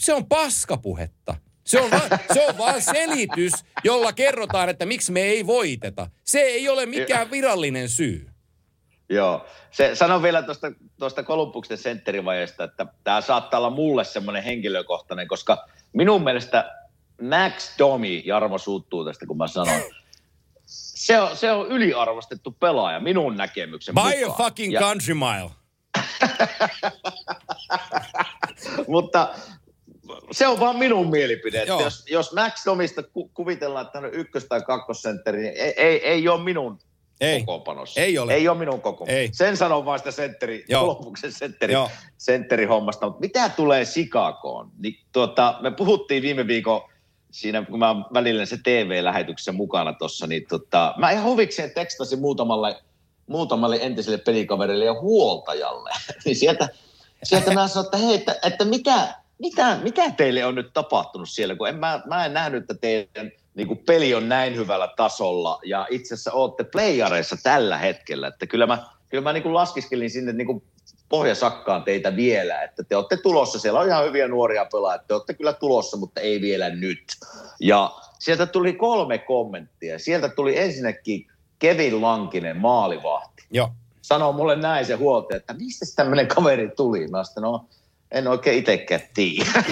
se 0.03 0.14
on 0.14 0.27
paskapuhetta. 0.27 1.35
Se 1.67 1.81
on, 1.81 1.91
va, 1.91 2.01
se 2.35 2.47
on 2.49 2.59
vaan 2.59 2.83
selitys, 2.83 3.53
jolla 3.85 4.12
kerrotaan, 4.12 4.69
että 4.69 4.87
miksi 4.87 5.12
me 5.12 5.21
ei 5.21 5.47
voiteta. 5.47 6.11
Se 6.25 6.39
ei 6.41 6.69
ole 6.69 6.87
mikään 6.87 7.31
virallinen 7.31 7.89
syy. 7.89 8.27
Joo. 9.09 9.47
Se, 9.71 9.95
sanon 9.95 10.23
vielä 10.23 10.43
tuosta, 10.43 10.73
tuosta 10.99 11.23
Kolumbuksen 11.23 11.79
sentterivajeesta, 11.79 12.64
että 12.64 12.87
tämä 13.05 13.21
saattaa 13.21 13.61
olla 13.61 13.71
mulle 13.71 14.05
semmoinen 14.05 14.43
henkilökohtainen, 14.43 15.29
koska 15.29 15.67
minun 15.93 16.25
mielestä 16.25 16.75
Max 17.23 17.79
Domi, 17.79 18.23
Jarmo 18.27 18.59
suuttuu 18.59 19.05
tästä, 19.05 19.27
kun 19.27 19.37
mä 19.37 19.49
sanon, 19.49 19.81
se 20.67 21.21
on, 21.21 21.37
se 21.37 21.53
on 21.53 21.67
yliarvostettu 21.69 22.51
pelaaja 22.51 23.01
minun 23.01 23.37
näkemyksen 23.37 23.95
Buy 23.95 24.25
mukaan. 24.25 24.33
a 24.33 24.37
fucking 24.45 24.73
Ja- 24.73 24.81
country 24.81 25.14
mile. 25.14 25.51
Mutta 28.89 29.29
se 30.33 30.47
on 30.47 30.61
vaan 30.61 30.77
minun 30.77 31.11
mielipide. 31.11 31.59
Että 31.59 31.72
jos, 31.72 32.05
jos 32.11 32.33
Max 32.33 32.64
Domista 32.64 33.03
ku, 33.03 33.31
kuvitellaan, 33.35 33.87
että 33.87 33.99
hän 33.99 34.05
on 34.05 34.14
ykkös- 34.14 34.47
tai 34.49 34.62
kakkosentteri, 34.62 35.43
niin 35.43 35.55
ei, 35.57 35.74
ei, 35.77 36.07
ei 36.07 36.29
ole 36.29 36.43
minun 36.43 36.79
Ei. 37.20 37.41
kokoonpanossa. 37.41 38.01
Ei 38.01 38.18
ole. 38.18 38.35
Ei 38.35 38.49
ole 38.49 38.59
minun 38.59 38.81
koko. 38.81 39.05
Ei. 39.09 39.29
Sen 39.33 39.57
sanon 39.57 39.85
vaan 39.85 39.99
sitä 39.99 40.11
sentteri. 40.11 40.64
Kolumbuksen 40.72 41.33
sentteri, 41.33 41.72
Joo. 41.72 41.91
sentterihommasta. 42.18 43.07
Mutta 43.07 43.20
mitä 43.20 43.49
tulee 43.49 43.85
Chicagoon, 43.85 44.70
niin 44.79 45.01
tuota, 45.12 45.59
me 45.61 45.70
puhuttiin 45.70 46.22
viime 46.22 46.47
viikon 46.47 46.83
siinä, 47.31 47.62
kun 47.62 47.79
mä 47.79 47.97
välillä 48.14 48.47
se 48.47 48.59
TV-lähetyksessä 48.64 49.53
mukana 49.53 49.93
tuossa, 49.93 50.27
niin 50.27 50.47
tota, 50.49 50.95
mä 50.97 51.11
ihan 51.11 51.24
huvikseen 51.24 51.70
tekstasin 51.70 52.20
muutamalle, 52.20 52.83
muutamalle 53.27 53.79
entiselle 53.81 54.18
pelikaverille 54.18 54.85
ja 54.85 55.01
huoltajalle. 55.01 55.91
niin 56.24 56.37
sieltä, 56.37 56.68
sieltä 57.22 57.55
mä 57.55 57.68
sanoin, 57.68 57.87
että 57.87 57.97
hei, 57.97 58.14
että, 58.14 58.37
että 58.43 58.64
mitä, 58.64 59.14
mitä, 59.39 59.78
mitä 59.82 60.11
teille 60.11 60.45
on 60.45 60.55
nyt 60.55 60.72
tapahtunut 60.72 61.28
siellä, 61.28 61.57
kun 61.57 61.68
en, 61.68 61.78
mä, 61.78 62.03
mä 62.07 62.24
en 62.26 62.34
nähnyt, 62.34 62.62
että 62.62 62.74
teidän 62.74 63.32
niin 63.55 63.68
kuin 63.68 63.82
peli 63.87 64.14
on 64.14 64.28
näin 64.28 64.57
hyvällä 64.57 64.89
tasolla. 64.97 65.61
Ja 65.64 65.87
itse 65.91 66.14
asiassa 66.14 66.32
olette 66.32 66.64
playareissa 66.64 67.37
tällä 67.43 67.78
hetkellä, 67.78 68.28
että 68.28 68.47
kyllä 68.47 68.66
mä, 68.66 68.87
kyllä 69.09 69.22
mä 69.22 69.32
niin 69.32 69.43
kuin 69.43 69.55
laskiskelin 69.55 70.11
sinne 70.11 70.32
niin 70.32 70.47
kuin 70.47 70.62
pohjasakkaan 71.09 71.84
teitä 71.84 72.16
vielä, 72.16 72.62
että 72.62 72.84
te 72.84 72.97
olette 72.97 73.16
tulossa, 73.16 73.59
siellä 73.59 73.80
on 73.80 73.87
ihan 73.87 74.05
hyviä 74.05 74.28
nuoria 74.28 74.66
pelaajia, 74.72 75.03
te 75.09 75.14
olette 75.14 75.34
kyllä 75.34 75.53
tulossa, 75.53 75.97
mutta 75.97 76.20
ei 76.20 76.41
vielä 76.41 76.70
nyt. 76.70 77.05
Ja 77.61 77.91
sieltä 78.18 78.47
tuli 78.47 78.72
kolme 78.72 79.18
kommenttia, 79.18 79.99
sieltä 79.99 80.28
tuli 80.28 80.59
ensinnäkin 80.59 81.26
Kevin 81.59 82.03
Lankinen, 82.03 82.57
maalivahti. 82.57 83.43
Joo. 83.51 83.70
sanoo 84.03 84.32
mulle 84.32 84.57
näin 84.57 84.87
se 84.87 84.95
huoltaja, 84.95 85.37
että 85.37 85.55
mistä 85.55 85.87
tämmöinen 85.97 86.26
kaveri 86.26 86.70
tuli? 86.76 87.09
Mä 87.09 87.24
sanoin, 87.24 87.53
no 87.53 87.68
en 88.11 88.28
oikein 88.28 88.59
itsekään 88.59 89.00
tiedä. 89.14 89.64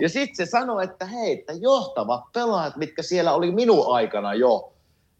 ja 0.00 0.08
sitten 0.08 0.36
se 0.36 0.46
sanoi, 0.46 0.84
että 0.84 1.06
hei, 1.06 1.32
että 1.32 1.52
johtavat 1.52 2.32
pelaajat, 2.32 2.76
mitkä 2.76 3.02
siellä 3.02 3.32
oli 3.32 3.52
minun 3.52 3.94
aikana 3.94 4.34
jo, 4.34 4.72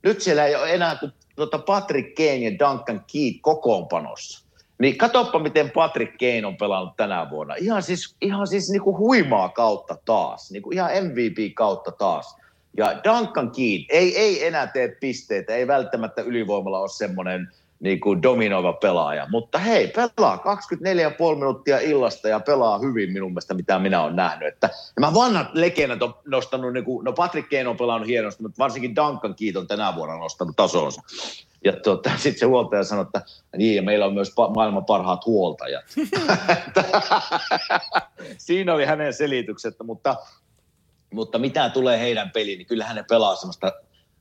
nyt 0.02 0.20
siellä 0.22 0.44
ei 0.44 0.56
ole 0.56 0.74
enää 0.74 0.96
kuin 0.96 1.12
tuota 1.36 1.58
Patrick 1.58 2.14
Kane 2.14 2.36
ja 2.36 2.50
Duncan 2.50 3.04
Keith 3.12 3.38
kokoonpanossa. 3.42 4.44
Niin 4.78 4.98
katoppa, 4.98 5.38
miten 5.38 5.70
Patrick 5.70 6.12
Kane 6.18 6.46
on 6.46 6.56
pelannut 6.56 6.96
tänä 6.96 7.30
vuonna. 7.30 7.54
Ihan 7.54 7.82
siis, 7.82 8.16
ihan 8.20 8.46
siis 8.46 8.70
niinku 8.70 8.98
huimaa 8.98 9.48
kautta 9.48 9.96
taas. 10.04 10.50
Niinku 10.50 10.70
ihan 10.70 10.90
MVP 10.90 11.54
kautta 11.54 11.92
taas. 11.92 12.36
Ja 12.76 13.00
Duncan 13.04 13.50
Keith 13.50 13.86
ei, 13.88 14.18
ei 14.18 14.46
enää 14.46 14.66
tee 14.66 14.96
pisteitä, 15.00 15.54
ei 15.54 15.66
välttämättä 15.66 16.22
ylivoimalla 16.22 16.78
ole 16.78 16.88
semmoinen 16.88 17.48
niin 17.80 18.00
kuin 18.00 18.22
dominoiva 18.22 18.72
pelaaja. 18.72 19.26
Mutta 19.30 19.58
hei, 19.58 19.88
pelaa 19.88 20.36
24,5 20.36 21.34
minuuttia 21.34 21.78
illasta 21.78 22.28
ja 22.28 22.40
pelaa 22.40 22.78
hyvin 22.78 23.12
minun 23.12 23.30
mielestä, 23.30 23.54
mitä 23.54 23.78
minä 23.78 24.02
olen 24.02 24.16
nähnyt. 24.16 24.48
Että 24.48 24.70
nämä 25.00 25.14
vanhat 25.14 25.54
legendat 25.54 26.02
on 26.02 26.14
nostanut, 26.26 26.72
niin 26.72 26.84
kuin, 26.84 27.04
no 27.04 27.12
Patrick 27.12 27.50
Kane 27.50 27.68
on 27.68 27.76
pelannut 27.76 28.08
hienosti, 28.08 28.42
mutta 28.42 28.58
varsinkin 28.58 28.96
Duncan 28.96 29.34
Keith 29.34 29.58
on 29.58 29.66
tänä 29.66 29.94
vuonna 29.94 30.16
nostanut 30.16 30.56
tasonsa. 30.56 31.02
Ja 31.64 31.72
tuota, 31.84 32.10
sitten 32.10 32.38
se 32.38 32.46
huoltaja 32.46 32.84
sanoi, 32.84 33.02
että 33.02 33.22
niin, 33.56 33.76
ja 33.76 33.82
meillä 33.82 34.06
on 34.06 34.14
myös 34.14 34.30
pa- 34.30 34.54
maailman 34.54 34.84
parhaat 34.84 35.26
huoltajat. 35.26 35.84
Siinä 38.38 38.74
oli 38.74 38.84
hänen 38.84 39.14
selitykset, 39.14 39.74
mutta, 39.84 40.16
mutta 41.12 41.38
mitä 41.38 41.68
tulee 41.68 42.00
heidän 42.00 42.30
peliin, 42.30 42.58
niin 42.58 42.66
kyllähän 42.66 42.96
ne 42.96 43.04
pelaa 43.08 43.36
semmoista 43.36 43.72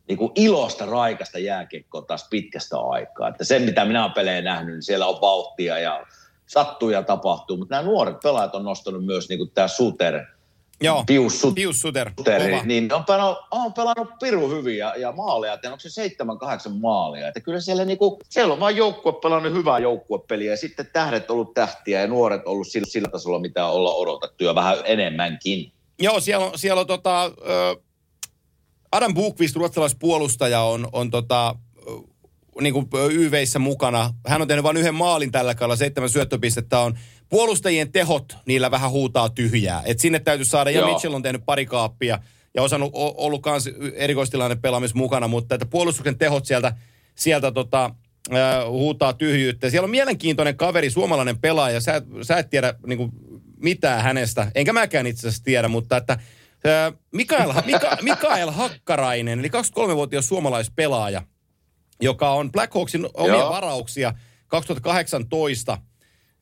niin 0.08 0.18
kuin 0.18 0.32
ilosta, 0.36 0.86
raikasta 0.86 1.39
jääkiekkoa 1.39 2.01
taas 2.01 2.28
pitkästä 2.30 2.80
aikaa. 2.80 3.28
Että 3.28 3.43
sen, 3.43 3.62
mitä 3.62 3.86
minä 3.86 4.04
olen 4.04 4.14
pelejä 4.14 4.41
nähnyt, 4.41 4.74
niin 4.74 4.84
siellä 4.84 5.08
on 5.08 5.22
vauhtia 5.22 5.80
ja 5.80 6.06
sattuu 6.45 6.89
ja 6.89 7.04
tapahtuu. 7.04 7.58
Mutta 7.58 7.76
nämä 7.76 7.88
nuoret 7.88 8.20
pelaajat 8.24 8.56
on 8.56 8.64
nostanut 8.64 9.06
myös 9.06 9.30
niin 9.30 9.38
kuin 9.38 9.51
tämä 9.51 9.68
Suter, 9.68 10.26
Joo. 10.82 11.04
Pius 11.08 11.41
Suter, 11.41 11.56
Pius 11.56 11.82
Suter. 11.82 12.12
Sutteri, 12.18 12.51
Kova. 12.51 12.64
niin 12.64 12.93
on 12.93 13.06
pelannut, 13.06 13.38
on 13.51 13.74
pelannut 13.74 14.08
piru 14.20 14.49
hyvin 14.49 14.78
ja, 14.78 14.95
ja 14.97 15.12
maaleja, 15.12 15.54
että 15.54 15.68
onko 15.68 15.80
se 15.80 15.89
seitsemän, 15.89 16.38
kahdeksan 16.38 16.78
maalia. 16.78 17.28
Että 17.28 17.39
kyllä 17.39 17.60
siellä, 17.60 17.86
niinku, 17.86 18.20
siellä 18.30 18.54
on 18.54 18.60
vain 18.60 18.78
joukkue 18.78 19.14
pelannut 19.14 19.54
hyvää 19.54 19.80
joukkuepeliä 19.80 20.51
ja 20.51 20.58
sitten 20.58 20.89
tähdet 20.93 21.32
ollut 21.32 21.54
tähtiä 21.54 22.01
ja 22.01 22.08
nuoret 22.08 22.41
ollut 22.45 22.68
sillä, 22.68 22.88
sillä 22.89 23.08
tasolla, 23.10 23.39
mitä 23.39 23.66
ollaan 23.66 23.95
odotettu 23.95 24.43
ja 24.43 24.56
vähän 24.56 24.78
enemmänkin. 24.86 25.72
Joo, 25.99 26.20
siellä 26.20 26.45
on, 26.45 26.60
siellä 26.60 26.82
on 26.82 26.88
tota, 26.88 27.26
ö, 27.26 27.76
Adam 28.93 29.13
Bukvist, 29.13 29.55
ruotsalaispuolustaja, 29.55 30.61
on, 30.61 30.87
on 30.91 31.11
tota, 31.11 31.55
niin 32.61 32.73
kuin 32.73 32.87
YVissä 33.11 33.59
mukana. 33.59 34.13
Hän 34.27 34.41
on 34.41 34.47
tehnyt 34.47 34.63
vain 34.63 34.77
yhden 34.77 34.95
maalin 34.95 35.31
tällä 35.31 35.55
kaudella, 35.55 35.75
seitsemän 35.75 36.09
syöttöpistettä 36.09 36.79
on. 36.79 36.97
Puolustajien 37.29 37.91
tehot, 37.91 38.37
niillä 38.45 38.71
vähän 38.71 38.91
huutaa 38.91 39.29
tyhjää. 39.29 39.81
Et 39.85 39.99
sinne 39.99 40.19
täytyy 40.19 40.45
saada, 40.45 40.69
ja 40.69 40.79
Joo. 40.79 40.89
Mitchell 40.89 41.13
on 41.13 41.21
tehnyt 41.21 41.45
pari 41.45 41.65
kaappia 41.65 42.19
ja 42.53 42.61
osannut, 42.63 42.91
o- 42.93 43.25
ollut 43.25 43.41
myös 43.45 43.69
erikoistilanne 43.95 44.55
pelaamissa 44.55 44.97
mukana, 44.97 45.27
mutta 45.27 45.55
että 45.55 45.65
puolustuksen 45.65 46.17
tehot 46.17 46.45
sieltä, 46.45 46.75
sieltä 47.15 47.51
tota, 47.51 47.91
ö, 48.31 48.35
huutaa 48.69 49.13
tyhjyyttä. 49.13 49.69
Siellä 49.69 49.85
on 49.85 49.91
mielenkiintoinen 49.91 50.57
kaveri, 50.57 50.89
suomalainen 50.89 51.39
pelaaja, 51.39 51.81
sä, 51.81 52.01
sä 52.21 52.37
et 52.37 52.49
tiedä 52.49 52.73
niin 52.87 52.97
kuin, 52.97 53.11
mitään 53.59 54.03
hänestä, 54.03 54.51
enkä 54.55 54.73
mäkään 54.73 55.07
itse 55.07 55.27
asiassa 55.27 55.43
tiedä, 55.43 55.67
mutta 55.67 55.97
että 55.97 56.17
Mikael, 57.11 57.53
Mika, 57.66 57.97
Mikael 58.01 58.51
Hakkarainen, 58.51 59.39
eli 59.39 59.47
23-vuotias 59.47 60.28
suomalaispelaaja, 60.28 61.22
joka 62.01 62.30
on 62.30 62.51
Black 62.51 62.74
Hawksin 62.74 63.09
omia 63.14 63.34
Joo. 63.34 63.49
varauksia 63.49 64.14
2018, 64.47 65.78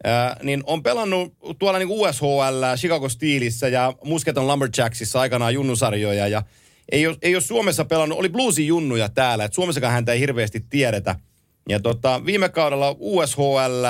ää, 0.04 0.38
niin 0.44 0.64
on 0.66 0.84
pelannut 0.84 1.34
tuolla 1.60 1.80
niin 1.80 1.90
USHL, 1.90 2.64
Chicago 2.76 3.10
Steelissä 3.10 3.68
ja 3.68 3.94
Musketon 4.04 4.48
Lumberjacksissa 4.48 5.20
aikanaan 5.20 5.54
junnusarjoja 5.54 6.28
ja 6.28 6.44
ei 6.92 7.08
ole, 7.08 7.18
ei 7.22 7.36
ole 7.36 7.42
Suomessa 7.42 7.86
pelannut, 7.86 8.20
oli 8.20 8.30
bluesin 8.30 8.68
junnuja 8.68 9.10
täällä, 9.10 9.44
että 9.46 9.56
Suomessakaan 9.56 9.94
häntä 9.94 10.14
ei 10.14 10.20
hirveästi 10.20 10.66
tiedetä. 10.70 11.16
Ja 11.70 11.80
tota, 11.80 12.26
viime 12.26 12.50
kaudella 12.50 12.96
USHL, 13.00 13.86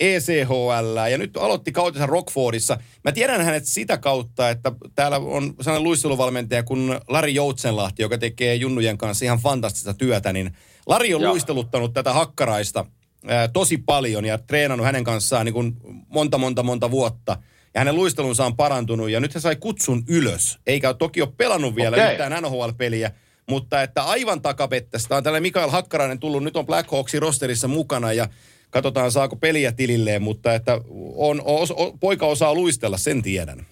ECHL 0.00 0.96
ja 1.10 1.18
nyt 1.18 1.36
aloitti 1.36 1.72
kautensa 1.72 2.06
Rockfordissa. 2.06 2.78
Mä 3.04 3.12
tiedän 3.12 3.44
hänet 3.44 3.64
sitä 3.64 3.98
kautta, 3.98 4.50
että 4.50 4.72
täällä 4.94 5.16
on 5.16 5.54
sellainen 5.60 5.84
luisteluvalmentaja 5.84 6.62
kuin 6.62 7.00
Lari 7.08 7.34
Joutsenlahti, 7.34 8.02
joka 8.02 8.18
tekee 8.18 8.54
junnujen 8.54 8.98
kanssa 8.98 9.24
ihan 9.24 9.38
fantastista 9.38 9.94
työtä, 9.94 10.32
niin 10.32 10.56
Lari 10.86 11.14
on 11.14 11.20
Joo. 11.20 11.32
luisteluttanut 11.32 11.92
tätä 11.92 12.12
hakkaraista 12.12 12.86
ää, 13.26 13.48
tosi 13.48 13.76
paljon 13.78 14.24
ja 14.24 14.38
treenannut 14.38 14.86
hänen 14.86 15.04
kanssaan 15.04 15.46
niin 15.46 15.54
kuin 15.54 15.76
monta, 16.08 16.38
monta, 16.38 16.62
monta 16.62 16.90
vuotta. 16.90 17.36
Ja 17.74 17.80
hänen 17.80 17.94
luistelunsa 17.94 18.46
on 18.46 18.56
parantunut 18.56 19.10
ja 19.10 19.20
nyt 19.20 19.34
hän 19.34 19.40
sai 19.40 19.56
kutsun 19.56 20.02
ylös. 20.08 20.58
Eikä 20.66 20.94
toki 20.94 21.22
ole 21.22 21.32
pelannut 21.36 21.76
vielä 21.76 21.96
Okei. 21.96 22.10
yhtään 22.10 22.42
NHL-peliä, 22.42 23.10
mutta 23.48 23.82
että 23.82 24.02
aivan 24.02 24.42
takapettästä 24.42 25.16
on 25.16 25.22
tällainen 25.22 25.42
Mikael 25.42 25.70
Hakkarainen 25.70 26.20
tullut, 26.20 26.44
nyt 26.44 26.56
on 26.56 26.66
Black 26.66 26.90
Hawksin 26.90 27.22
rosterissa 27.22 27.68
mukana 27.68 28.12
ja 28.12 28.28
katsotaan 28.74 29.12
saako 29.12 29.36
peliä 29.36 29.72
tililleen, 29.72 30.22
mutta 30.22 30.54
että 30.54 30.80
on, 31.16 31.42
os, 31.44 31.70
o, 31.70 31.92
poika 32.00 32.26
osaa 32.26 32.54
luistella, 32.54 32.98
sen 32.98 33.22
tiedän. 33.22 33.66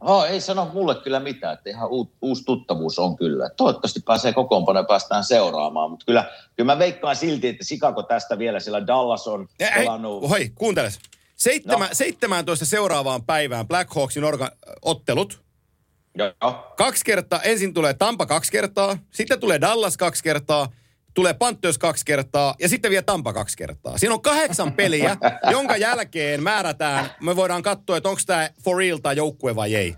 Oh, 0.00 0.24
ei 0.24 0.40
sano 0.40 0.70
mulle 0.74 0.94
kyllä 0.94 1.20
mitään, 1.20 1.54
että 1.54 1.70
ihan 1.70 1.88
uut, 1.88 2.12
uusi 2.22 2.44
tuttavuus 2.44 2.98
on 2.98 3.16
kyllä. 3.16 3.50
Toivottavasti 3.56 4.00
pääsee 4.00 4.32
kokoonpano 4.32 4.80
ja 4.80 4.84
päästään 4.84 5.24
seuraamaan, 5.24 5.90
mutta 5.90 6.06
kyllä, 6.06 6.30
kyllä 6.56 6.72
mä 6.74 6.78
veikkaan 6.78 7.16
silti, 7.16 7.48
että 7.48 7.64
Chicago 7.64 8.02
tästä 8.02 8.38
vielä, 8.38 8.60
sillä 8.60 8.86
Dallas 8.86 9.28
on 9.28 9.48
Hei, 9.60 9.70
pelannut. 9.74 10.30
hei, 10.30 10.50
kuunteles. 10.54 10.98
Seitsemä, 11.36 11.84
No. 11.88 11.90
17 11.92 12.64
seuraavaan 12.66 13.24
päivään 13.24 13.68
Black 13.68 13.94
Hawksin 13.94 14.22
orga- 14.24 14.56
ottelut. 14.82 15.40
Joo. 16.18 16.32
Kaksi 16.76 17.04
kertaa, 17.04 17.40
ensin 17.42 17.74
tulee 17.74 17.94
Tampa 17.94 18.26
kaksi 18.26 18.52
kertaa, 18.52 18.98
sitten 19.10 19.40
tulee 19.40 19.60
Dallas 19.60 19.96
kaksi 19.96 20.22
kertaa, 20.22 20.68
tulee 21.18 21.34
Panthers 21.34 21.78
kaksi 21.78 22.04
kertaa 22.04 22.54
ja 22.60 22.68
sitten 22.68 22.90
vielä 22.90 23.02
Tampa 23.02 23.32
kaksi 23.32 23.56
kertaa. 23.56 23.98
Siinä 23.98 24.14
on 24.14 24.22
kahdeksan 24.22 24.72
peliä, 24.72 25.16
jonka 25.50 25.76
jälkeen 25.76 26.42
määrätään, 26.42 27.10
me 27.20 27.36
voidaan 27.36 27.62
katsoa, 27.62 27.96
että 27.96 28.08
onko 28.08 28.20
tämä 28.26 28.50
for 28.64 28.76
real 28.76 28.98
tai 28.98 29.16
joukkue 29.16 29.56
vai 29.56 29.74
ei. 29.74 29.94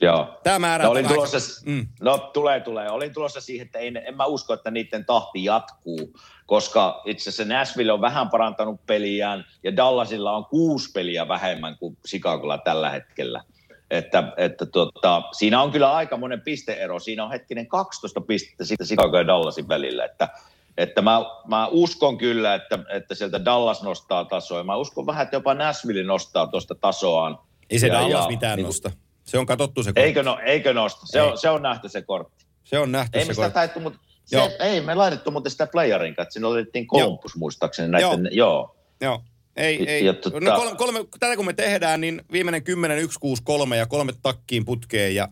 Joo. 0.00 0.40
Tämä 0.44 0.58
määrää 0.58 0.84
No, 0.84 0.90
olin 0.90 1.08
tulossa, 1.08 1.38
Mm. 1.66 1.86
no 2.00 2.18
tulee, 2.18 2.60
tulee. 2.60 2.90
Olin 2.90 3.14
tulossa 3.14 3.40
siihen, 3.40 3.66
että 3.66 3.78
ei, 3.78 3.90
ne- 3.90 4.02
en 4.06 4.16
mä 4.16 4.24
usko, 4.24 4.54
että 4.54 4.70
niiden 4.70 5.04
tahti 5.04 5.44
jatkuu, 5.44 6.18
koska 6.46 7.02
itse 7.04 7.30
asiassa 7.30 7.54
Nashville 7.54 7.92
on 7.92 8.00
vähän 8.00 8.30
parantanut 8.30 8.86
peliään 8.86 9.44
ja 9.64 9.76
Dallasilla 9.76 10.36
on 10.36 10.44
kuusi 10.46 10.90
peliä 10.92 11.28
vähemmän 11.28 11.78
kuin 11.78 11.98
Chicagolla 12.08 12.58
tällä 12.58 12.90
hetkellä. 12.90 13.42
Että, 13.90 14.32
että 14.36 14.66
tota, 14.66 15.22
siinä 15.32 15.62
on 15.62 15.70
kyllä 15.72 15.92
aika 15.92 16.16
monen 16.16 16.40
pisteero. 16.40 16.98
Siinä 16.98 17.24
on 17.24 17.30
hetkinen 17.30 17.66
12 17.66 18.20
pistettä 18.20 18.64
sitten 18.64 18.86
Chicago 18.86 19.16
ja 19.18 19.26
Dallasin 19.26 19.68
välillä. 19.68 20.04
Että, 20.04 20.28
että 20.76 21.02
mä, 21.02 21.20
mä 21.46 21.66
uskon 21.70 22.18
kyllä, 22.18 22.54
että, 22.54 22.78
että 22.90 23.14
sieltä 23.14 23.44
Dallas 23.44 23.82
nostaa 23.82 24.24
tasoa. 24.24 24.64
Mä 24.64 24.76
uskon 24.76 25.06
vähän, 25.06 25.22
että 25.22 25.36
jopa 25.36 25.54
Nashville 25.54 26.02
nostaa 26.02 26.46
tuosta 26.46 26.74
tasoaan. 26.74 27.38
Ei 27.70 27.78
se 27.78 27.86
Ja- 27.86 27.92
Dallas 27.94 28.24
ja 28.24 28.28
mitään 28.28 28.56
niin- 28.56 28.66
nosta. 28.66 28.90
Se 29.24 29.38
on 29.38 29.46
katsottu 29.46 29.82
se 29.82 29.88
kortti. 29.90 30.00
Eikö, 30.00 30.22
no, 30.22 30.38
eikö 30.44 30.74
nosta? 30.74 31.06
Se 31.06 31.20
Ei. 31.20 31.26
on, 31.26 31.38
se 31.38 31.50
on 31.50 31.62
nähty 31.62 31.88
se 31.88 32.02
kortti. 32.02 32.44
Se 32.64 32.78
on 32.78 32.92
nähty 32.92 33.18
Ei 33.18 33.24
se 33.24 33.34
kortti. 33.34 33.54
taittu, 33.54 33.80
mutta 33.80 33.98
Joo. 34.32 34.48
se, 34.48 34.56
ei 34.60 34.80
me 34.80 34.94
laitettu 34.94 35.30
muuten 35.30 35.52
sitä 35.52 35.66
playerin 35.66 36.14
kanssa. 36.16 36.32
Siinä 36.32 36.48
otettiin 36.48 36.86
Columbus 36.86 37.36
muistaakseni 37.36 37.88
näiden, 37.88 38.28
joo. 38.30 38.76
Joo. 39.00 39.22
Ei, 39.58 39.88
ei. 39.90 40.04
ja 40.04 40.12
tota- 40.12 40.40
No 40.44 40.56
kolme, 40.56 40.76
kolme, 40.76 40.98
tätä 41.20 41.36
kun 41.36 41.46
me 41.46 41.52
tehdään, 41.52 42.00
niin 42.00 42.22
viimeinen 42.32 42.64
10, 42.64 42.98
1, 42.98 43.18
6, 43.20 43.42
3 43.42 43.76
ja 43.76 43.86
kolme 43.86 44.12
takkiin 44.22 44.64
putkeen 44.64 45.14
ja 45.14 45.28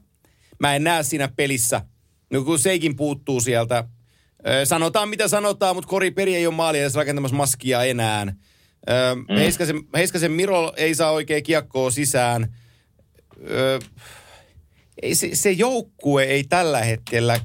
mä 0.59 0.77
en 0.77 0.85
näe 0.85 1.03
siinä 1.03 1.29
pelissä. 1.37 1.81
No 2.31 2.45
kun 2.45 2.59
Seikin 2.59 2.97
puuttuu 2.97 3.41
sieltä. 3.41 3.85
Sanotaan 4.65 5.09
mitä 5.09 5.29
sanotaan, 5.29 5.77
mutta 5.77 5.89
Kori 5.89 6.11
Peri 6.11 6.37
ei 6.37 6.47
ole 6.47 6.55
maali 6.55 6.79
edes 6.81 6.95
rakentamassa 6.95 7.37
maskia 7.37 7.83
enää. 7.85 8.25
Mm. 8.25 9.37
Heiskasen, 9.37 9.81
Heiskasen 9.97 10.33
Miro 10.33 10.73
ei 10.77 10.95
saa 10.95 11.11
oikein 11.11 11.43
kiekkoa 11.43 11.91
sisään. 11.91 12.57
Ei 15.03 15.15
se, 15.15 15.31
se 15.33 15.51
joukkue 15.51 16.25
ei 16.25 16.45
tällä 16.45 16.81
hetkellä, 16.83 17.41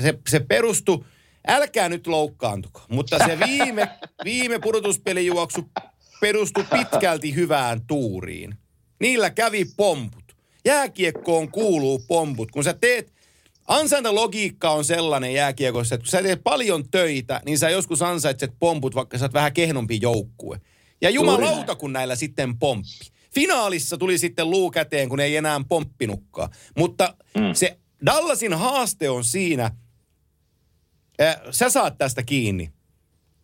se, 0.00 0.18
se 0.28 0.40
perustu, 0.40 1.06
älkää 1.48 1.88
nyt 1.88 2.06
loukkaantuko, 2.06 2.82
mutta 2.88 3.18
se 3.18 3.38
viime, 3.46 3.88
viime 4.24 4.58
pudotuspelijuoksu 4.58 5.70
perustui 6.20 6.64
pitkälti 6.64 7.34
hyvään 7.34 7.80
tuuriin. 7.86 8.54
Niillä 9.00 9.30
kävi 9.30 9.64
pomput. 9.76 10.36
Jääkiekkoon 10.64 11.50
kuuluu 11.50 11.98
pomput. 12.08 12.50
Kun 12.50 12.64
sä 12.64 12.74
teet, 12.74 13.12
ansaintalogiikka 13.68 14.70
on 14.70 14.84
sellainen 14.84 15.34
jääkiekossa, 15.34 15.94
että 15.94 16.02
kun 16.02 16.10
sä 16.10 16.22
teet 16.22 16.40
paljon 16.44 16.90
töitä, 16.90 17.40
niin 17.44 17.58
sä 17.58 17.70
joskus 17.70 18.02
ansaitset 18.02 18.52
pomput, 18.58 18.94
vaikka 18.94 19.18
sä 19.18 19.24
oot 19.24 19.32
vähän 19.32 19.52
kehnompi 19.52 19.98
joukkue. 20.02 20.60
Ja 21.00 21.10
jumalauta, 21.10 21.74
kun 21.74 21.92
näillä 21.92 22.16
sitten 22.16 22.58
pomppi. 22.58 23.10
Finaalissa 23.34 23.98
tuli 23.98 24.18
sitten 24.18 24.50
luu 24.50 24.70
käteen, 24.70 25.08
kun 25.08 25.20
ei 25.20 25.36
enää 25.36 25.60
pomppinutkaan. 25.68 26.50
Mutta 26.76 27.14
mm. 27.34 27.54
se 27.54 27.78
Dallasin 28.06 28.54
haaste 28.54 29.10
on 29.10 29.24
siinä, 29.24 29.70
äh, 31.20 31.36
sä 31.50 31.70
saat 31.70 31.98
tästä 31.98 32.22
kiinni. 32.22 32.70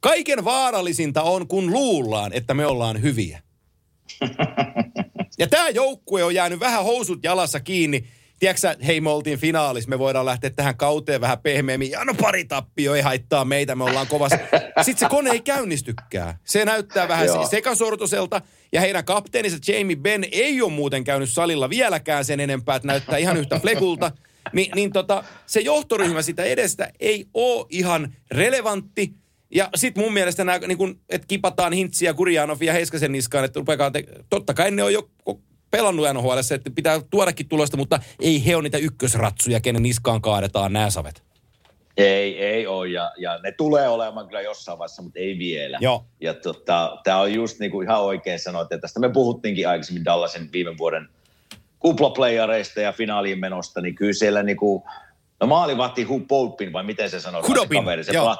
Kaiken 0.02 0.44
vaarallisinta 0.44 1.22
on, 1.22 1.48
kun 1.48 1.72
luullaan, 1.72 2.32
että 2.32 2.54
me 2.54 2.66
ollaan 2.66 3.02
hyviä. 3.02 3.42
Ja 5.38 5.46
tämä 5.46 5.68
joukkue 5.68 6.24
on 6.24 6.34
jäänyt 6.34 6.60
vähän 6.60 6.84
housut 6.84 7.24
jalassa 7.24 7.60
kiinni. 7.60 8.04
Tiedätkö 8.38 8.76
hei 8.86 9.00
me 9.00 9.10
oltiin 9.10 9.38
finaalissa, 9.38 9.90
me 9.90 9.98
voidaan 9.98 10.26
lähteä 10.26 10.50
tähän 10.50 10.76
kauteen 10.76 11.20
vähän 11.20 11.38
pehmeämmin. 11.38 11.90
Ja 11.90 12.04
no 12.04 12.14
pari 12.14 12.44
tappio 12.44 12.94
ei 12.94 13.02
haittaa 13.02 13.44
meitä, 13.44 13.74
me 13.74 13.84
ollaan 13.84 14.06
kovassa. 14.06 14.38
Sitten 14.82 14.98
se 14.98 15.10
kone 15.10 15.30
ei 15.30 15.40
käynnistykään. 15.40 16.34
Se 16.44 16.64
näyttää 16.64 17.08
vähän 17.08 17.26
Joo. 17.26 17.46
sekasortoselta. 17.46 18.42
Ja 18.72 18.80
heidän 18.80 19.04
kapteeninsa 19.04 19.72
Jamie 19.72 19.96
Benn 19.96 20.24
ei 20.32 20.62
ole 20.62 20.72
muuten 20.72 21.04
käynyt 21.04 21.28
salilla 21.28 21.70
vieläkään 21.70 22.24
sen 22.24 22.40
enempää, 22.40 22.76
että 22.76 22.88
näyttää 22.88 23.18
ihan 23.18 23.36
yhtä 23.36 23.60
flekulta. 23.60 24.12
Ni, 24.52 24.70
niin 24.74 24.92
tota, 24.92 25.24
se 25.46 25.60
johtoryhmä 25.60 26.22
sitä 26.22 26.44
edestä 26.44 26.92
ei 27.00 27.26
ole 27.34 27.66
ihan 27.70 28.14
relevantti. 28.30 29.21
Ja 29.54 29.68
sitten 29.74 30.04
mun 30.04 30.12
mielestä 30.12 30.44
nämä, 30.44 30.58
niin 30.58 30.78
kun, 30.78 31.00
että 31.08 31.26
kipataan 31.26 31.72
Hintsiä, 31.72 32.14
Kurjanov 32.14 32.62
ja 32.62 32.72
Heiskasen 32.72 33.12
niskaan, 33.12 33.44
että 33.44 33.60
rupeakaa 33.60 33.90
te- 33.90 34.04
totta 34.30 34.54
kai 34.54 34.70
ne 34.70 34.82
on 34.82 34.92
jo 34.92 35.08
pelannut 35.70 36.06
NHL, 36.14 36.38
että 36.54 36.70
pitää 36.74 37.00
tuodakin 37.10 37.48
tulosta, 37.48 37.76
mutta 37.76 38.00
ei 38.20 38.46
he 38.46 38.56
ole 38.56 38.62
niitä 38.62 38.78
ykkösratsuja, 38.78 39.60
kenen 39.60 39.82
niskaan 39.82 40.22
kaadetaan 40.22 40.72
nämä 40.72 40.90
savet. 40.90 41.22
Ei, 41.96 42.44
ei 42.44 42.66
ole. 42.66 42.88
Ja, 42.88 43.12
ja 43.18 43.38
ne 43.42 43.52
tulee 43.52 43.88
olemaan 43.88 44.26
kyllä 44.26 44.40
jossain 44.40 44.78
vaiheessa, 44.78 45.02
mutta 45.02 45.18
ei 45.18 45.38
vielä. 45.38 45.78
Joo. 45.80 46.04
Ja 46.20 46.34
tota, 46.34 46.98
tämä 47.04 47.20
on 47.20 47.34
just 47.34 47.58
niin 47.58 47.70
kuin 47.70 47.88
ihan 47.88 48.02
oikein 48.02 48.38
sanoit, 48.38 48.72
että 48.72 48.78
tästä 48.78 49.00
me 49.00 49.08
puhuttiinkin 49.08 49.68
aikaisemmin 49.68 50.04
Dallasin 50.04 50.52
viime 50.52 50.78
vuoden 50.78 51.08
kuplaplayareista 51.78 52.80
ja 52.80 52.92
finaaliin 52.92 53.38
menosta, 53.38 53.80
niin 53.80 53.94
kyllä 53.94 54.12
siellä 54.12 54.42
niin 54.42 54.56
kuin, 54.56 54.82
no 55.40 55.46
maalivahti 55.46 56.02
Hupolpin, 56.02 56.72
vai 56.72 56.84
miten 56.84 57.10
se 57.10 57.20
sanoo? 57.20 57.42
Hudobin, 57.48 57.78
Se 57.78 57.80
kaveri, 57.80 58.04
se 58.04 58.12
joo. 58.12 58.36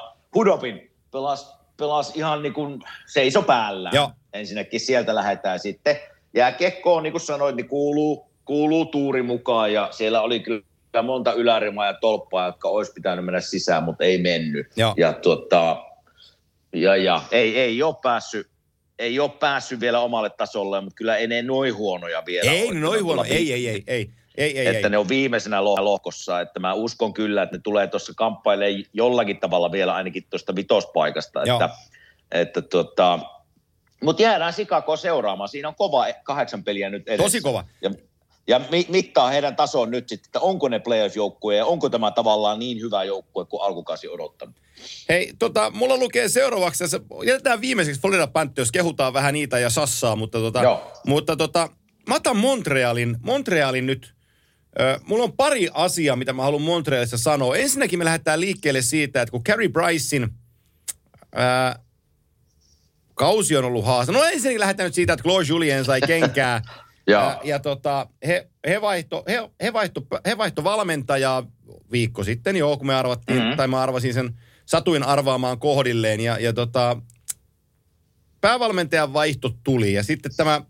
Pelasi, 1.13 1.45
pelasi 1.77 2.13
ihan 2.15 2.41
niin 2.41 2.53
kuin 2.53 2.81
seiso 3.05 3.41
päällä. 3.41 3.89
Joo. 3.93 4.11
Ensinnäkin 4.33 4.79
sieltä 4.79 5.15
lähdetään 5.15 5.59
sitten. 5.59 5.97
Jääkiekkoon, 6.33 7.03
niin 7.03 7.13
kuin 7.13 7.21
sanoit, 7.21 7.55
niin 7.55 7.67
kuuluu, 7.67 8.27
kuuluu 8.45 8.85
tuuri 8.85 9.23
mukaan 9.23 9.73
ja 9.73 9.87
siellä 9.91 10.21
oli 10.21 10.39
kyllä 10.39 10.63
monta 11.03 11.33
ylärimaa 11.33 11.85
ja 11.85 11.93
tolppaa, 11.93 12.45
jotka 12.45 12.69
olisi 12.69 12.91
pitänyt 12.93 13.25
mennä 13.25 13.41
sisään, 13.41 13.83
mutta 13.83 14.03
ei 14.03 14.21
mennyt. 14.21 14.67
Joo. 14.75 14.93
Ja, 14.97 15.13
tuota, 15.13 15.83
ja, 16.73 16.95
ja 16.95 17.21
ei, 17.31 17.59
ei 17.59 17.83
ole 17.83 17.95
päässyt 18.03 18.53
ei 18.99 19.19
ole 19.19 19.31
päässyt 19.39 19.79
vielä 19.79 19.99
omalle 19.99 20.29
tasolle, 20.29 20.81
mutta 20.81 20.95
kyllä 20.95 21.17
ei 21.17 21.27
ne 21.27 21.41
noin 21.41 21.75
huonoja 21.75 22.23
vielä 22.25 22.51
Ei, 22.51 22.67
ole. 22.67 22.79
noin 22.79 22.93
Että 22.93 23.03
huono. 23.03 23.23
ne 23.23 23.29
on 23.29 23.35
Ei, 23.35 23.53
ei, 23.53 23.67
ei, 23.67 23.83
ei. 23.87 24.09
Ei, 24.37 24.59
ei, 24.59 24.67
että 24.67 24.87
ei. 24.87 24.89
ne 24.89 24.97
on 24.97 25.09
viimeisenä 25.09 25.63
lohkossa, 25.63 26.41
että 26.41 26.59
mä 26.59 26.73
uskon 26.73 27.13
kyllä, 27.13 27.43
että 27.43 27.55
ne 27.55 27.61
tulee 27.63 27.87
tuossa 27.87 28.13
kamppailemaan 28.15 28.83
jollakin 28.93 29.39
tavalla 29.39 29.71
vielä 29.71 29.93
ainakin 29.93 30.25
tuosta 30.29 30.55
vitospaikasta, 30.55 31.43
Joo. 31.45 31.55
että, 31.55 31.77
että 32.31 32.61
tota, 32.61 33.19
mutta 34.03 34.23
jäädään 34.23 34.53
Sikakoon 34.53 34.97
seuraamaan. 34.97 35.49
Siinä 35.49 35.67
on 35.67 35.75
kova 35.75 36.05
kahdeksan 36.23 36.63
peliä 36.63 36.89
nyt 36.89 37.07
edessä. 37.07 37.23
Tosi 37.23 37.41
kova. 37.41 37.65
Ja, 37.81 37.91
ja 38.47 38.61
mi- 38.71 38.85
mittaa 38.89 39.29
heidän 39.29 39.55
tason 39.55 39.91
nyt 39.91 40.09
sitten, 40.09 40.27
että 40.27 40.39
onko 40.39 40.69
ne 40.69 40.79
playoff-joukkue 40.79 41.55
ja 41.55 41.65
onko 41.65 41.89
tämä 41.89 42.11
tavallaan 42.11 42.59
niin 42.59 42.81
hyvä 42.81 43.03
joukkue 43.03 43.45
kuin 43.45 43.61
alkukausi 43.61 44.07
odottanut. 44.07 44.55
Hei, 45.09 45.33
tota, 45.39 45.71
mulla 45.75 45.97
lukee 45.97 46.29
seuraavaksi, 46.29 46.83
tässä, 46.83 46.99
jätetään 47.25 47.61
viimeiseksi 47.61 48.01
Florida 48.01 48.27
Panthers, 48.27 48.71
kehutaan 48.71 49.13
vähän 49.13 49.33
niitä 49.33 49.59
ja 49.59 49.69
sassaa, 49.69 50.15
mutta 50.15 50.39
tota, 50.39 50.63
Joo. 50.63 50.91
mutta 51.07 51.35
tota, 51.35 51.69
mä 52.09 52.15
otan 52.15 52.37
Montrealin, 52.37 53.17
Montrealin 53.21 53.85
nyt, 53.85 54.12
ö, 54.79 54.99
mulla 55.03 55.23
on 55.23 55.33
pari 55.33 55.69
asiaa, 55.73 56.15
mitä 56.15 56.33
mä 56.33 56.43
haluan 56.43 56.61
Montrealissa 56.61 57.17
sanoa. 57.17 57.55
Ensinnäkin 57.55 57.99
me 57.99 58.05
lähdetään 58.05 58.41
liikkeelle 58.41 58.81
siitä, 58.81 59.21
että 59.21 59.31
kun 59.31 59.43
Carey 59.43 59.69
Brycein 59.69 60.29
ää, 61.35 61.79
kausi 63.15 63.57
on 63.57 63.65
ollut 63.65 63.85
haaste. 63.85 64.11
No 64.11 64.23
ensinnäkin 64.23 64.59
lähdetään 64.59 64.87
nyt 64.87 64.95
siitä, 64.95 65.13
että 65.13 65.23
Claude 65.23 65.45
Julien 65.47 65.85
sai 65.85 66.01
kenkää. 66.07 66.61
Ja, 67.07 67.41
ja 67.43 67.59
tota, 67.59 68.07
he, 68.27 68.47
he, 68.67 68.81
vaihto, 68.81 69.23
he, 69.27 69.49
he, 69.63 69.73
vaihto, 69.73 70.01
he 70.25 70.37
vaihto 70.37 70.63
valmentajaa 70.63 71.47
viikko 71.91 72.23
sitten, 72.23 72.55
joo, 72.55 72.77
kun 72.77 72.87
me 72.87 72.95
arvattiin, 72.95 73.39
mm-hmm. 73.39 73.57
tai 73.57 73.67
mä 73.67 73.81
arvasin 73.81 74.13
sen, 74.13 74.39
satuin 74.65 75.03
arvaamaan 75.03 75.59
kohdilleen. 75.59 76.19
Ja, 76.19 76.39
ja 76.39 76.53
tota, 76.53 76.97
päävalmentajan 78.41 79.13
vaihto 79.13 79.55
tuli. 79.63 79.93
Ja 79.93 80.03
sitten 80.03 80.31
tämä, 80.37 80.61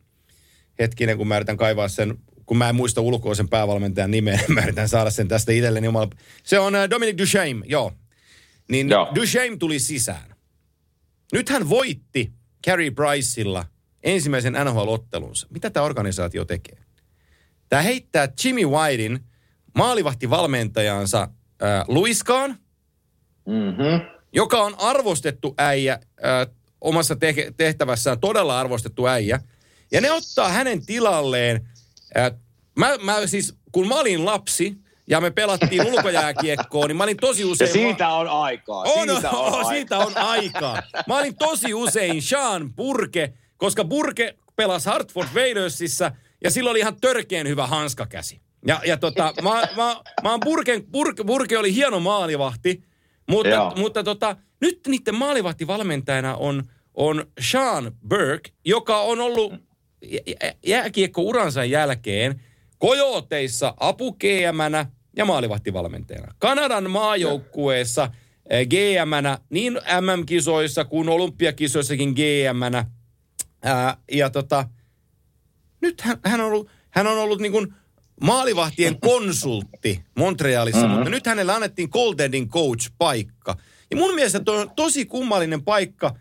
hetkinen, 0.79 1.17
kun 1.17 1.27
mä 1.27 1.35
yritän 1.35 1.57
kaivaa 1.57 1.87
sen, 1.87 2.17
kun 2.45 2.57
mä 2.57 2.69
en 2.69 2.75
muista 2.75 3.01
ulkoa 3.01 3.35
sen 3.35 3.49
päävalmentajan 3.49 4.11
nimeä, 4.11 4.39
mä 4.47 4.61
yritän 4.61 4.89
saada 4.89 5.09
sen 5.09 5.27
tästä 5.27 5.51
itselleni 5.51 5.87
omalla. 5.87 6.09
Se 6.43 6.59
on 6.59 6.75
äh, 6.75 6.89
Dominic 6.89 7.17
Duchesne, 7.17 7.61
joo. 7.65 7.91
Niin 8.69 8.89
Joo. 8.89 9.11
Duchesne 9.15 9.57
tuli 9.57 9.79
sisään. 9.79 10.35
Nyt 11.33 11.49
hän 11.49 11.69
voitti 11.69 12.31
Carey 12.67 12.91
Bryceilla 12.91 13.65
ensimmäisen 14.03 14.53
NHL-ottelunsa. 14.53 15.47
Mitä 15.49 15.69
tämä 15.69 15.85
organisaatio 15.85 16.45
tekee? 16.45 16.77
Tämä 17.69 17.81
heittää 17.81 18.27
Jimmy 18.43 18.65
Whitein 18.65 19.19
maalivahtivalmentajansa 19.77 21.21
äh, 21.63 21.83
Luiskaan, 21.87 22.57
Mm-hmm. 23.45 24.01
joka 24.33 24.61
on 24.61 24.75
arvostettu 24.77 25.53
äijä 25.57 25.93
äh, 25.93 26.55
omassa 26.81 27.15
te- 27.15 27.53
tehtävässään, 27.57 28.19
todella 28.19 28.59
arvostettu 28.59 29.07
äijä. 29.07 29.39
Ja 29.91 30.01
ne 30.01 30.11
ottaa 30.11 30.49
hänen 30.49 30.85
tilalleen, 30.85 31.69
mä, 32.75 32.97
mä 33.01 33.27
siis, 33.27 33.55
kun 33.71 33.87
mä 33.87 33.95
olin 33.95 34.25
lapsi 34.25 34.77
ja 35.07 35.21
me 35.21 35.31
pelattiin 35.31 35.87
ulkojääkiekkoa, 35.93 36.87
niin 36.87 36.97
mä 36.97 37.03
olin 37.03 37.17
tosi 37.17 37.41
Ja 37.41 37.47
usein... 37.47 37.71
siitä 37.71 38.09
on 38.09 38.27
aikaa. 38.27 38.81
On, 38.81 39.09
siitä 39.09 39.29
on, 39.29 39.37
on, 39.37 39.53
aikaa. 39.53 39.71
siitä 39.71 39.97
on 39.97 40.17
aikaa. 40.17 40.81
Mä 41.07 41.17
olin 41.17 41.35
tosi 41.35 41.73
usein 41.73 42.21
Sean 42.21 42.73
Burke, 42.73 43.33
koska 43.57 43.85
Burke 43.85 44.35
pelasi 44.55 44.89
Hartford 44.89 45.27
Whalersissa 45.33 46.11
ja 46.43 46.51
sillä 46.51 46.71
oli 46.71 46.79
ihan 46.79 46.95
törkeen 47.01 47.47
hyvä 47.47 47.67
hanskakäsi. 47.67 48.41
Ja, 48.67 48.81
ja 48.85 48.97
tota, 48.97 49.33
mä, 49.41 49.49
mä, 49.51 49.95
mä 50.23 50.31
oon 50.31 50.39
Burken, 50.43 50.83
Burke, 50.91 51.23
Burke 51.23 51.57
oli 51.57 51.73
hieno 51.75 51.99
maalivahti, 51.99 52.83
mutta, 53.29 53.49
Joo. 53.49 53.73
mutta 53.75 54.03
tota, 54.03 54.35
nyt 54.61 54.79
niiden 54.87 55.15
maalivahtivalmentajana 55.15 56.35
on, 56.35 56.63
on 56.93 57.25
Sean 57.39 57.91
Burke, 58.09 58.51
joka 58.65 58.99
on 59.01 59.19
ollut 59.19 59.53
jääkiekko-uransa 60.65 61.65
jälkeen 61.65 62.41
Kojoteissa 62.77 63.73
apu 63.79 64.17
ja 65.17 65.25
maalivahtivalmentajana. 65.25 66.33
Kanadan 66.39 66.91
maajoukkueessa 66.91 68.11
eh, 68.49 68.67
GM-nä 68.67 69.37
niin 69.49 69.73
MM-kisoissa 69.73 70.85
kuin 70.85 71.09
olympiakisoissakin 71.09 72.09
GM-nä. 72.09 72.85
Ää, 73.63 73.97
ja 74.11 74.29
tota, 74.29 74.69
nyt 75.81 76.01
hän, 76.01 76.17
hän 76.25 76.41
on 76.41 76.47
ollut, 76.47 76.69
hän 76.89 77.07
on 77.07 77.17
ollut 77.17 77.39
niin 77.39 77.51
kuin 77.51 77.73
maalivahtien 78.21 78.99
konsultti 78.99 80.03
Montrealissa, 80.17 80.81
mm-hmm. 80.81 80.93
mutta 80.93 81.09
nyt 81.09 81.27
hänelle 81.27 81.53
annettiin 81.53 81.89
Goldendin 81.91 82.49
coach-paikka. 82.49 83.55
Ja 83.91 83.97
mun 83.97 84.15
mielestä 84.15 84.39
toi 84.39 84.61
on 84.61 84.71
tosi 84.75 85.05
kummallinen 85.05 85.63
paikka 85.63 86.15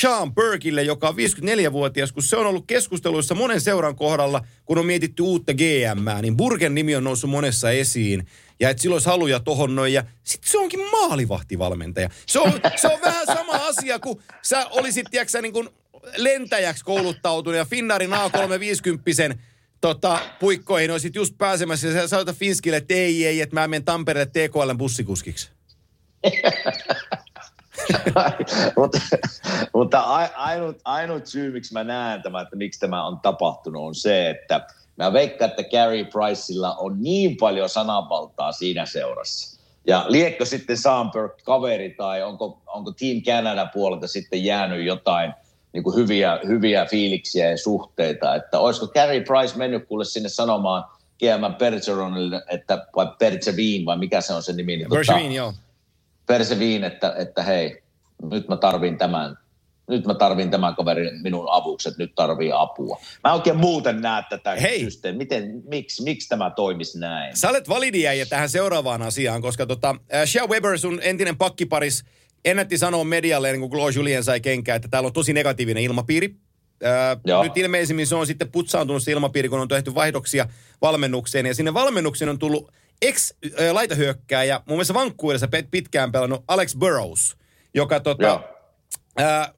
Sean 0.00 0.34
Burkille, 0.34 0.82
joka 0.82 1.08
on 1.08 1.14
54-vuotias, 1.14 2.12
kun 2.12 2.22
se 2.22 2.36
on 2.36 2.46
ollut 2.46 2.64
keskusteluissa 2.66 3.34
monen 3.34 3.60
seuran 3.60 3.96
kohdalla, 3.96 4.46
kun 4.64 4.78
on 4.78 4.86
mietitty 4.86 5.22
uutta 5.22 5.52
GM, 5.54 6.22
niin 6.22 6.36
Burken 6.36 6.74
nimi 6.74 6.96
on 6.96 7.04
noussut 7.04 7.30
monessa 7.30 7.70
esiin. 7.70 8.26
Ja 8.60 8.70
että 8.70 8.82
sillä 8.82 8.94
olisi 8.94 9.08
haluja 9.08 9.40
tohon 9.40 9.74
noin. 9.74 9.92
Ja 9.92 10.04
sitten 10.24 10.50
se 10.50 10.58
onkin 10.58 10.80
maalivahtivalmentaja. 10.90 12.10
Se 12.26 12.40
on, 12.40 12.52
se 12.76 12.88
on 12.88 13.00
vähän 13.00 13.26
sama 13.26 13.52
asia, 13.52 13.98
kuin 13.98 14.18
sä 14.42 14.66
olisit, 14.66 15.06
tiedätkö, 15.10 15.42
niin 15.42 15.52
kuin 15.52 15.68
lentäjäksi 16.16 16.84
kouluttautunut 16.84 17.58
ja 17.58 17.64
Finnaarin 17.64 18.10
A350 18.10 19.38
tota, 19.80 20.18
puikkoihin 20.40 20.90
olisit 20.90 21.14
just 21.14 21.38
pääsemässä 21.38 21.86
ja 21.86 21.92
sä 21.92 22.08
sanoit 22.08 22.36
Finskille, 22.38 22.76
että 22.76 22.94
ei, 22.94 23.26
ei, 23.26 23.40
että 23.40 23.56
mä 23.56 23.68
menen 23.68 23.84
Tampereelle 23.84 24.30
TKLn 24.32 24.78
bussikuskiksi. 24.78 25.50
mutta 28.76 28.98
mutta 29.74 30.00
ai- 30.00 30.30
ainut, 30.36 30.76
ainut 30.84 31.26
syy, 31.26 31.52
miksi 31.52 31.72
mä 31.72 31.84
näen 31.84 32.22
tämä, 32.22 32.40
että 32.40 32.56
miksi 32.56 32.80
tämä 32.80 33.06
on 33.06 33.20
tapahtunut, 33.20 33.82
on 33.82 33.94
se, 33.94 34.30
että 34.30 34.66
mä 34.96 35.12
veikkaan, 35.12 35.50
että 35.50 35.64
Gary 35.64 36.04
Priceilla 36.04 36.74
on 36.74 37.02
niin 37.02 37.36
paljon 37.36 37.68
sananvaltaa 37.68 38.52
siinä 38.52 38.86
seurassa. 38.86 39.60
Ja 39.86 40.04
liekkö 40.08 40.44
sitten 40.44 40.76
Samberg 40.76 41.32
kaveri 41.44 41.90
tai 41.90 42.22
onko, 42.22 42.62
onko 42.66 42.92
Team 42.92 43.22
Canada 43.22 43.66
puolelta 43.66 44.06
sitten 44.06 44.44
jäänyt 44.44 44.86
jotain 44.86 45.34
niin 45.72 45.84
kuin 45.84 45.96
hyviä, 45.96 46.40
hyviä 46.46 46.86
fiiliksiä 46.86 47.50
ja 47.50 47.58
suhteita, 47.58 48.34
että 48.34 48.58
olisiko 48.58 48.86
Gary 48.86 49.20
Price 49.20 49.58
mennyt 49.58 49.88
kuule 49.88 50.04
sinne 50.04 50.28
sanomaan 50.28 50.84
GM 51.18 51.54
Bergeronille, 51.58 52.42
että, 52.48 52.86
vai 52.96 53.06
Bergevin, 53.18 53.86
vai 53.86 53.98
mikä 53.98 54.20
se 54.20 54.32
on 54.32 54.42
se 54.42 54.52
nimi? 54.52 54.76
Niin, 54.76 54.88
Bergevin, 54.88 55.32
joo. 55.32 55.52
Perseviin, 56.26 56.84
että, 56.84 57.14
että 57.18 57.42
hei, 57.42 57.82
nyt 58.30 58.48
mä 58.48 58.56
tarvin 58.56 58.98
tämän, 58.98 59.38
nyt 59.88 60.06
mä 60.06 60.14
tarvin 60.14 60.50
tämän 60.50 60.76
kaverin 60.76 61.22
minun 61.22 61.46
avuksi, 61.50 61.88
että 61.88 62.02
nyt 62.02 62.14
tarvii 62.14 62.50
apua. 62.54 63.00
Mä 63.24 63.34
oikein 63.34 63.56
muuten 63.56 64.00
näe 64.00 64.22
tätä 64.30 64.54
Hei. 64.54 64.80
systeemiä. 64.80 65.18
Miten, 65.18 65.62
miksi, 65.68 66.02
miksi 66.02 66.28
tämä 66.28 66.50
toimisi 66.50 66.98
näin? 66.98 67.36
Sä 67.36 67.48
olet 67.48 67.68
validi 67.68 68.06
äijä 68.06 68.26
tähän 68.26 68.48
seuraavaan 68.48 69.02
asiaan, 69.02 69.42
koska 69.42 69.66
tota, 69.66 69.96
äh, 70.14 70.24
Shea 70.28 70.46
Weber, 70.46 70.78
sun 70.78 71.00
entinen 71.02 71.36
pakkiparis, 71.36 72.04
ennätti 72.44 72.78
sanoa 72.78 73.04
medialle, 73.04 73.52
niin 73.52 73.60
kun 73.60 73.70
Claude 73.70 73.96
Julien 73.96 74.24
sai 74.24 74.40
kenkää, 74.40 74.76
että 74.76 74.88
täällä 74.88 75.06
on 75.06 75.12
tosi 75.12 75.32
negatiivinen 75.32 75.82
ilmapiiri. 75.82 76.34
Äh, 76.84 77.20
Joo. 77.24 77.42
nyt 77.42 77.56
ilmeisimmin 77.56 78.06
se 78.06 78.14
on 78.14 78.26
sitten 78.26 78.52
putsaantunut 78.52 79.02
se 79.02 79.12
ilmapiiri, 79.12 79.48
kun 79.48 79.60
on 79.60 79.68
tehty 79.68 79.94
vaihdoksia 79.94 80.48
valmennukseen. 80.82 81.46
Ja 81.46 81.54
sinne 81.54 81.74
valmennukseen 81.74 82.28
on 82.28 82.38
tullut 82.38 82.72
ex-laitahyökkääjä, 83.02 84.60
mun 84.66 84.76
mielestä 84.76 84.94
Vancouverissa 84.94 85.46
pet- 85.46 85.68
pitkään 85.70 86.12
pelannut 86.12 86.44
Alex 86.48 86.76
Burrows, 86.76 87.36
joka 87.74 88.00
tota, 88.00 88.24
Joo. 88.26 88.54
Ää, 89.16 89.54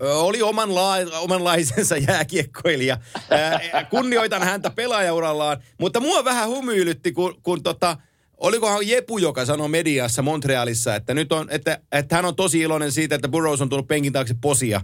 oli 0.00 0.42
omanla, 0.42 0.96
omanlaisensa 1.20 1.96
jääkiekkoilija. 1.96 2.98
Ää, 3.30 3.60
kunnioitan 3.90 4.42
häntä 4.42 4.70
pelaajaurallaan, 4.70 5.62
mutta 5.80 6.00
mua 6.00 6.24
vähän 6.24 6.50
hymyilytti, 6.50 7.12
kun, 7.12 7.40
kun 7.42 7.62
tota, 7.62 7.96
olikohan 8.36 8.88
Jepu, 8.88 9.18
joka 9.18 9.44
sanoi 9.44 9.68
mediassa 9.68 10.22
Montrealissa, 10.22 10.94
että, 10.94 11.14
nyt 11.14 11.32
on, 11.32 11.46
että, 11.50 11.78
että 11.92 12.16
hän 12.16 12.24
on 12.24 12.36
tosi 12.36 12.60
iloinen 12.60 12.92
siitä, 12.92 13.14
että 13.14 13.28
Burroughs 13.28 13.60
on 13.60 13.68
tullut 13.68 13.88
penkin 13.88 14.12
taakse 14.12 14.34
posia 14.40 14.80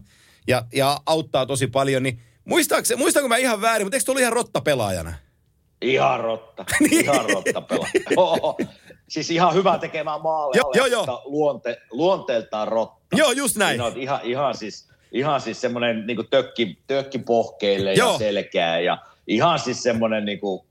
ja, 0.48 0.64
ja 0.72 1.00
auttaa 1.06 1.46
tosi 1.46 1.66
paljon. 1.66 2.02
Niin 2.02 2.22
muistaaks, 2.44 2.92
muistanko 2.96 3.28
mä 3.28 3.36
ihan 3.36 3.60
väärin, 3.60 3.86
mutta 3.86 3.96
eikö 3.96 4.04
tuo 4.04 4.12
ollut 4.12 4.20
ihan 4.20 4.32
rotta 4.32 4.60
pelaajana? 4.60 5.14
Ihan 5.82 6.20
rotta. 6.20 6.64
Niin. 6.80 7.04
Ihan 7.04 7.30
rotta 7.30 7.60
pelaa. 7.60 8.54
Siis 9.08 9.30
ihan 9.30 9.54
hyvä 9.54 9.78
tekemään 9.78 10.20
maaleja, 10.22 10.62
joo, 10.74 10.86
joo. 10.86 11.00
mutta 11.06 11.22
luonte, 11.24 11.82
luonteeltaan 11.90 12.68
rotta. 12.68 13.16
Joo, 13.16 13.32
just 13.32 13.56
näin. 13.56 13.70
Siinä 13.72 13.84
on 13.84 13.96
ihan, 13.98 14.20
ihan 14.22 14.56
siis, 14.56 14.88
ihan 15.12 15.40
siis 15.40 15.60
semmoinen 15.60 16.06
niin 16.06 16.18
tökki, 16.30 16.78
tökki 16.86 17.18
pohkeille 17.18 17.92
ja 17.94 18.18
selkää 18.18 18.80
ja 18.80 18.98
ihan 19.26 19.58
siis 19.58 19.82
semmoinen 19.82 20.24
niin 20.24 20.40
kuin, 20.40 20.66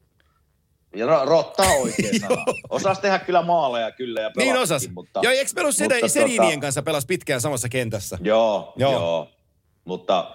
ja 0.95 1.05
ro- 1.05 1.25
rotta 1.25 1.63
on 1.63 1.81
oikein 1.81 2.19
sana. 2.21 2.45
Osas 2.69 2.99
tehdä 2.99 3.19
kyllä 3.19 3.41
maaleja 3.41 3.91
kyllä 3.91 4.21
ja 4.21 4.31
Niin 4.37 4.57
osas. 4.57 4.89
Mutta, 4.93 5.19
Joo, 5.23 5.33
eikö 5.33 5.51
ole 5.61 6.09
Sedinien 6.09 6.57
tota- 6.59 6.61
kanssa 6.61 6.81
pelas 6.81 7.05
pitkään 7.05 7.41
samassa 7.41 7.69
kentässä? 7.69 8.17
Joo. 8.21 8.73
joo. 8.75 8.91
joo. 8.91 9.27
Mutta 9.85 10.31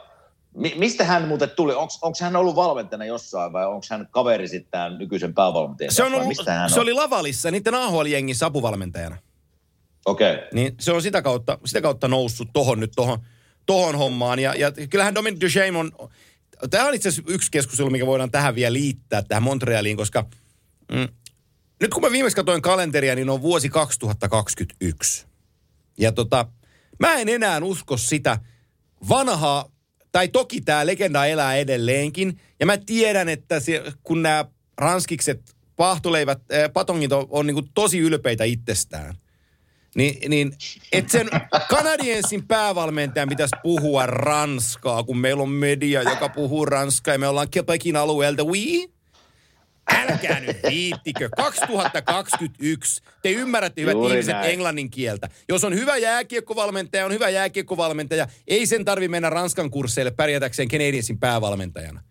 mi- 0.55 0.75
mistä 0.77 1.05
hän 1.05 1.29
muuten 1.29 1.51
tuli? 1.51 1.75
Onko 1.75 2.15
hän 2.21 2.37
ollut 2.37 2.57
valmentajana 2.57 3.05
jossain 3.05 3.53
vai 3.53 3.67
onko 3.67 3.87
hän 3.91 4.09
kaveri 4.11 4.49
sitten 4.49 4.71
tämän 4.71 4.99
nykyisen 4.99 5.35
päävalmentajan 5.35 5.93
Se, 5.93 6.05
on 6.05 6.15
ollut, 6.15 6.29
mistä 6.29 6.53
hän 6.53 6.71
se 6.71 6.81
on? 6.81 6.83
oli 6.83 6.93
Lavalissa, 6.93 7.51
niiden 7.51 7.75
AHL-jengissä 7.75 8.47
apuvalmentajana. 8.47 9.17
Okei. 10.07 10.35
Okay. 10.35 10.49
Niin 10.53 10.75
se 10.81 10.93
on 10.93 11.03
sitä 11.03 11.23
kautta, 11.23 11.59
sitä 11.65 11.81
kautta 11.81 12.09
noussut 12.09 12.49
tohon 12.53 12.81
nyt 12.81 12.93
tohon, 12.97 13.19
tohon 13.67 13.99
hommaan. 13.99 14.39
Ja, 14.39 14.55
ja 14.55 14.73
kyllähän 14.91 15.15
Dominic 15.15 15.41
Duchesne 15.41 15.79
on, 15.79 15.93
tämä 16.71 16.87
on 16.87 16.95
itse 16.95 17.09
asiassa 17.09 17.33
yksi 17.33 17.51
keskustelu, 17.51 17.91
mikä 17.91 18.07
voidaan 18.07 18.31
tähän 18.31 18.55
vielä 18.55 18.73
liittää, 18.73 19.23
tähän 19.23 19.43
Montrealiin, 19.43 19.97
koska 19.97 20.25
mm, 20.93 21.09
nyt 21.81 21.95
kun 21.95 22.03
mä 22.03 22.11
viimeksi 22.11 22.37
katsoin 22.37 22.63
kalenteria, 22.63 23.15
niin 23.15 23.31
on 23.31 23.43
vuosi 23.43 23.69
2021. 23.69 25.27
Ja 25.99 26.13
tota, 26.13 26.47
mä 27.01 27.15
en 27.15 27.29
enää 27.29 27.61
usko 27.63 27.97
sitä 27.97 28.39
vanhaa, 29.09 29.74
tai 30.15 30.29
toki 30.29 30.61
tämä 30.61 30.87
legenda 30.87 31.27
elää 31.27 31.57
edelleenkin, 31.57 32.41
ja 32.61 32.67
mä 32.67 32.79
tiedän, 32.87 33.29
että 33.29 33.61
se, 33.61 33.83
kun 34.03 34.23
nämä 34.23 34.45
ranskikset 34.79 35.57
pahtoleivät, 35.77 36.39
äh, 36.53 36.73
patongit 36.73 37.13
on, 37.13 37.27
on 37.31 37.47
niin 37.47 37.71
tosi 37.75 37.99
ylpeitä 37.99 38.45
itsestään, 38.45 39.15
niin, 39.95 40.31
niin 40.31 40.53
että 40.93 41.13
sen 41.13 41.29
Canadiensin 41.69 42.47
päävalmentajan 42.47 43.29
pitäisi 43.29 43.57
puhua 43.63 44.07
ranskaa, 44.07 45.03
kun 45.03 45.19
meillä 45.19 45.43
on 45.43 45.49
media, 45.49 46.03
joka 46.03 46.29
puhuu 46.29 46.65
ranskaa 46.65 47.15
ja 47.15 47.19
me 47.19 47.29
ollaan 47.29 47.49
Quebecin 47.57 47.97
alueelta. 47.97 48.45
Oui? 48.45 48.94
Älkää 49.93 50.41
nyt 50.41 50.57
viittikö. 50.69 51.29
2021. 51.37 53.03
Te 53.23 53.31
ymmärrätte, 53.31 53.81
hyvät 53.81 53.93
Juuri 53.93 54.13
ihmiset, 54.13 54.35
näin. 54.35 54.51
englannin 54.51 54.91
kieltä. 54.91 55.29
Jos 55.49 55.65
on 55.65 55.75
hyvä 55.75 55.97
jääkiekkovalmentaja, 55.97 57.07
on 57.07 57.13
hyvä 57.13 57.29
jääkiekkovalmentaja. 57.29 58.27
Ei 58.49 58.67
sen 58.67 58.85
tarvi 58.85 59.09
mennä 59.09 59.31
Ranskan 59.31 59.71
kursseille 59.71 60.11
pärjätäkseen 60.11 60.69
Canadiensin 60.69 61.19
päävalmentajana. 61.19 62.03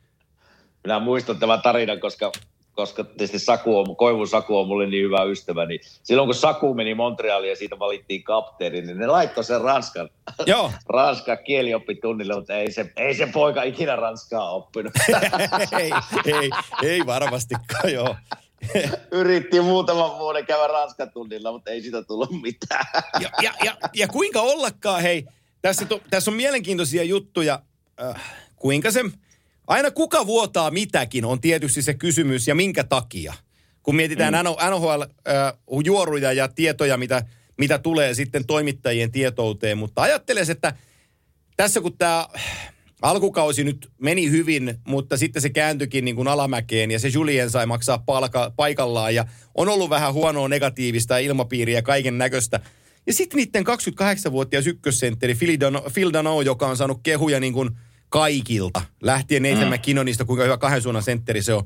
Minä 0.83 0.99
muistan 0.99 1.39
tämän 1.39 1.61
tarinan, 1.61 1.99
koska, 1.99 2.31
koska 2.73 3.03
tietysti 3.03 3.39
Saku 3.39 3.77
on, 3.77 3.95
Koivun 3.95 4.27
Saku 4.27 4.57
on 4.57 4.67
mulle 4.67 4.87
niin 4.87 5.05
hyvä 5.05 5.23
ystävä, 5.23 5.65
niin 5.65 5.79
silloin 6.03 6.27
kun 6.27 6.35
Saku 6.35 6.73
meni 6.73 6.93
Montrealiin 6.93 7.49
ja 7.49 7.55
siitä 7.55 7.79
valittiin 7.79 8.23
kapteeni, 8.23 8.81
niin 8.81 8.97
ne 8.97 9.07
laittoi 9.07 9.43
sen 9.43 9.61
Ranskan, 9.61 10.09
Joo. 10.45 10.71
Ranskan 10.89 11.37
kielioppitunnille, 11.45 12.35
mutta 12.35 12.53
ei 12.53 12.71
se, 12.71 12.91
ei 12.97 13.15
se 13.15 13.27
poika 13.27 13.63
ikinä 13.63 13.95
Ranskaa 13.95 14.51
oppinut. 14.51 14.93
ei, 15.79 15.91
ei, 16.25 16.49
ei 16.83 17.05
varmastikaan, 17.05 17.93
joo. 17.93 18.15
Yritti 19.11 19.61
muutaman 19.61 20.19
vuoden 20.19 20.45
käydä 20.45 20.67
Ranskan 20.67 21.11
tunnilla, 21.11 21.51
mutta 21.51 21.71
ei 21.71 21.81
siitä 21.81 22.03
tullut 22.03 22.41
mitään. 22.41 22.85
ja, 23.19 23.29
ja, 23.41 23.53
ja, 23.63 23.77
ja 23.93 24.07
kuinka 24.07 24.41
ollakaan, 24.41 25.01
hei, 25.01 25.25
tässä, 25.61 25.85
to, 25.85 26.01
tässä 26.09 26.31
on 26.31 26.37
mielenkiintoisia 26.37 27.03
juttuja. 27.03 27.59
Äh, 28.01 28.21
kuinka 28.55 28.91
se, 28.91 29.01
aina 29.67 29.91
kuka 29.91 30.25
vuotaa 30.25 30.71
mitäkin 30.71 31.25
on 31.25 31.41
tietysti 31.41 31.81
se 31.81 31.93
kysymys 31.93 32.47
ja 32.47 32.55
minkä 32.55 32.83
takia. 32.83 33.33
Kun 33.83 33.95
mietitään 33.95 34.33
mm. 34.33 34.49
NHL-juoruja 34.71 36.33
ja 36.33 36.47
tietoja, 36.47 36.97
mitä, 36.97 37.25
mitä 37.57 37.79
tulee 37.79 38.13
sitten 38.13 38.45
toimittajien 38.45 39.11
tietouteen. 39.11 39.77
Mutta 39.77 40.01
ajattelen, 40.01 40.51
että 40.51 40.73
tässä 41.57 41.81
kun 41.81 41.97
tämä 41.97 42.27
alkukausi 43.01 43.63
nyt 43.63 43.91
meni 44.01 44.31
hyvin, 44.31 44.75
mutta 44.87 45.17
sitten 45.17 45.41
se 45.41 45.49
kääntyikin 45.49 46.05
niin 46.05 46.15
kuin 46.15 46.27
alamäkeen 46.27 46.91
ja 46.91 46.99
se 46.99 47.07
Julien 47.07 47.49
sai 47.49 47.65
maksaa 47.65 47.97
palka, 47.97 48.51
paikallaan 48.55 49.15
ja 49.15 49.25
on 49.55 49.69
ollut 49.69 49.89
vähän 49.89 50.13
huonoa 50.13 50.47
negatiivista 50.47 51.17
ilmapiiriä 51.17 51.81
kaiken 51.81 52.17
näköistä. 52.17 52.59
Ja 53.07 53.13
sitten 53.13 53.37
niiden 53.37 53.63
28-vuotias 53.67 54.67
ykkössentteri 54.67 55.35
Phil 55.35 55.59
Dano, 55.59 55.83
Phil 55.93 56.13
Dano, 56.13 56.41
joka 56.41 56.67
on 56.67 56.77
saanut 56.77 56.99
kehuja 57.03 57.39
niin 57.39 57.53
kuin 57.53 57.69
kaikilta. 58.13 58.81
Lähtien 59.01 59.43
Nathan 59.43 59.67
mm. 59.67 59.73
McKinnonista, 59.73 60.25
kuinka 60.25 60.43
hyvä 60.43 60.57
kahden 60.57 60.81
suunnan 60.81 61.03
sentteri 61.03 61.41
se 61.41 61.53
on. 61.53 61.63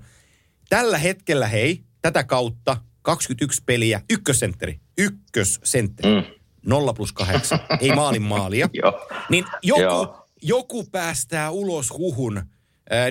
Tällä 0.70 0.98
hetkellä, 0.98 1.48
hei, 1.48 1.82
tätä 2.02 2.24
kautta 2.24 2.78
21 3.02 3.64
peliä, 3.66 4.02
ykkössentteri, 4.10 4.80
ykkössentteri. 4.98 6.16
Mm. 6.16 6.24
0 6.66 6.94
plus 6.94 7.14
8, 7.14 7.60
ei 7.80 7.92
maalin 7.92 8.22
maalia. 8.22 8.70
Joo. 8.84 9.08
Niin 9.30 9.46
joku, 9.64 9.82
Joo. 9.82 10.28
joku 10.42 10.84
päästää 10.84 11.52
ulos 11.52 11.90
huhun. 11.98 12.42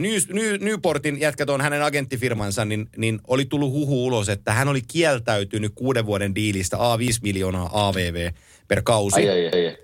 New, 0.01 0.13
New, 0.33 0.61
Newportin 0.61 1.21
jätkät 1.21 1.51
on 1.51 1.61
hänen 1.61 1.83
agenttifirmansa, 1.83 2.65
niin, 2.65 2.89
niin 2.97 3.21
oli 3.27 3.45
tullut 3.45 3.73
huhu 3.73 4.07
ulos, 4.07 4.29
että 4.29 4.53
hän 4.53 4.69
oli 4.69 4.83
kieltäytynyt 4.83 5.73
kuuden 5.75 6.07
vuoden 6.07 6.35
diilistä 6.35 6.77
A5 6.77 7.19
miljoonaa 7.23 7.89
AVV 7.89 8.31
per 8.69 8.83
kausi. 8.83 9.29
Ai, 9.29 9.29
ai, 9.31 9.51
ai. 9.53 9.79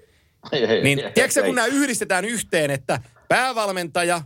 ai, 0.53 0.67
ai 0.67 0.83
Niin 0.83 1.05
ai, 1.05 1.13
tiedätkö 1.13 1.35
sä, 1.35 1.41
ai. 1.41 1.47
kun 1.47 1.55
nämä 1.55 1.67
yhdistetään 1.67 2.25
yhteen, 2.25 2.71
että 2.71 3.01
päävalmentaja, 3.33 4.23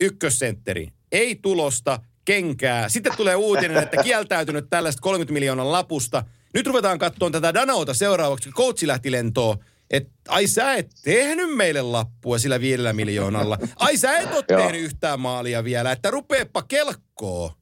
ykkössentteri, 0.00 0.88
ei 1.12 1.34
tulosta, 1.42 1.98
kenkää. 2.24 2.88
Sitten 2.88 3.16
tulee 3.16 3.34
uutinen, 3.34 3.76
että 3.82 4.02
kieltäytynyt 4.02 4.66
tällaista 4.70 5.00
30 5.02 5.32
miljoonan 5.32 5.72
lapusta. 5.72 6.24
Nyt 6.54 6.66
ruvetaan 6.66 6.98
katsomaan 6.98 7.32
tätä 7.32 7.54
Danauta 7.54 7.94
seuraavaksi, 7.94 8.50
kun 8.50 8.64
coachi 8.64 8.86
lähti 8.86 9.12
lentoon. 9.12 9.58
Että 9.90 10.12
ai 10.28 10.46
sä 10.46 10.74
et 10.74 10.90
tehnyt 11.04 11.56
meille 11.56 11.82
lappua 11.82 12.38
sillä 12.38 12.60
viidellä 12.60 12.92
miljoonalla. 12.92 13.58
Ai 13.76 13.96
sä 13.96 14.18
et 14.18 14.34
ole 14.34 14.44
tehnyt 14.58 14.80
yhtään 14.80 15.20
maalia 15.20 15.64
vielä, 15.64 15.92
että 15.92 16.10
rupeepa 16.10 16.62
kelkkoo. 16.62 17.52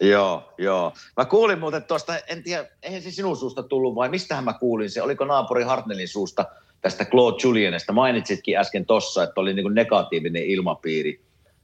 Joo, 0.00 0.54
joo. 0.58 0.92
Mä 1.16 1.24
kuulin 1.24 1.58
muuten 1.58 1.84
tuosta, 1.84 2.18
en 2.18 2.42
tiedä, 2.42 2.68
eihän 2.82 3.02
se 3.02 3.10
sinun 3.10 3.36
suusta 3.36 3.62
tullut 3.62 3.94
vai 3.94 4.08
mistähän 4.08 4.44
mä 4.44 4.52
kuulin 4.52 4.90
se, 4.90 5.02
oliko 5.02 5.24
naapuri 5.24 5.62
Hartnellin 5.64 6.08
suusta 6.08 6.46
tästä 6.80 7.04
Claude 7.04 7.36
Julianista. 7.44 7.92
Mainitsitkin 7.92 8.58
äsken 8.58 8.86
tossa, 8.86 9.22
että 9.22 9.40
oli 9.40 9.54
niinku 9.54 9.68
negatiivinen 9.68 10.42
ilmapiiri. 10.44 11.20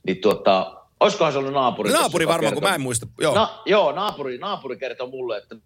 Niin 0.07 0.17
tuota, 0.17 0.77
olisikohan 1.01 1.33
se 1.33 1.39
ollut 1.39 1.53
naapuri? 1.53 1.91
tossa, 1.91 2.03
Naapuri 2.03 2.27
varmaan, 2.29 2.55
kun 2.55 2.63
kertoi- 2.63 2.71
mä 2.71 2.75
en 2.75 2.81
muista. 2.81 3.07
Joo. 3.21 3.35
Na, 3.35 3.49
joo, 3.67 3.93
naapuri, 3.93 4.39
naapuri 4.39 4.77
kertoi 4.77 5.11
mulle, 5.11 5.39
että 5.39 5.57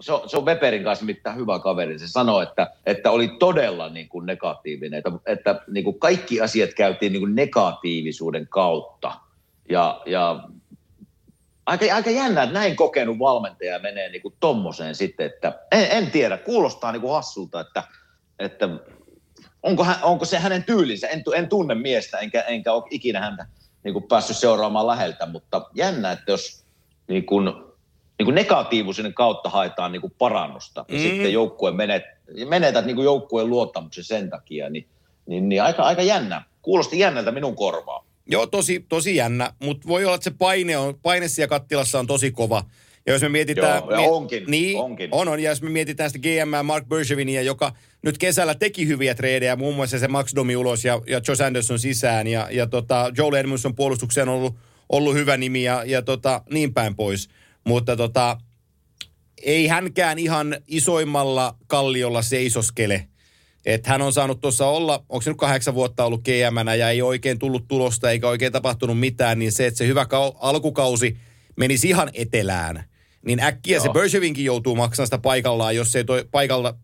se 0.00 0.12
on, 0.12 0.28
se 0.28 0.36
on 0.36 0.44
Weberin 0.46 0.84
kanssa 0.84 1.04
mitään 1.04 1.36
hyvä 1.36 1.58
kaveri. 1.58 1.98
Se 1.98 2.08
sanoi, 2.08 2.42
että, 2.42 2.70
että 2.86 3.10
oli 3.10 3.28
todella 3.28 3.88
niin 3.88 4.08
kuin 4.08 4.26
negatiivinen, 4.26 4.98
että, 4.98 5.12
että 5.26 5.60
niin 5.70 5.84
kuin 5.84 5.98
kaikki 5.98 6.40
asiat 6.40 6.70
käytiin 6.74 7.12
niin 7.12 7.20
kuin 7.20 7.34
negatiivisuuden 7.34 8.46
kautta. 8.48 9.12
Ja, 9.68 10.00
ja 10.06 10.40
aika, 11.66 11.94
aika 11.94 12.10
jännä, 12.10 12.42
että 12.42 12.54
näin 12.54 12.76
kokenut 12.76 13.18
valmentaja 13.18 13.78
menee 13.78 14.08
niin 14.08 14.22
kuin 14.22 14.34
tommoseen 14.40 14.94
sitten, 14.94 15.26
että 15.26 15.58
en, 15.72 15.86
en 15.90 16.10
tiedä, 16.10 16.38
kuulostaa 16.38 16.92
niin 16.92 17.00
kuin 17.02 17.12
hassulta, 17.12 17.60
että, 17.60 17.82
että 18.40 18.68
onko, 19.62 19.84
hän, 19.84 19.96
onko 20.02 20.24
se 20.24 20.38
hänen 20.38 20.64
tyylinsä, 20.64 21.08
en, 21.08 21.22
en 21.34 21.48
tunne 21.48 21.74
miestä, 21.74 22.18
enkä, 22.18 22.40
enkä 22.40 22.72
ole 22.72 22.84
ikinä 22.90 23.20
häntä 23.20 23.46
niin 23.84 23.92
kuin 23.92 24.02
päässyt 24.08 24.36
seuraamaan 24.36 24.86
läheltä, 24.86 25.26
mutta 25.26 25.66
jännä, 25.74 26.12
että 26.12 26.32
jos 26.32 26.64
niin 27.08 27.26
kuin, 27.26 27.44
niin 28.18 28.24
kuin 28.24 28.34
negatiivisuuden 28.34 29.14
kautta 29.14 29.48
haetaan 29.48 29.92
niin 29.92 30.00
kuin 30.00 30.14
parannusta 30.18 30.84
ja 30.88 30.94
Mm. 30.94 31.00
sitten 31.02 31.32
joukkue 31.32 31.70
menet, 31.70 32.02
menetät 32.48 32.84
niin 32.84 32.96
kuin 32.96 33.04
joukkueen 33.04 33.50
luottamuksen 33.50 34.04
sen 34.04 34.30
takia, 34.30 34.70
niin, 34.70 34.88
niin, 35.26 35.48
niin 35.48 35.62
aika, 35.62 35.82
aika 35.82 36.02
jännä. 36.02 36.44
Kuulosti 36.62 36.98
jännältä 36.98 37.32
minun 37.32 37.56
korvaan. 37.56 38.04
Joo, 38.26 38.46
tosi, 38.46 38.86
tosi 38.88 39.16
jännä, 39.16 39.52
mutta 39.62 39.88
voi 39.88 40.04
olla, 40.04 40.14
että 40.14 40.24
se 40.24 40.36
paine, 40.38 40.76
on, 40.78 40.98
paine 41.02 41.28
siellä 41.28 41.48
kattilassa 41.48 41.98
on 41.98 42.06
tosi 42.06 42.30
kova. 42.30 42.64
Ja 43.06 43.12
jos 43.12 43.22
me 43.22 43.28
mietitään... 43.28 43.82
Joo, 43.82 43.90
ja 43.90 44.00
onkin, 44.00 44.44
Niin, 44.46 44.78
onkin. 44.78 45.08
on, 45.12 45.28
on. 45.28 45.42
Ja 45.42 45.50
jos 45.50 45.62
me 45.62 45.70
mietitään 45.70 46.10
sitä 46.10 46.28
GM 46.28 46.66
Mark 46.66 46.88
Bergevinia, 46.88 47.42
joka 47.42 47.72
nyt 48.02 48.18
kesällä 48.18 48.54
teki 48.54 48.86
hyviä 48.86 49.14
treidejä, 49.14 49.56
muun 49.56 49.74
muassa 49.76 49.98
se 49.98 50.08
Max 50.08 50.34
Domi 50.34 50.56
ulos 50.56 50.84
ja, 50.84 51.00
ja 51.06 51.20
Josh 51.28 51.42
Anderson 51.42 51.78
sisään. 51.78 52.26
Ja, 52.26 52.48
ja 52.50 52.66
tota, 52.66 53.12
Joel 53.16 53.34
Edmondson 53.34 53.74
puolustukseen 53.74 54.28
on 54.28 54.34
ollut, 54.34 54.54
ollut 54.88 55.14
hyvä 55.14 55.36
nimi 55.36 55.62
ja, 55.62 55.84
ja 55.86 56.02
tota, 56.02 56.42
niin 56.52 56.74
päin 56.74 56.96
pois. 56.96 57.28
Mutta 57.64 57.96
tota, 57.96 58.36
ei 59.42 59.66
hänkään 59.66 60.18
ihan 60.18 60.56
isoimmalla 60.66 61.56
kalliolla 61.66 62.22
seisoskele. 62.22 63.06
Että 63.66 63.90
hän 63.90 64.02
on 64.02 64.12
saanut 64.12 64.40
tuossa 64.40 64.66
olla, 64.66 65.04
onko 65.08 65.22
se 65.22 65.30
nyt 65.30 65.38
kahdeksan 65.38 65.74
vuotta 65.74 66.04
ollut 66.04 66.24
gm 66.24 66.68
ja 66.78 66.90
ei 66.90 67.02
oikein 67.02 67.38
tullut 67.38 67.68
tulosta 67.68 68.10
eikä 68.10 68.28
oikein 68.28 68.52
tapahtunut 68.52 68.98
mitään, 68.98 69.38
niin 69.38 69.52
se, 69.52 69.66
että 69.66 69.78
se 69.78 69.86
hyvä 69.86 70.04
kau- 70.04 70.36
alkukausi 70.40 71.16
menisi 71.56 71.88
ihan 71.88 72.10
etelään, 72.14 72.84
niin 73.26 73.40
äkkiä 73.40 73.76
Joo. 73.76 73.84
se. 73.84 73.90
Bergevinkin 73.92 74.44
joutuu 74.44 74.76
maksamaan 74.76 75.06
sitä 75.06 75.18
paikallaan, 75.18 75.76
jos 75.76 75.96
ei 75.96 76.04
toi 76.04 76.24
paikalla 76.30 76.74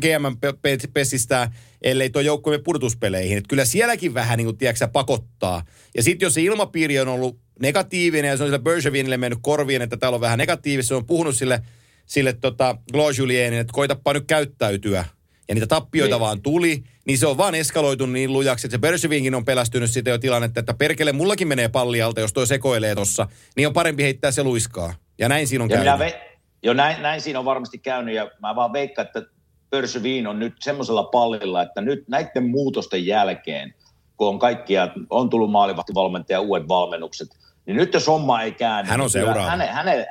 GM 0.00 0.36
pe- 0.40 0.54
pe- 0.62 0.78
pessistää, 0.94 1.52
ellei 1.82 2.10
tuo 2.10 2.22
joukkue 2.22 2.58
pudotuspeleihin. 2.58 3.38
Et 3.38 3.44
kyllä 3.48 3.64
sielläkin 3.64 4.14
vähän 4.14 4.36
niin 4.36 4.44
kuin, 4.46 4.56
tiedätkö, 4.58 4.88
pakottaa. 4.88 5.64
Ja 5.96 6.02
sitten 6.02 6.26
jos 6.26 6.34
se 6.34 6.42
ilmapiiri 6.42 7.00
on 7.00 7.08
ollut 7.08 7.38
negatiivinen 7.60 8.28
ja 8.28 8.36
se 8.36 8.42
on 8.42 8.48
sille 8.48 8.58
Bergevinille 8.58 9.16
mennyt 9.16 9.38
korviin, 9.42 9.82
että 9.82 9.96
täällä 9.96 10.14
on 10.14 10.20
vähän 10.20 10.38
negatiivista, 10.38 10.88
se 10.88 10.94
on 10.94 11.06
puhunut 11.06 11.36
sille, 11.36 11.62
sille 12.06 12.32
tota, 12.32 12.76
Julienin, 13.18 13.58
että 13.60 13.72
koitapa 13.72 14.12
nyt 14.12 14.24
käyttäytyä. 14.26 15.04
Ja 15.48 15.54
niitä 15.54 15.66
tappioita 15.66 16.14
Niin. 16.14 16.20
vaan 16.20 16.42
tuli, 16.42 16.82
niin 17.06 17.18
se 17.18 17.26
on 17.26 17.36
vaan 17.36 17.54
eskaloitunut 17.54 18.12
niin 18.12 18.32
lujaksi, 18.32 18.66
että 18.66 18.74
se 18.74 18.78
Bergevinkin 18.78 19.34
on 19.34 19.44
pelästynyt 19.44 19.90
sitä 19.90 20.10
jo 20.10 20.18
tilannetta, 20.18 20.60
että 20.60 20.74
perkele 20.74 21.12
mullakin 21.12 21.48
menee 21.48 21.68
pallialta, 21.68 22.20
jos 22.20 22.32
toi 22.32 22.46
sekoilee 22.46 22.94
tossa, 22.94 23.26
niin 23.56 23.66
on 23.66 23.72
parempi 23.72 24.02
heittää 24.02 24.30
se 24.30 24.42
luiskaa. 24.42 24.94
Ja 25.20 25.28
näin 25.28 25.48
siinä 25.48 25.64
on 25.64 25.70
Ja 25.70 25.76
käynyt. 25.76 25.92
minä 25.94 25.98
ve, 25.98 26.36
jo 26.62 26.72
näin, 26.74 27.02
näin, 27.02 27.20
siinä 27.20 27.38
on 27.38 27.44
varmasti 27.44 27.78
käynyt 27.78 28.14
ja 28.14 28.30
mä 28.42 28.56
vaan 28.56 28.72
veikkaan, 28.72 29.06
että 29.06 29.22
Pörsöviin 29.70 30.26
on 30.26 30.38
nyt 30.38 30.54
semmoisella 30.60 31.02
pallilla, 31.02 31.62
että 31.62 31.80
nyt 31.80 32.04
näiden 32.08 32.48
muutosten 32.50 33.06
jälkeen, 33.06 33.74
kun 34.16 34.28
on 34.28 34.38
kaikkia, 34.38 34.88
on 35.10 35.30
tullut 35.30 35.50
maalivahtivalmentaja 35.50 36.40
uudet 36.40 36.68
valmennukset, 36.68 37.28
niin 37.66 37.76
nyt 37.76 37.94
jos 37.94 38.06
homma 38.06 38.42
ei 38.42 38.52
käänny, 38.52 38.90
Hän 38.90 39.00
on 39.00 39.04
niin 39.04 39.10
seuraava. 39.10 39.50
Häne, 39.50 39.66
häne, 39.66 40.06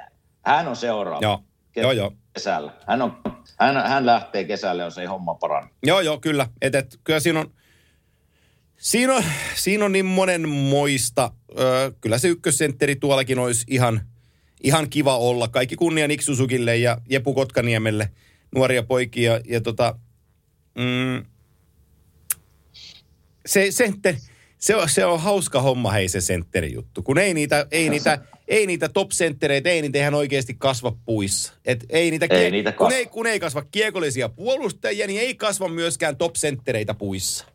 hän 0.45 0.67
on 0.67 0.75
seuraava. 0.75 1.19
Joo, 1.21 1.39
Kes- 1.71 1.81
joo, 1.83 1.91
joo. 1.91 2.11
Kesällä. 2.33 2.71
Hän, 2.87 3.01
on, 3.01 3.17
hän, 3.59 3.75
hän 3.87 4.05
lähtee 4.05 4.43
kesälle, 4.43 4.83
jos 4.83 4.97
ei 4.97 5.05
homma 5.05 5.33
parannu. 5.35 5.69
Joo, 5.83 5.99
joo, 5.99 6.19
kyllä. 6.19 6.47
Et, 6.61 6.75
et, 6.75 6.99
kyllä 7.03 7.19
siinä 7.19 7.39
on, 7.39 7.51
siinä 8.77 9.13
on, 9.13 9.23
siinä 9.55 9.85
on 9.85 9.91
niin 9.91 10.05
monen 10.05 10.49
moista. 10.49 11.31
Öö, 11.59 11.91
kyllä 12.01 12.17
se 12.17 12.27
ykkössentteri 12.27 12.95
tuollakin 12.95 13.39
olisi 13.39 13.65
ihan, 13.69 14.01
ihan 14.63 14.89
kiva 14.89 15.17
olla. 15.17 15.47
Kaikki 15.47 15.75
kunnia 15.75 16.07
Nick 16.07 16.21
Susukille 16.23 16.77
ja 16.77 16.97
Jepu 17.09 17.33
Kotkaniemelle, 17.33 18.09
nuoria 18.55 18.83
poikia. 18.83 19.39
Ja 19.45 19.61
tota, 19.61 19.95
mm, 20.75 21.25
se, 23.45 23.71
sentteri, 23.71 24.17
se, 24.57 24.75
on, 24.75 24.89
se 24.89 25.05
on 25.05 25.19
hauska 25.19 25.61
homma, 25.61 25.91
hei 25.91 26.09
se 26.09 26.21
sentteri 26.21 26.73
juttu. 26.73 27.01
Kun 27.01 27.17
ei 27.17 27.33
niitä, 27.33 27.67
ei 27.71 27.89
niitä, 27.89 28.19
ei 28.47 28.67
niitä 28.67 28.89
top-senttereitä, 28.89 29.69
ei 29.69 29.81
niitä 29.81 29.99
ihan 29.99 30.13
oikeasti 30.13 30.55
kasva 30.57 30.97
puissa. 31.05 31.53
Et 31.65 31.85
ei 31.89 32.11
niitä, 32.11 32.27
Ei 32.29 32.51
niitä 32.51 32.71
kun, 32.71 32.87
kasva. 32.87 32.97
ei, 32.97 33.05
kun 33.05 33.27
ei 33.27 33.39
kasva 33.39 33.63
kiekollisia 33.71 34.29
puolustajia, 34.29 35.07
niin 35.07 35.21
ei 35.21 35.35
kasva 35.35 35.67
myöskään 35.67 36.17
top-senttereitä 36.17 36.93
puissa. 36.93 37.45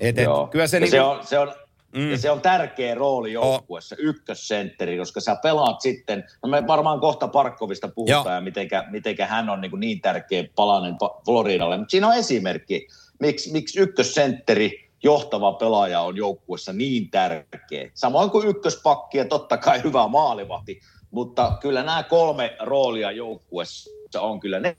Et, 0.00 0.18
et, 0.18 0.24
Joo. 0.24 0.46
kyllä 0.46 0.66
se, 0.66 0.76
ja 0.76 0.80
niinku, 0.80 0.96
se, 0.96 1.00
on, 1.00 1.26
se, 1.26 1.38
on, 1.38 1.54
Mm. 1.94 2.10
ja 2.10 2.18
se 2.18 2.30
on 2.30 2.40
tärkeä 2.40 2.94
rooli 2.94 3.32
joukkueessa, 3.32 3.96
ykkössentteri, 3.98 4.98
koska 4.98 5.20
sä 5.20 5.36
pelaat 5.42 5.80
sitten, 5.80 6.24
no 6.42 6.48
me 6.48 6.66
varmaan 6.66 7.00
kohta 7.00 7.28
Parkkovista 7.28 7.88
puhutaan, 7.88 8.24
Joo. 8.24 8.34
ja 8.34 8.40
mitenkä, 8.40 8.84
mitenkä 8.90 9.26
hän 9.26 9.50
on 9.50 9.60
niin, 9.60 9.70
kuin 9.70 9.80
niin 9.80 10.00
tärkeä 10.00 10.44
palanen 10.56 10.94
Pa- 10.94 11.22
Floridalle, 11.24 11.76
mutta 11.76 11.90
siinä 11.90 12.08
on 12.08 12.14
esimerkki, 12.14 12.88
miksi, 13.20 13.52
miksi 13.52 13.80
ykkössentteri, 13.80 14.90
johtava 15.02 15.52
pelaaja 15.52 16.00
on 16.00 16.16
joukkueessa 16.16 16.72
niin 16.72 17.10
tärkeä. 17.10 17.90
Samoin 17.94 18.30
kuin 18.30 18.48
ykköspakki 18.48 19.18
ja 19.18 19.24
totta 19.24 19.56
kai 19.56 19.82
hyvä 19.82 20.08
maalivahti, 20.08 20.80
mutta 21.10 21.58
kyllä 21.60 21.82
nämä 21.82 22.02
kolme 22.02 22.56
roolia 22.60 23.10
joukkueessa 23.10 23.90
on 24.20 24.40
kyllä 24.40 24.60
ne 24.60 24.76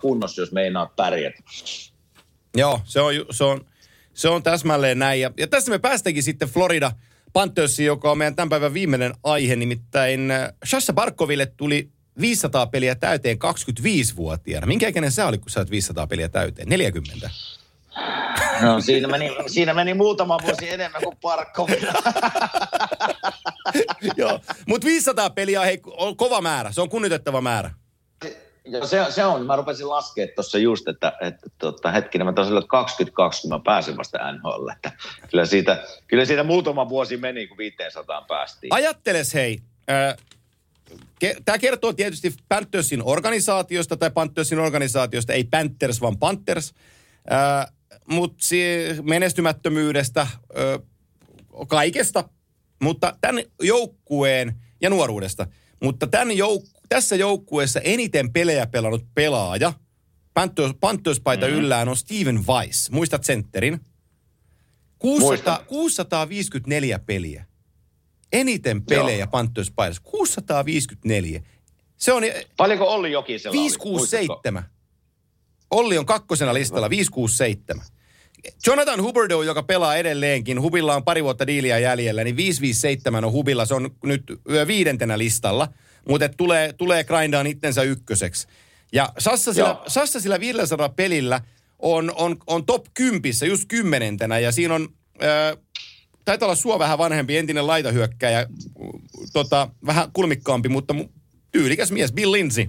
kunnossa, 0.00 0.42
jos 0.42 0.52
meinaa 0.52 0.92
pärjätä. 0.96 1.42
Joo, 2.56 2.80
se 2.84 3.00
on, 3.00 3.14
se 3.30 3.44
on, 3.44 3.66
se 4.14 4.28
on 4.28 4.42
täsmälleen 4.42 4.98
näin. 4.98 5.20
Ja, 5.20 5.30
ja 5.38 5.46
tässä 5.46 5.70
me 5.70 5.78
päästäänkin 5.78 6.22
sitten 6.22 6.48
Florida 6.48 6.92
Panthersiin, 7.32 7.86
joka 7.86 8.10
on 8.10 8.18
meidän 8.18 8.36
tämän 8.36 8.48
päivän 8.48 8.74
viimeinen 8.74 9.14
aihe. 9.22 9.56
Nimittäin 9.56 10.30
äh, 10.30 10.52
Shassa 10.66 10.92
Barkoville 10.92 11.46
tuli 11.46 11.90
500 12.20 12.66
peliä 12.66 12.94
täyteen 12.94 13.38
25-vuotiaana. 13.44 14.66
Minkä 14.66 14.88
ikäinen 14.88 15.12
sä 15.12 15.26
olit, 15.26 15.40
kun 15.40 15.50
sä 15.50 15.60
olet 15.60 15.70
500 15.70 16.06
peliä 16.06 16.28
täyteen? 16.28 16.68
40. 16.68 17.30
No 18.60 18.80
siinä 18.80 19.08
meni, 19.08 19.30
siinä 19.46 19.74
meni 19.74 19.94
muutama 19.94 20.38
vuosi 20.42 20.70
enemmän 20.70 21.02
kuin 21.02 21.16
Parkkovilla. 21.22 21.92
Joo, 24.16 24.40
mutta 24.66 24.86
500 24.86 25.30
peliä 25.30 25.60
on 25.96 26.16
kova 26.16 26.40
määrä. 26.40 26.72
Se 26.72 26.80
on 26.80 26.88
kunnioitettava 26.88 27.40
määrä. 27.40 27.70
Joo, 28.64 28.86
se, 28.86 29.06
se 29.10 29.24
on. 29.24 29.46
Mä 29.46 29.56
rupesin 29.56 29.88
laskemaan 29.88 30.34
tuossa 30.34 30.58
just, 30.58 30.88
että, 30.88 31.12
että 31.20 31.50
tota, 31.58 31.90
hetkinen, 31.90 32.26
mä 32.26 32.32
taisin 32.32 32.56
olla 32.56 32.66
22, 32.66 33.42
kun 33.42 33.50
mä 33.50 33.60
pääsin 33.64 33.96
vasta 33.96 34.32
NHL. 34.32 34.68
Että 34.68 34.92
kyllä, 35.30 35.46
siitä, 35.46 35.84
kyllä 36.06 36.24
siitä 36.24 36.44
muutama 36.44 36.88
vuosi 36.88 37.16
meni, 37.16 37.46
kun 37.46 37.58
500 37.58 38.22
päästiin. 38.28 38.74
Ajatteles 38.74 39.34
hei, 39.34 39.60
Tämä 41.44 41.58
kertoo 41.58 41.92
tietysti 41.92 42.34
Panthersin 42.48 43.02
organisaatiosta 43.04 43.96
tai 43.96 44.10
Panthersin 44.10 44.58
organisaatiosta, 44.58 45.32
ei 45.32 45.44
Panthers 45.44 46.00
vaan 46.00 46.18
Panthers, 46.18 46.74
mutta 48.08 48.44
menestymättömyydestä, 49.02 50.26
ö, 50.56 50.78
kaikesta, 51.68 52.28
mutta 52.82 53.16
tämän 53.20 53.44
joukkueen 53.62 54.54
ja 54.80 54.90
nuoruudesta, 54.90 55.46
mutta 55.84 56.06
tämän 56.06 56.30
jouk- 56.30 56.80
tässä 56.88 57.16
joukkueessa 57.16 57.80
eniten 57.80 58.32
pelejä 58.32 58.66
pelannut 58.66 59.04
pelaaja, 59.14 59.72
panttöyspaita 60.80 61.46
mm-hmm. 61.46 61.60
yllään 61.60 61.88
on 61.88 61.96
Steven 61.96 62.46
Weiss. 62.46 62.90
Muistat 62.90 63.24
sentterin? 63.24 63.80
600, 64.98 65.64
654 65.66 66.98
peliä. 66.98 67.44
Eniten 68.32 68.84
pelejä 68.84 69.26
panttöyspaidassa. 69.26 70.02
654. 70.02 71.42
Se 71.96 72.12
on... 72.12 72.22
Paljonko 72.56 72.84
Olli 72.84 73.12
Jokisella 73.12 73.52
567. 73.52 74.64
Olli 75.70 75.98
on 75.98 76.06
kakkosena 76.06 76.54
listalla, 76.54 76.90
567. 76.90 77.86
Jonathan 78.66 79.02
Huberdo, 79.02 79.42
joka 79.42 79.62
pelaa 79.62 79.96
edelleenkin, 79.96 80.62
Hubilla 80.62 80.94
on 80.94 81.04
pari 81.04 81.24
vuotta 81.24 81.46
diiliä 81.46 81.78
jäljellä, 81.78 82.24
niin 82.24 82.36
557 82.36 83.24
on 83.24 83.32
Hubilla, 83.32 83.66
se 83.66 83.74
on 83.74 83.90
nyt 84.04 84.22
viidentenä 84.66 85.18
listalla, 85.18 85.68
mutta 86.08 86.28
tulee, 86.28 86.72
tulee 86.72 87.04
grindaan 87.04 87.46
itsensä 87.46 87.82
ykköseksi. 87.82 88.46
Ja 88.92 89.12
Sassa 89.18 89.52
sillä, 89.52 89.76
Sassa 89.86 90.20
sillä 90.20 90.40
500 90.40 90.88
pelillä 90.88 91.40
on, 91.78 92.12
on, 92.16 92.36
on 92.46 92.66
top 92.66 92.86
10, 92.94 93.22
just 93.48 93.64
kymmenentenä, 93.68 94.38
ja 94.38 94.52
siinä 94.52 94.74
on, 94.74 94.88
ää, 95.20 95.56
taitaa 96.24 96.46
olla 96.46 96.56
sua 96.56 96.78
vähän 96.78 96.98
vanhempi, 96.98 97.36
entinen 97.36 97.66
laitahyökkäjä, 97.66 98.46
tota, 99.32 99.68
vähän 99.86 100.12
kulmikkaampi, 100.12 100.68
mutta 100.68 100.94
tyylikäs 101.52 101.92
mies, 101.92 102.12
Bill 102.12 102.32
Lindsay 102.32 102.66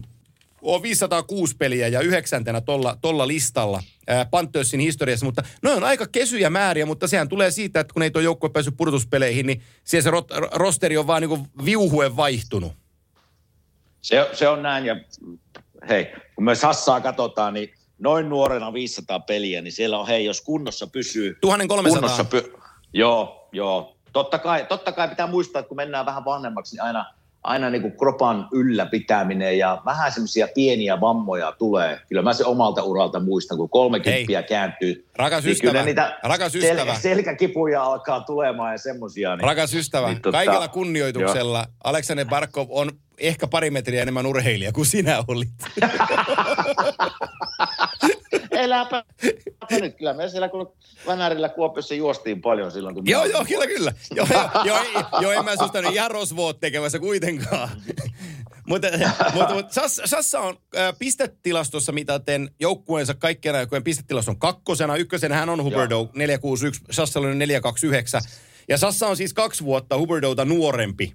on 0.66 0.82
506 0.82 1.55
peliä 1.57 1.88
ja 1.88 2.01
yhdeksäntenä 2.01 2.61
tolla, 2.61 2.97
tolla 3.01 3.28
listalla 3.28 3.84
Pantössin 4.32 4.80
historiassa, 4.80 5.26
mutta 5.26 5.43
ne 5.63 5.72
on 5.72 5.84
aika 5.84 6.07
kesyjä 6.07 6.49
määriä, 6.49 6.86
mutta 6.86 7.07
sehän 7.07 7.30
tulee 7.30 7.51
siitä, 7.51 7.80
että 7.80 7.93
kun 7.93 8.03
ei 8.03 8.11
tuo 8.11 8.22
joukkue 8.22 8.49
päässyt 8.49 8.78
pudotuspeleihin, 8.78 9.45
niin 9.45 9.61
siellä 9.84 10.03
se 10.03 10.11
rot, 10.11 10.28
rosteri 10.51 10.97
on 10.97 11.07
vaan 11.07 11.22
niin 11.22 11.47
viuhuen 11.66 12.18
vaihtunut. 12.18 12.74
Se, 14.01 14.30
se 14.34 14.47
on 14.47 14.63
näin 14.63 14.86
ja 14.86 14.95
hei, 15.89 16.07
kun 16.36 16.45
me 16.45 16.55
Sassaa 16.55 17.01
katsotaan, 17.01 17.53
niin 17.53 17.74
noin 17.99 18.30
nuorena 18.30 18.74
500 18.74 19.20
peliä, 19.20 19.61
niin 19.61 19.72
siellä 19.72 19.99
on 19.99 20.07
hei, 20.07 20.26
jos 20.26 20.41
kunnossa 20.41 20.88
pysyy. 20.88 21.38
1300. 21.41 21.99
Kunnossa 21.99 22.24
py, 22.24 22.53
joo, 22.93 23.49
joo. 23.51 23.97
Totta 24.13 24.39
kai, 24.39 24.66
totta 24.70 24.91
kai 24.91 25.07
pitää 25.07 25.28
muistaa, 25.28 25.59
että 25.59 25.68
kun 25.68 25.78
mennään 25.78 26.05
vähän 26.05 26.26
vanhemmaksi, 26.26 26.76
niin 26.76 26.84
aina– 26.84 27.05
aina 27.45 27.69
niin 27.69 27.81
kuin 27.81 27.97
kropan 27.97 28.47
ylläpitäminen 28.51 29.57
ja 29.57 29.81
vähän 29.85 30.11
semmoisia 30.11 30.47
pieniä 30.55 31.01
vammoja 31.01 31.51
tulee. 31.51 31.99
Kyllä 32.09 32.21
mä 32.21 32.33
se 32.33 32.45
omalta 32.45 32.83
uralta 32.83 33.19
muistan, 33.19 33.57
kun 33.57 33.69
kolmekymppiä 33.69 34.43
kääntyy. 34.43 35.07
Rakas 35.17 35.43
niin 35.43 35.51
ystävä, 35.51 35.83
niitä 35.83 36.19
rakas 36.23 36.55
ystävä. 36.55 36.93
Sel- 36.93 36.99
selkäkipuja 36.99 37.83
alkaa 37.83 38.21
tulemaan 38.21 38.71
ja 38.71 38.77
semmoisia. 38.77 39.35
Niin, 39.35 39.43
rakas 39.43 39.73
ystävä, 39.73 40.07
niin, 40.07 40.21
tota, 40.21 40.37
kaikella 40.37 40.67
kunnioituksella 40.67 41.59
jo. 41.59 41.65
Aleksander 41.83 42.25
Barkov 42.25 42.67
on 42.69 42.91
ehkä 43.17 43.47
pari 43.47 43.69
metriä 43.69 44.01
enemmän 44.01 44.25
urheilija 44.25 44.71
kuin 44.71 44.85
sinä 44.85 45.23
olit. 45.27 45.49
Eläpä 48.51 49.03
nyt. 49.86 49.97
Kyllä 49.97 50.13
me 50.13 50.29
siellä 50.29 50.49
kun 50.49 50.73
Vänärillä 51.07 51.49
Kuopiossa 51.49 51.95
juostiin 51.95 52.41
paljon 52.41 52.71
silloin. 52.71 52.95
Kun 52.95 53.07
joo, 53.07 53.25
joo, 53.25 53.45
kyllä, 53.45 53.67
kyllä. 53.67 53.93
Joo, 54.15 54.27
joo, 54.65 54.83
joo, 54.93 55.21
joo, 55.21 55.31
en 55.31 55.45
mä 55.45 55.55
susta 55.55 55.81
nyt 55.81 55.93
ihan 55.93 56.11
rosvoot 56.11 56.59
tekemässä 56.59 56.99
kuitenkaan. 56.99 57.69
mutta, 58.69 58.88
mutta, 59.33 59.53
mutta 59.53 59.89
Sassa, 60.05 60.39
on 60.39 60.57
äh, 60.77 60.93
pistetilastossa 60.99 61.91
mitaten 61.91 62.49
joukkueensa 62.59 63.13
kaikkien 63.13 63.55
aikojen 63.55 63.83
pistetilasto 63.83 64.31
on 64.31 64.39
kakkosena. 64.39 64.95
Ykkösenä 64.95 65.36
hän 65.36 65.49
on 65.49 65.63
Huberdo 65.63 66.09
461, 66.15 66.81
Sassa 66.91 67.19
oli 67.19 67.36
429. 67.36 68.21
Ja 68.69 68.77
Sassa 68.77 69.07
on 69.07 69.17
siis 69.17 69.33
kaksi 69.33 69.63
vuotta 69.63 69.97
Huberdota 69.97 70.45
nuorempi. 70.45 71.13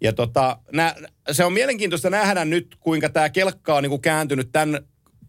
Ja 0.00 0.12
tota, 0.12 0.58
nä, 0.72 0.94
se 1.32 1.44
on 1.44 1.52
mielenkiintoista 1.52 2.10
nähdä 2.10 2.44
nyt, 2.44 2.76
kuinka 2.80 3.08
tämä 3.08 3.30
kelkka 3.30 3.74
on 3.74 3.82
niinku 3.82 3.98
kääntynyt 3.98 4.48
tämän 4.52 4.80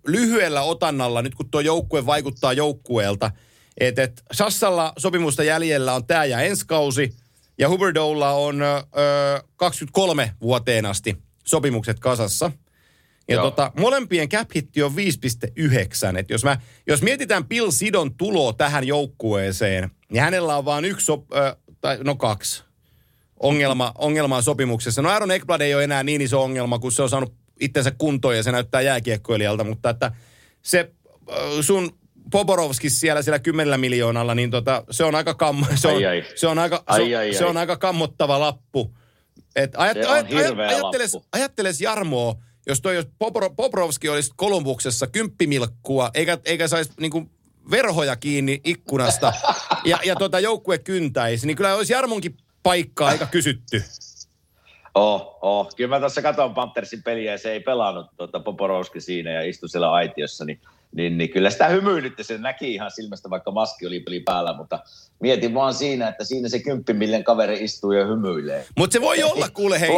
lyhyellä 0.08 0.62
otannalla, 0.62 1.22
nyt 1.22 1.36
kun 1.36 1.50
tuo 1.50 1.62
joukkue 1.62 2.06
vaikuttaa 2.06 2.54
joukkueelta, 2.54 3.32
että 3.78 4.04
et 4.04 4.24
Sassalla 4.32 4.94
sopimusta 4.98 5.44
jäljellä 5.44 5.94
on 5.94 6.06
tämä 6.06 6.26
ja 6.26 6.42
ensi 6.42 6.66
kausi, 6.68 7.16
ja 7.58 7.70
Huberdoulla 7.70 8.32
on 8.32 8.62
ö, 8.62 8.84
23 9.56 10.32
vuoteen 10.42 10.86
asti 10.86 11.18
sopimukset 11.46 12.00
kasassa. 12.00 12.52
Ja 13.28 13.42
tota, 13.42 13.72
molempien 13.80 14.30
cap 14.30 14.50
hitti 14.56 14.84
on 14.84 14.92
5,9. 16.12 16.18
Et 16.18 16.30
jos, 16.30 16.44
mä, 16.44 16.58
jos 16.88 17.02
mietitään 17.02 17.46
Bill 17.46 17.72
Sidon 17.72 18.16
tuloa 18.18 18.54
tähän 18.54 18.88
joukkueeseen, 18.88 19.92
niin 20.12 20.24
hänellä 20.24 20.58
on 20.58 20.66
vain 20.66 20.86
yksi, 20.86 21.06
sop, 21.06 21.34
ö, 21.34 21.56
tai 21.82 21.98
no 22.04 22.16
kaksi 22.16 22.64
ongelma, 23.40 23.92
ongelmaa 23.98 24.42
sopimuksessa. 24.42 25.02
No 25.02 25.10
Aaron 25.10 25.32
Ekblad 25.32 25.62
ei 25.62 25.76
ole 25.76 25.84
enää 25.84 26.04
niin 26.04 26.22
iso 26.22 26.44
ongelma, 26.44 26.80
kun 26.80 26.92
se 26.92 27.04
on 27.04 27.10
saanut 27.10 27.34
itsensä 27.60 27.92
kuntoon 27.92 28.38
ja 28.38 28.44
se 28.44 28.52
näyttää 28.52 28.82
jääkiekkoilijalta, 28.82 29.64
mutta 29.64 29.90
että 29.90 30.12
se 30.62 30.92
sun 31.62 31.98
Poborovski 32.32 32.90
siellä 32.90 33.22
siellä 33.22 33.40
kymmenellä 33.40 33.78
miljoonalla, 33.78 34.36
niin 34.36 34.52
tota, 34.52 34.84
se 34.92 35.04
on 35.04 35.16
aika, 35.16 35.34
kam, 35.34 35.66
se 35.76 35.88
on, 35.88 35.96
ai, 35.96 36.06
ai. 36.06 36.26
Se 36.36 36.48
on 36.48 36.60
aika, 36.60 36.84
ai, 36.88 37.06
se, 37.10 37.16
ai, 37.16 37.34
se 37.34 37.46
on 37.46 37.58
aika 37.58 37.78
kammottava 37.78 38.40
lappu. 38.40 38.96
Et 39.56 39.72
ajat, 39.78 39.98
se 39.98 40.10
ajat, 40.10 40.34
ajat, 40.34 40.60
ajatteles, 40.60 41.14
lappu. 41.14 41.30
ajatteles 41.34 41.82
Jarmoa, 41.82 42.36
jos 42.68 42.82
toi 42.82 42.96
jos 42.96 43.06
Poborovski 43.56 44.10
olisi 44.10 44.32
Kolumbuksessa 44.36 45.08
kymppimilkkua, 45.08 46.12
eikä, 46.14 46.38
eikä 46.46 46.68
saisi 46.68 46.92
niinku 47.00 47.30
verhoja 47.72 48.16
kiinni 48.16 48.62
ikkunasta 48.64 49.34
ja, 49.86 50.00
ja 50.06 50.16
tota 50.16 50.40
joukkue 50.40 50.78
kyntäisi, 50.78 51.48
niin 51.48 51.58
kyllä 51.58 51.76
olisi 51.76 51.94
Jarmonkin 51.94 52.38
paikkaa 52.64 53.10
aika 53.10 53.26
kysytty. 53.26 53.84
Oh, 54.96 55.38
oh. 55.42 55.76
Kyllä 55.76 55.96
mä 55.96 56.00
tuossa 56.00 56.22
katson 56.22 56.54
Panthersin 56.54 57.04
peliä 57.04 57.32
ja 57.32 57.38
se 57.38 57.52
ei 57.52 57.60
pelannut 57.60 58.08
tuota 58.18 58.40
Poporowski 58.40 59.02
siinä 59.02 59.32
ja 59.32 59.42
istui 59.42 59.70
siellä 59.70 59.92
aitiossa, 59.92 60.46
niin, 60.46 60.60
niin, 60.96 61.18
niin 61.18 61.30
kyllä 61.30 61.50
sitä 61.50 61.68
hymyilytti, 61.68 62.24
se 62.24 62.38
näki 62.38 62.74
ihan 62.74 62.92
silmästä, 62.92 63.30
vaikka 63.30 63.52
maski 63.52 63.88
oli 63.88 64.00
peli 64.00 64.20
päällä, 64.20 64.54
mutta 64.58 64.80
mietin 65.20 65.54
vaan 65.54 65.74
siinä, 65.74 66.08
että 66.08 66.24
siinä 66.24 66.50
se 66.50 66.60
kymppimillen 66.60 67.24
kaveri 67.24 67.64
istuu 67.64 67.92
ja 67.92 68.06
hymyilee. 68.06 68.66
Mutta 68.78 68.94
se 68.94 69.02
voi 69.02 69.24
olla, 69.24 69.50
kuule 69.50 69.80
hei. 69.80 69.90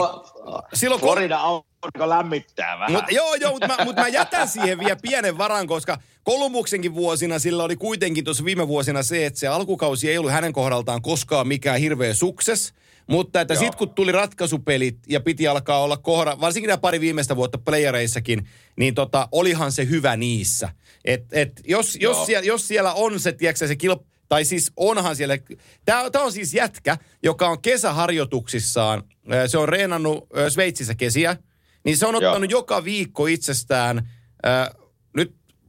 Silloin, 0.73 1.01
Florida 1.01 1.37
aurinko 1.37 2.09
lämmittää 2.09 2.79
vähän. 2.79 2.91
Mut, 2.91 3.11
joo, 3.11 3.35
joo, 3.35 3.51
mutta 3.51 3.67
mä, 3.67 3.77
mut 3.85 3.95
mä 3.95 4.07
jätän 4.07 4.47
siihen 4.47 4.79
vielä 4.79 4.97
pienen 5.01 5.37
varan, 5.37 5.67
koska 5.67 5.97
Kolumuksenkin 6.23 6.95
vuosina 6.95 7.39
sillä 7.39 7.63
oli 7.63 7.75
kuitenkin 7.75 8.23
tuossa 8.23 8.45
viime 8.45 8.67
vuosina 8.67 9.03
se, 9.03 9.25
että 9.25 9.39
se 9.39 9.47
alkukausi 9.47 10.09
ei 10.09 10.17
ollut 10.17 10.31
hänen 10.31 10.53
kohdaltaan 10.53 11.01
koskaan 11.01 11.47
mikään 11.47 11.79
hirveä 11.79 12.13
sukses. 12.13 12.73
Mutta 13.07 13.41
että 13.41 13.55
sitten 13.55 13.77
kun 13.77 13.89
tuli 13.89 14.11
ratkaisupelit 14.11 14.97
ja 15.07 15.19
piti 15.19 15.47
alkaa 15.47 15.83
olla 15.83 15.97
kohda, 15.97 16.41
varsinkin 16.41 16.67
nämä 16.67 16.77
pari 16.77 17.01
viimeistä 17.01 17.35
vuotta 17.35 17.57
playereissakin, 17.57 18.47
niin 18.75 18.95
tota, 18.95 19.27
olihan 19.31 19.71
se 19.71 19.85
hyvä 19.89 20.17
niissä. 20.17 20.69
Et, 21.05 21.25
et 21.31 21.61
jos, 21.67 21.97
jos, 22.01 22.25
siellä, 22.25 22.45
jos 22.45 22.67
siellä 22.67 22.93
on 22.93 23.19
se, 23.19 23.31
tiedätkö, 23.31 23.67
se 23.67 23.75
kilp, 23.75 24.01
tai 24.29 24.45
siis 24.45 24.71
onhan 24.75 25.15
siellä, 25.15 25.37
tämä 25.85 26.23
on 26.23 26.31
siis 26.31 26.53
jätkä, 26.53 26.97
joka 27.23 27.49
on 27.49 27.61
kesäharjoituksissaan, 27.61 29.03
se 29.47 29.57
on 29.57 29.69
reenannut 29.69 30.27
Sveitsissä 30.49 30.95
kesiä, 30.95 31.37
niin 31.83 31.97
se 31.97 32.07
on 32.07 32.15
ottanut 32.15 32.51
Joo. 32.51 32.59
joka 32.59 32.83
viikko 32.83 33.27
itsestään, 33.27 34.09
nyt 34.45 34.86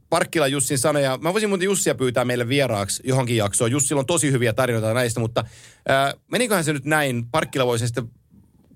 Parkkila 0.09 0.47
Jussin 0.47 0.77
sanoja. 0.77 1.17
Mä 1.21 1.33
voisin 1.33 1.49
muuten 1.49 1.65
Jussia 1.65 1.95
pyytää 1.95 2.25
meille 2.25 2.47
vieraaksi 2.47 3.03
johonkin 3.05 3.37
jaksoon. 3.37 3.71
Jussilla 3.71 3.99
on 3.99 4.05
tosi 4.05 4.31
hyviä 4.31 4.53
tarinoita 4.53 4.93
näistä, 4.93 5.19
mutta 5.19 5.43
äh, 5.89 6.13
meniköhän 6.31 6.63
se 6.63 6.73
nyt 6.73 6.85
näin? 6.85 7.25
Parkkila 7.31 7.65
voisi 7.65 7.87
sitten 7.87 8.09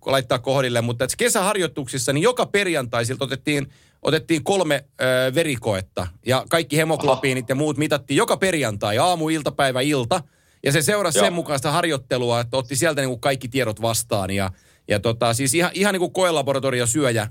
laittaa 0.06 0.40
kohdille, 0.40 0.82
mutta 0.82 1.04
että 1.04 1.18
kesäharjoituksissa 1.18 2.14
niin 2.14 2.22
joka 2.22 2.46
perjantai 2.46 3.06
siltä 3.06 3.24
otettiin, 3.24 3.68
otettiin 4.02 4.44
kolme 4.44 4.76
äh, 4.76 5.36
verikoetta 5.36 6.08
ja 6.26 6.46
kaikki 6.50 6.78
hemoglobiinit 6.78 7.44
Aha. 7.44 7.52
ja 7.52 7.56
muut 7.56 7.78
mitattiin 7.78 8.18
joka 8.18 8.38
perjantai, 8.38 8.98
aamu, 8.98 9.30
iltapäivä, 9.30 9.82
ilta. 9.82 10.24
Ja 10.66 10.72
se 10.72 10.82
seurasi 10.82 11.18
Joo. 11.18 11.26
sen 11.26 11.34
mukaista 11.34 11.72
harjoittelua, 11.72 12.40
että 12.40 12.58
otti 12.58 12.76
sieltä 12.76 13.02
niin 13.02 13.10
kuin 13.10 13.20
kaikki 13.20 13.48
tiedot 13.48 13.82
vastaan 13.82 14.32
ja, 14.32 14.52
ja 14.88 15.00
tota, 15.00 15.34
siis 15.34 15.54
ihan, 15.54 15.72
ihan 15.74 15.94
niin 15.94 16.00
kuin 16.00 16.14
koelaboratorio 16.14 16.88
syöjä. 16.88 17.28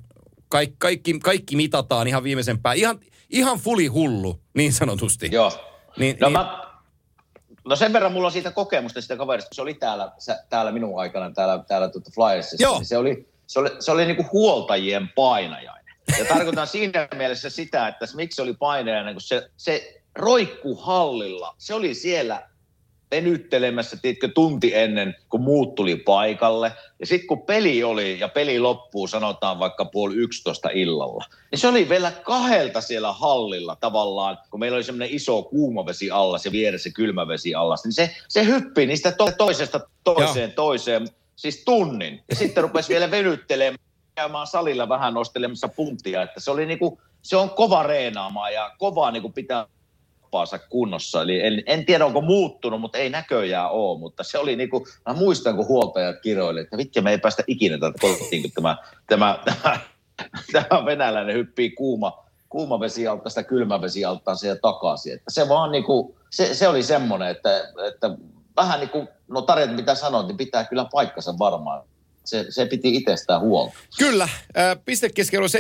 Kaik, 0.48 0.72
kaikki, 0.78 1.18
kaikki 1.18 1.57
mitataan 1.57 2.09
ihan 2.09 2.24
viimeisen 2.24 2.59
päin. 2.59 2.78
Ihan, 2.78 3.00
ihan 3.33 3.59
fuli 3.59 3.87
hullu, 3.87 4.41
niin 4.55 4.72
sanotusti. 4.72 5.28
Joo. 5.33 5.53
Niin, 5.97 6.16
no, 6.20 6.28
niin... 6.28 6.33
Mä, 6.33 6.62
no 7.64 7.76
sen 7.76 7.93
verran 7.93 8.12
mulla 8.12 8.26
on 8.26 8.33
siitä 8.33 8.51
kokemusta 8.51 9.01
sitä 9.01 9.16
kaverista, 9.16 9.49
kun 9.49 9.55
se 9.55 9.62
oli 9.62 9.74
täällä, 9.74 10.12
täällä 10.49 10.72
minun 10.72 11.01
aikana, 11.01 11.30
täällä, 11.30 11.64
täällä 11.68 11.89
tuota 11.89 12.11
Flyersissa. 12.14 12.62
Joo. 12.62 12.74
Niin 12.74 12.87
se 12.87 12.97
oli, 12.97 13.28
se 13.47 13.59
oli, 13.59 13.70
se 13.80 13.93
oli 13.93 14.07
niinku 14.07 14.26
huoltajien 14.33 15.09
painajainen. 15.09 15.95
Ja 16.18 16.24
tarkoitan 16.24 16.66
siinä 16.76 17.09
mielessä 17.16 17.51
sitä, 17.51 17.89
että 17.89 18.07
miksi 18.14 18.37
se 18.37 18.43
oli 18.43 18.55
painajainen, 18.55 19.14
kun 19.14 19.20
se, 19.20 19.51
se 19.57 20.03
roikku 20.14 20.74
hallilla. 20.76 21.55
Se 21.59 21.74
oli 21.74 21.95
siellä 21.95 22.49
venyttelemässä, 23.12 23.96
tiedätkö, 24.02 24.28
tunti 24.28 24.74
ennen, 24.74 25.16
kun 25.28 25.40
muut 25.40 25.74
tuli 25.74 25.96
paikalle. 25.96 26.72
Ja 27.00 27.06
sitten 27.06 27.26
kun 27.26 27.42
peli 27.42 27.84
oli, 27.84 28.20
ja 28.20 28.28
peli 28.28 28.58
loppuu, 28.58 29.06
sanotaan 29.06 29.58
vaikka 29.58 29.84
puoli 29.84 30.14
yksitoista 30.14 30.68
illalla, 30.72 31.24
niin 31.50 31.58
se 31.58 31.68
oli 31.68 31.88
vielä 31.88 32.10
kahdelta 32.10 32.80
siellä 32.80 33.12
hallilla 33.12 33.76
tavallaan, 33.76 34.38
kun 34.50 34.60
meillä 34.60 34.76
oli 34.76 34.84
semmoinen 34.84 35.16
iso 35.16 35.42
kuumavesi 35.42 36.10
alla, 36.10 36.38
se 36.38 36.52
vieressä 36.52 36.90
kylmävesi 36.90 37.54
alla, 37.54 37.76
niin 37.84 37.92
se, 37.92 38.10
se 38.28 38.44
hyppi 38.44 38.86
niistä 38.86 39.12
to- 39.12 39.32
toisesta 39.38 39.80
toiseen 40.04 40.50
Joo. 40.50 40.54
toiseen, 40.54 41.08
siis 41.36 41.62
tunnin. 41.64 42.20
Ja 42.30 42.36
sitten 42.36 42.62
rupesi 42.62 42.88
vielä 42.88 43.10
venyttelemään 43.10 43.78
käymään 44.14 44.46
salilla 44.46 44.88
vähän 44.88 45.14
nostelemassa 45.14 45.68
puntia, 45.68 46.22
että 46.22 46.40
se 46.40 46.50
oli 46.50 46.66
niinku, 46.66 47.00
se 47.22 47.36
on 47.36 47.50
kova 47.50 47.82
reenaamaan 47.82 48.52
ja 48.52 48.70
kovaa 48.78 49.10
niinku 49.10 49.28
pitää 49.28 49.66
kroppaansa 50.33 50.59
kunnossa. 50.59 51.22
Eli 51.22 51.47
en, 51.47 51.62
en 51.66 51.87
tiedä, 51.87 52.07
onko 52.07 52.20
muuttunut, 52.20 52.80
mutta 52.80 52.99
ei 52.99 53.11
näköjään 53.11 53.70
ole. 53.70 53.99
Mutta 53.99 54.24
se 54.24 54.39
oli 54.39 54.57
niin 54.57 54.70
kuin, 54.70 54.85
mä 55.07 55.14
muistan, 55.14 55.57
kun 55.57 55.66
huoltajat 55.66 56.16
kiroili, 56.22 56.61
että 56.61 56.76
vittu 56.76 57.03
me 57.03 57.11
ei 57.11 57.18
päästä 57.18 57.43
ikinä 57.47 57.78
tätä 57.78 57.99
kotiin, 58.01 58.43
kun 58.43 58.51
tämä, 58.55 58.76
tämä, 59.07 59.39
tämä, 59.45 59.78
tämä 60.53 60.85
venäläinen 60.85 61.37
hyppii 61.37 61.70
kuuma, 61.70 62.24
kuuma 62.49 62.80
vesi 62.80 63.07
alta 63.07 63.28
sitä 63.28 63.43
kylmä 63.43 63.80
vesi 63.80 64.01
siihen 64.35 64.61
takaisin. 64.62 65.12
Että 65.12 65.30
se 65.30 65.49
vaan 65.49 65.72
niin 65.72 65.85
kuin, 65.85 66.14
se, 66.30 66.55
se 66.55 66.68
oli 66.68 66.83
semmoinen, 66.83 67.28
että, 67.28 67.72
että 67.89 68.11
vähän 68.57 68.80
niin 68.80 68.91
kuin, 68.91 69.09
no 69.28 69.43
Tarjat 69.43 69.76
mitä 69.76 69.95
sanoit, 69.95 70.26
niin 70.26 70.37
pitää 70.37 70.64
kyllä 70.64 70.87
paikkansa 70.93 71.39
varmaan 71.39 71.83
se, 72.24 72.47
se 72.49 72.66
piti 72.66 72.95
itsestään 72.95 73.41
huolta. 73.41 73.74
Kyllä. 73.99 74.28
Pistekeskero 74.85 75.47
71,4 75.47 75.51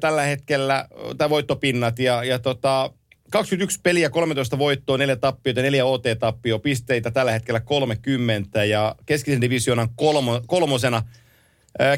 tällä 0.00 0.22
hetkellä, 0.22 0.88
tai 1.18 1.30
voittopinnat. 1.30 1.98
Ja, 1.98 2.24
ja 2.24 2.38
tota, 2.38 2.90
21 3.30 3.80
peliä, 3.82 4.10
13 4.10 4.58
voittoa, 4.58 4.98
4 4.98 5.16
tappiota, 5.16 5.62
4 5.62 5.84
OT-tappio, 5.84 6.58
pisteitä 6.58 7.10
tällä 7.10 7.32
hetkellä 7.32 7.60
30 7.60 8.64
ja 8.64 8.94
keskisen 9.06 9.40
divisioonan 9.40 9.88
kolmo, 9.96 10.40
kolmosena. 10.46 11.02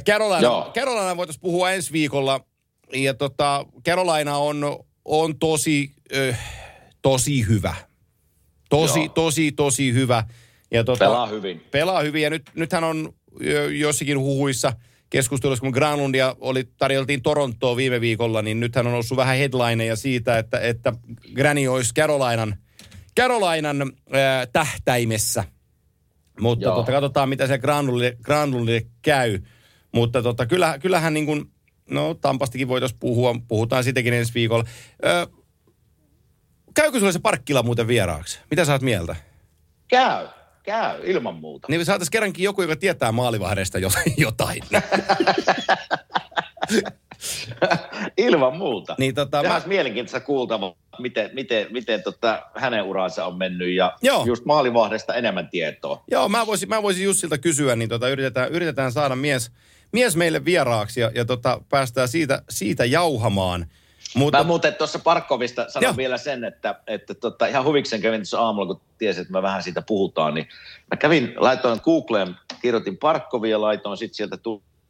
Carolina, 0.06 0.70
Carolina 0.74 1.16
voitaisiin 1.16 1.40
puhua 1.40 1.70
ensi 1.70 1.92
viikolla 1.92 2.40
ja 2.92 3.14
tota, 3.14 3.66
Carolina 3.86 4.36
on, 4.36 4.84
on 5.04 5.38
tosi, 5.38 5.92
ö, 6.14 6.34
tosi 7.02 7.48
hyvä. 7.48 7.74
Tosi, 8.70 8.98
Joo. 8.98 9.08
tosi, 9.08 9.52
tosi 9.52 9.92
hyvä. 9.92 10.24
Ja 10.70 10.84
tota, 10.84 11.04
pelaa 11.04 11.26
hyvin. 11.26 11.60
Pelaa 11.70 12.00
hyvin 12.00 12.22
ja 12.22 12.30
nyt, 12.30 12.42
nythän 12.54 12.84
on 12.84 13.12
jossakin 13.70 14.18
huhuissa– 14.18 14.72
keskustelussa, 15.10 15.60
kun 15.60 15.70
Granlundia 15.70 16.36
oli, 16.40 16.64
tarjoltiin 16.76 17.22
Torontoa 17.22 17.76
viime 17.76 18.00
viikolla, 18.00 18.42
niin 18.42 18.60
nythän 18.60 18.86
on 18.86 18.92
noussut 18.92 19.16
vähän 19.16 19.36
headlineja 19.36 19.96
siitä, 19.96 20.38
että, 20.38 20.60
että 20.60 20.92
Granny 21.34 21.66
olisi 21.66 21.94
Carolinan, 21.94 22.56
Carolinan 23.20 23.82
äh, 23.82 24.48
tähtäimessä. 24.52 25.44
Mutta 26.40 26.70
tota, 26.70 26.92
katsotaan, 26.92 27.28
mitä 27.28 27.46
se 27.46 27.58
Granlundille, 27.58 28.16
Granlundille 28.22 28.86
käy. 29.02 29.38
Mutta 29.92 30.22
tota, 30.22 30.46
kyllä, 30.46 30.78
kyllähän 30.78 31.14
niin 31.14 31.26
kuin, 31.26 31.52
no 31.90 32.14
Tampastakin 32.14 32.68
voitaisiin 32.68 33.00
puhua, 33.00 33.34
puhutaan 33.48 33.84
siitäkin 33.84 34.14
ensi 34.14 34.34
viikolla. 34.34 34.64
Ö, 35.04 35.26
käykö 36.74 36.98
sulle 36.98 37.12
se 37.12 37.18
parkkila 37.18 37.62
muuten 37.62 37.86
vieraaksi? 37.88 38.38
Mitä 38.50 38.64
sä 38.64 38.72
oot 38.72 38.82
mieltä? 38.82 39.16
Käy 39.88 40.28
Käy, 40.62 41.00
ilman 41.04 41.34
muuta. 41.34 41.66
Niin 41.70 41.84
saataisiin 41.84 42.12
kerrankin 42.12 42.44
joku, 42.44 42.62
joka 42.62 42.76
tietää 42.76 43.12
maalivahdesta 43.12 43.78
jotain. 44.16 44.62
ilman 48.16 48.56
muuta. 48.56 48.94
Niin, 48.98 49.14
tota, 49.14 49.30
Tämä 49.30 49.48
mä... 49.48 49.54
olisi 49.54 49.68
mielenkiintoista 49.68 50.20
kuultava, 50.20 50.74
miten, 50.98 51.30
miten, 51.32 51.66
miten 51.70 52.02
tota, 52.02 52.42
hänen 52.54 52.82
uransa 52.82 53.26
on 53.26 53.38
mennyt 53.38 53.74
ja 53.74 53.96
Joo. 54.02 54.24
just 54.26 54.44
maalivahdesta 54.44 55.14
enemmän 55.14 55.48
tietoa. 55.48 56.04
Joo, 56.10 56.28
mä 56.28 56.46
voisin, 56.46 56.68
mä 56.68 56.82
voisin 56.82 57.04
Jussilta 57.04 57.38
kysyä, 57.38 57.76
niin 57.76 57.88
tota, 57.88 58.08
yritetään, 58.08 58.52
yritetään 58.52 58.92
saada 58.92 59.16
mies, 59.16 59.52
mies 59.92 60.16
meille 60.16 60.44
vieraaksi 60.44 61.00
ja, 61.00 61.10
ja 61.14 61.24
tota, 61.24 61.60
päästään 61.68 62.08
siitä, 62.08 62.42
siitä 62.48 62.84
jauhamaan– 62.84 63.66
mutta... 64.14 64.38
Mä 64.38 64.44
muuten 64.44 64.74
tuossa 64.74 64.98
Parkkovista 64.98 65.68
sanon 65.68 65.86
Joo. 65.86 65.96
vielä 65.96 66.18
sen, 66.18 66.44
että, 66.44 66.80
että 66.86 67.14
tota, 67.14 67.46
ihan 67.46 67.64
huviksen 67.64 68.00
kävin 68.00 68.20
tuossa 68.20 68.40
aamulla, 68.40 68.74
kun 68.74 68.80
tiesin, 68.98 69.22
että 69.22 69.32
me 69.32 69.42
vähän 69.42 69.62
siitä 69.62 69.82
puhutaan, 69.82 70.34
niin 70.34 70.48
mä 70.90 70.96
kävin, 70.96 71.34
laitoin 71.36 71.80
Googleen, 71.84 72.36
kirjoitin 72.62 72.96
Parkkovia, 72.96 73.60
laitoin 73.60 73.96
sitten 73.96 74.14
sieltä 74.14 74.38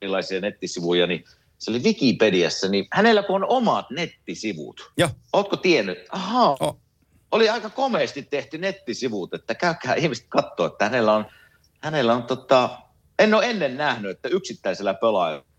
erilaisia 0.03 0.41
nettisivuja, 0.41 1.07
niin 1.07 1.25
se 1.59 1.71
oli 1.71 1.79
Wikipediassa, 1.79 2.68
niin 2.68 2.87
hänellä 2.93 3.23
kun 3.23 3.37
on 3.37 3.49
omat 3.49 3.91
nettisivut. 3.91 4.93
Joo. 4.97 5.09
Ootko 5.33 5.57
tiennyt? 5.57 5.99
Ahaa. 6.11 6.57
Oh. 6.61 6.81
Oli 7.33 7.49
aika 7.49 7.71
komeasti 7.71 8.23
tehty 8.23 8.59
nettisivut, 8.59 9.35
että 9.35 9.55
käykää 9.55 9.95
ihmiset 9.95 10.27
katsoa, 10.29 10.66
että 10.66 10.85
hänellä 10.85 11.12
on, 11.12 11.27
hänellä 11.81 12.14
on 12.14 12.23
tota, 12.23 12.71
en 13.18 13.35
ole 13.35 13.51
ennen 13.51 13.77
nähnyt, 13.77 14.11
että 14.11 14.29
yksittäisellä 14.29 14.95
pelaajalla 14.95 15.49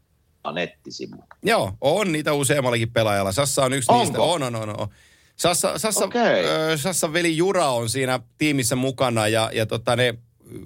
nettisivu. 0.52 1.24
Joo, 1.44 1.74
on 1.82 2.12
niitä 2.12 2.34
useammallakin 2.34 2.92
pelaajalla. 2.92 3.32
Sassa 3.32 3.66
on 3.66 3.74
yksi 3.74 3.92
Onko? 3.92 4.04
niistä. 4.04 4.22
On, 4.22 4.44
on, 4.44 4.56
on. 4.56 4.80
on. 4.80 4.88
Sassa, 5.36 5.78
Sassa, 5.78 6.06
okay. 6.06 6.46
äh, 6.46 6.80
Sassa 6.80 7.14
veli 7.14 7.38
Jura 7.38 7.70
on 7.70 7.90
siinä 7.90 8.20
tiimissä 8.38 8.76
mukana 8.76 9.28
ja, 9.28 9.50
ja 9.54 9.66
tota, 9.66 9.96
ne 9.96 10.14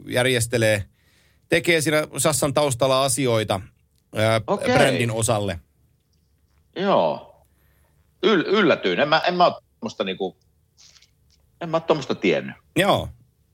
järjestelee, 0.08 0.86
tekee 1.50 1.82
siinä 1.82 2.08
Sassan 2.18 2.54
taustalla 2.54 3.04
asioita 3.04 3.62
äh, 4.18 4.42
okay. 4.48 4.74
brändin 4.74 5.12
osalle. 5.12 5.60
Joo. 6.76 7.36
Yl, 8.24 8.42
yllätyin. 8.42 9.00
En 9.00 9.10
mä, 9.10 9.22
en 9.28 9.36
mä 9.36 9.46
ole 9.46 9.54
tuommoista 9.54 10.04
niinku, 10.04 10.38
en 11.62 11.70
mä 11.70 11.80
tuommoista 11.80 12.16
tiennyt. 12.16 12.56
Joo. 12.76 13.10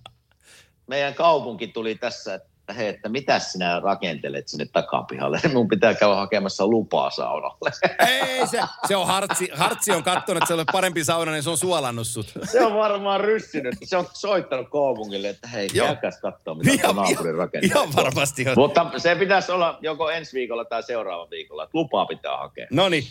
Meidän 0.88 1.14
kaupunki 1.14 1.68
tuli 1.68 1.96
tässä, 1.96 2.34
että 2.34 2.50
että 2.64 2.74
hei, 2.74 2.88
että 2.88 3.10
mitä 3.10 3.40
sinä 3.40 3.80
rakentelet 3.80 4.48
sinne 4.48 4.66
takapihalle? 4.66 5.42
Mun 5.54 5.68
pitää 5.68 5.94
käydä 5.94 6.16
hakemassa 6.16 6.68
lupaa 6.68 7.10
saunalle. 7.10 7.72
Ei 8.08 8.48
se, 8.48 8.62
se 8.88 8.96
on 8.96 9.08
Hartsi. 9.08 9.50
Hartsi 9.54 9.92
on 9.92 10.04
katsonut, 10.04 10.44
että 10.44 10.48
se 10.48 10.54
on 10.54 10.66
parempi 10.72 11.04
sauna, 11.04 11.32
niin 11.32 11.44
se 11.44 11.50
on 11.50 11.58
suolannut 11.58 12.08
sut. 12.08 12.34
Se 12.52 12.66
on 12.66 12.74
varmaan 12.74 13.20
ryssinyt. 13.20 13.76
Se 13.84 13.98
on 13.98 14.06
soittanut 14.14 14.70
kaupungille, 14.70 15.30
että 15.30 15.48
hei, 15.48 15.70
käykääs 15.70 16.22
katsoa, 16.22 16.56
mitä 16.56 16.94
naapuri 16.94 17.32
rakentaa. 17.32 17.82
Ihan 17.82 17.96
varmasti 17.96 18.50
on. 18.50 18.54
Mutta 18.56 18.92
se 18.98 19.16
pitäisi 19.16 19.52
olla 19.52 19.78
joko 19.82 20.10
ensi 20.10 20.34
viikolla 20.34 20.66
tai 20.66 20.84
seuraava 20.84 21.30
viikolla. 21.30 21.64
Että 21.64 21.78
lupaa 21.78 22.06
pitää 22.06 22.38
hakea. 22.38 22.68
No 22.72 22.90
niin. 22.90 23.04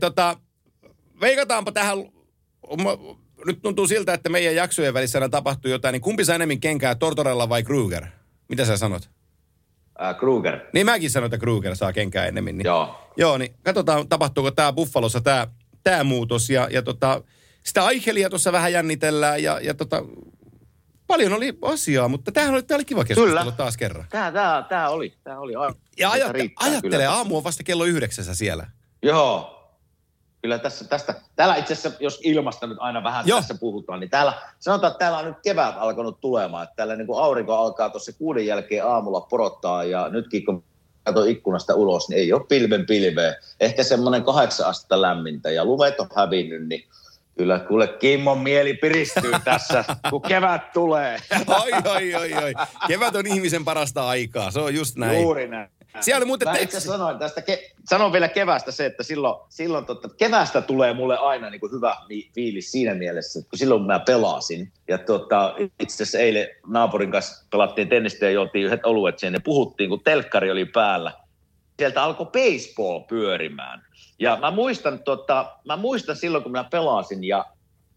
Tota, 0.00 0.36
veikataanpa 1.20 1.72
tähän 1.72 1.98
nyt 3.46 3.62
tuntuu 3.62 3.86
siltä, 3.86 4.14
että 4.14 4.28
meidän 4.28 4.54
jaksojen 4.54 4.94
välissä 4.94 5.28
tapahtuu 5.28 5.70
jotain, 5.70 5.92
niin 5.92 6.02
kumpi 6.02 6.24
saa 6.24 6.36
enemmän 6.36 6.60
kenkää, 6.60 6.94
Tortorella 6.94 7.48
vai 7.48 7.62
Kruger? 7.62 8.06
Mitä 8.48 8.64
sä 8.64 8.76
sanot? 8.76 9.10
Äh, 10.02 10.16
Kruger. 10.16 10.60
Niin 10.72 10.86
mäkin 10.86 11.10
sanon, 11.10 11.26
että 11.26 11.38
Kruger 11.38 11.76
saa 11.76 11.92
kenkää 11.92 12.26
enemmän. 12.26 12.58
Niin. 12.58 12.66
Joo. 12.66 13.10
Joo, 13.16 13.38
niin 13.38 13.54
katsotaan 13.62 14.08
tapahtuuko 14.08 14.50
tämä 14.50 14.72
Buffalossa 14.72 15.20
tämä 15.20 15.46
tää 15.84 16.04
muutos. 16.04 16.50
Ja, 16.50 16.68
ja 16.70 16.82
tota, 16.82 17.22
sitä 17.62 17.84
Aichelia 17.84 18.30
tuossa 18.30 18.52
vähän 18.52 18.72
jännitellään 18.72 19.42
ja, 19.42 19.60
ja 19.60 19.74
tota, 19.74 20.04
paljon 21.06 21.32
oli 21.32 21.58
asiaa, 21.62 22.08
mutta 22.08 22.32
tämähän 22.32 22.54
oli, 22.54 22.62
tää 22.62 22.74
oli 22.74 22.84
kiva 22.84 23.04
keskustelu 23.04 23.38
kyllä. 23.38 23.52
taas 23.52 23.76
kerran. 23.76 24.06
Tämä, 24.10 24.32
tämä, 24.32 24.66
tämä 24.68 24.88
oli, 24.88 25.14
tämä 25.24 25.38
oli. 25.38 25.52
Ja 25.98 26.10
ajatte, 26.10 26.50
ajattele, 26.56 27.06
aamu 27.06 27.36
on 27.36 27.44
vasta 27.44 27.62
kello 27.62 27.84
yhdeksässä 27.84 28.34
siellä. 28.34 28.66
Joo, 29.02 29.53
kyllä 30.44 30.58
tässä, 30.58 30.84
tästä, 30.88 31.14
täällä 31.36 31.56
itse 31.56 31.72
asiassa, 31.72 32.02
jos 32.02 32.20
ilmasta 32.24 32.66
nyt 32.66 32.78
aina 32.80 33.04
vähän 33.04 33.26
Joo. 33.26 33.38
tässä 33.38 33.54
puhutaan, 33.54 34.00
niin 34.00 34.10
täällä, 34.10 34.32
sanotaan, 34.58 34.90
että 34.90 34.98
täällä 34.98 35.18
on 35.18 35.24
nyt 35.24 35.36
kevät 35.42 35.74
alkanut 35.78 36.20
tulemaan, 36.20 36.64
että 36.64 36.76
täällä 36.76 36.96
niin 36.96 37.06
kuin 37.06 37.22
aurinko 37.22 37.54
alkaa 37.54 37.90
tuossa 37.90 38.12
kuuden 38.12 38.46
jälkeen 38.46 38.86
aamulla 38.86 39.20
porottaa 39.20 39.84
ja 39.84 40.08
nytkin 40.08 40.44
kun 40.44 40.64
katso 41.04 41.24
ikkunasta 41.24 41.74
ulos, 41.74 42.08
niin 42.08 42.18
ei 42.18 42.32
ole 42.32 42.44
pilven 42.48 42.86
pilveä. 42.86 43.36
Ehkä 43.60 43.82
semmoinen 43.82 44.24
kahdeksan 44.24 44.66
astetta 44.66 45.02
lämmintä 45.02 45.50
ja 45.50 45.64
lumet 45.64 46.00
on 46.00 46.08
hävinnyt, 46.16 46.68
niin 46.68 46.84
Kyllä, 47.38 47.58
kuule 47.58 47.88
Kimmon 47.88 48.38
mieli 48.38 48.74
piristyy 48.74 49.32
tässä, 49.44 49.84
kun 50.10 50.22
kevät 50.22 50.72
tulee. 50.72 51.18
Oi, 51.46 51.72
oi, 51.84 52.14
oi, 52.14 52.34
oi. 52.34 52.52
Kevät 52.88 53.16
on 53.16 53.26
ihmisen 53.26 53.64
parasta 53.64 54.08
aikaa, 54.08 54.50
se 54.50 54.60
on 54.60 54.74
just 54.74 54.96
näin. 54.96 55.22
Juuri 55.22 55.48
näin. 55.48 55.68
Siellä 56.00 56.18
oli 56.18 56.26
muuten 56.26 56.48
teksti. 56.52 56.80
sanoin 56.80 57.18
tästä, 57.18 57.40
ke- 57.40 57.74
sanon 57.84 58.12
vielä 58.12 58.28
kevästä 58.28 58.72
se, 58.72 58.86
että 58.86 59.02
silloin, 59.02 59.46
silloin 59.48 59.86
totta, 59.86 60.08
kevästä 60.08 60.60
tulee 60.60 60.94
mulle 60.94 61.18
aina 61.18 61.50
niin 61.50 61.60
kuin 61.60 61.72
hyvä 61.72 61.96
fi- 62.08 62.30
fiilis 62.34 62.72
siinä 62.72 62.94
mielessä, 62.94 63.38
että 63.38 63.50
kun 63.50 63.58
silloin 63.58 63.82
mä 63.82 64.00
pelasin, 64.00 64.72
ja 64.88 64.98
tota, 64.98 65.54
itse 65.80 65.94
asiassa 65.94 66.18
eilen 66.18 66.48
naapurin 66.66 67.10
kanssa 67.10 67.46
pelattiin 67.50 67.88
tennistä 67.88 68.24
ja 68.24 68.30
juotiin 68.30 68.66
yhdet 68.66 68.86
oluet 68.86 69.18
sen 69.18 69.34
ja 69.34 69.40
puhuttiin, 69.44 69.90
kun 69.90 70.00
telkkari 70.04 70.50
oli 70.50 70.64
päällä. 70.64 71.12
Sieltä 71.78 72.02
alkoi 72.02 72.26
baseball 72.26 73.00
pyörimään. 73.00 73.82
Ja 74.18 74.38
mä 74.40 74.50
muistan, 74.50 74.98
tota, 74.98 75.52
mä 75.64 75.76
muistan 75.76 76.16
silloin, 76.16 76.42
kun 76.42 76.52
mä 76.52 76.64
pelasin, 76.64 77.24
ja 77.24 77.44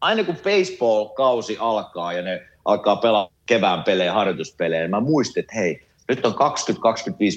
aina 0.01 0.23
kun 0.23 0.35
baseball-kausi 0.35 1.57
alkaa 1.59 2.13
ja 2.13 2.21
ne 2.21 2.47
alkaa 2.65 2.95
pelaa 2.95 3.29
kevään 3.45 3.83
pelejä, 3.83 4.13
harjoituspelejä, 4.13 4.81
niin 4.81 4.91
mä 4.91 4.99
muistin, 4.99 5.41
että 5.41 5.55
hei, 5.55 5.86
nyt 6.09 6.25
on 6.25 6.33
20-25 6.33 6.35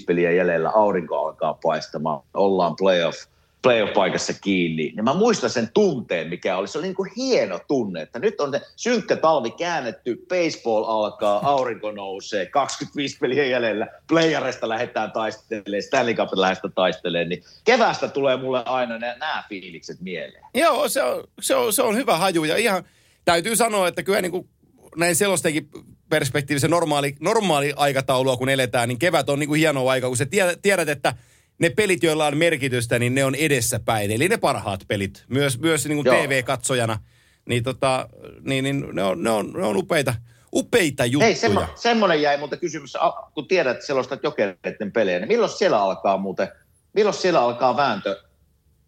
peliä 0.07 0.31
jäljellä, 0.31 0.71
aurinko 0.75 1.27
alkaa 1.27 1.59
paistamaan, 1.63 2.23
ollaan 2.35 2.77
playoff, 2.77 3.19
playoff-paikassa 3.63 4.33
kiinni. 4.41 4.93
Ja 4.97 5.03
mä 5.03 5.15
muistan 5.15 5.51
sen 5.51 5.71
tunteen, 5.75 6.29
mikä 6.29 6.57
oli. 6.57 6.69
Se 6.69 6.79
oli 6.79 6.87
niin 6.87 6.95
kuin 6.95 7.11
hieno 7.17 7.61
tunne, 7.69 8.03
että 8.03 8.19
nyt 8.19 8.41
on 8.41 8.53
synkkä 8.77 9.17
talvi 9.17 9.51
käännetty, 9.51 10.27
baseball 10.29 10.85
alkaa, 10.85 11.41
aurinko 11.49 11.91
nousee, 11.91 12.47
25 12.47 13.19
peliä 13.19 13.47
jäljellä, 13.47 13.87
playerista 14.09 14.69
lähdetään 14.69 15.13
taistelemaan, 15.13 15.83
Stanley 15.83 16.15
Cupin 16.15 16.41
lähdetään 16.41 16.73
taistelemaan, 16.73 17.29
niin 17.29 17.43
kevästä 17.65 18.09
tulee 18.09 18.37
mulle 18.37 18.63
aina 18.65 18.99
nämä 18.99 19.45
fiilikset 19.49 20.01
mieleen. 20.01 20.45
Joo, 20.55 20.89
se 20.89 21.03
on, 21.03 21.25
se, 21.41 21.55
on, 21.55 21.73
se 21.73 21.83
on 21.83 21.97
hyvä 21.97 22.17
haju. 22.17 22.45
Ja 22.45 22.57
ihan 22.57 22.85
täytyy 23.25 23.57
sanoa, 23.57 23.89
että 23.89 24.03
kyllä 24.03 24.21
niin 24.21 24.33
kuin 24.33 24.49
näin 24.97 25.17
selostakin 25.17 25.69
perspektiivissä 26.11 26.69
normaali, 26.69 27.15
normaali 27.21 27.73
aikataulua, 27.77 28.37
kun 28.37 28.49
eletään, 28.49 28.89
niin 28.89 28.99
kevät 28.99 29.29
on 29.29 29.39
niin 29.39 29.49
kuin 29.49 29.59
hieno 29.59 29.89
aika, 29.89 30.09
kun 30.09 30.17
sä 30.17 30.27
tiedät, 30.63 30.89
että 30.89 31.15
ne 31.59 31.71
pelit, 31.71 32.03
joilla 32.03 32.27
on 32.27 32.37
merkitystä, 32.37 32.99
niin 32.99 33.15
ne 33.15 33.25
on 33.25 33.35
edessäpäin. 33.35 34.11
Eli 34.11 34.29
ne 34.29 34.37
parhaat 34.37 34.81
pelit, 34.89 35.25
myös, 35.29 35.59
myös 35.59 35.87
niin 35.87 36.05
kuin. 36.05 36.17
TV-katsojana, 36.17 36.99
niin, 37.45 37.63
tota, 37.63 38.09
niin, 38.41 38.65
niin 38.65 38.85
ne, 38.93 39.03
on, 39.03 39.23
ne, 39.23 39.31
on, 39.31 39.53
ne 39.53 39.67
on 39.67 39.77
upeita, 39.77 40.15
upeita 40.55 41.05
juttuja. 41.05 41.27
Hei, 41.27 41.35
semmo, 41.35 41.65
semmoinen 41.75 42.23
jäi 42.23 42.39
muuten 42.39 42.59
kysymys, 42.59 42.97
kun 43.35 43.49
tiedät, 43.49 43.73
että 43.73 43.87
selostat 43.87 44.23
jokereiden 44.23 44.93
pelejä, 44.93 45.19
niin 45.19 45.29
milloin 45.29 45.53
siellä 45.53 45.83
alkaa 45.83 46.17
muuten, 46.17 46.49
milloin 46.93 47.17
siellä 47.17 47.41
alkaa 47.41 47.77
vääntö 47.77 48.23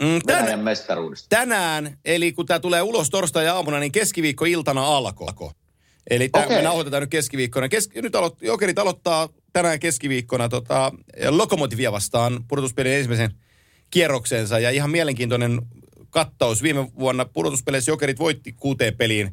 mm, 0.02 0.20
tän, 0.26 0.38
Venäjän 0.38 0.60
mestaruudesta? 0.60 1.26
tänään, 1.28 1.98
eli 2.04 2.32
kun 2.32 2.46
tämä 2.46 2.60
tulee 2.60 2.82
ulos 2.82 3.10
torstai-aamuna, 3.10 3.78
niin 3.78 3.92
keskiviikko-iltana 3.92 4.96
alkoi. 4.96 5.50
Eli 6.10 6.28
tämä, 6.28 6.44
Okei. 6.44 6.56
me 6.56 6.62
nauhoitetaan 6.62 7.00
nyt 7.02 7.10
keskiviikkona. 7.10 7.68
Kes, 7.68 7.88
nyt 7.94 8.16
aloit, 8.16 8.34
Jokerit 8.42 8.78
aloittaa 8.78 9.28
tänään 9.52 9.80
keskiviikkona 9.80 10.48
tota, 10.48 10.92
Lokomotivia 11.28 11.92
vastaan 11.92 12.44
pudotuspelin 12.48 12.92
ensimmäisen 12.92 13.30
kierroksensa. 13.90 14.58
Ja 14.58 14.70
ihan 14.70 14.90
mielenkiintoinen 14.90 15.62
kattaus. 16.10 16.62
Viime 16.62 16.92
vuonna 16.98 17.24
pudotuspeleissä 17.24 17.90
Jokerit 17.90 18.18
voitti 18.18 18.52
kuuteen 18.52 18.96
peliin 18.96 19.32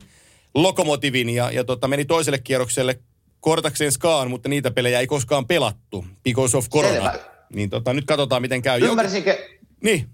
Lokomotivin 0.55 1.29
ja, 1.29 1.51
ja 1.51 1.63
tota, 1.63 1.87
meni 1.87 2.05
toiselle 2.05 2.39
kierrokselle 2.39 2.99
kortakseen 3.39 3.91
Skaan, 3.91 4.29
mutta 4.29 4.49
niitä 4.49 4.71
pelejä 4.71 4.99
ei 4.99 5.07
koskaan 5.07 5.47
pelattu 5.47 6.05
because 6.23 6.57
of 6.57 6.69
corona. 6.69 6.93
Selvä. 6.93 7.19
Niin 7.53 7.69
tota, 7.69 7.93
nyt 7.93 8.05
katsotaan, 8.05 8.41
miten 8.41 8.61
käy. 8.61 8.81
Ymmärsinkö, 8.81 9.37
Niin, 9.83 10.09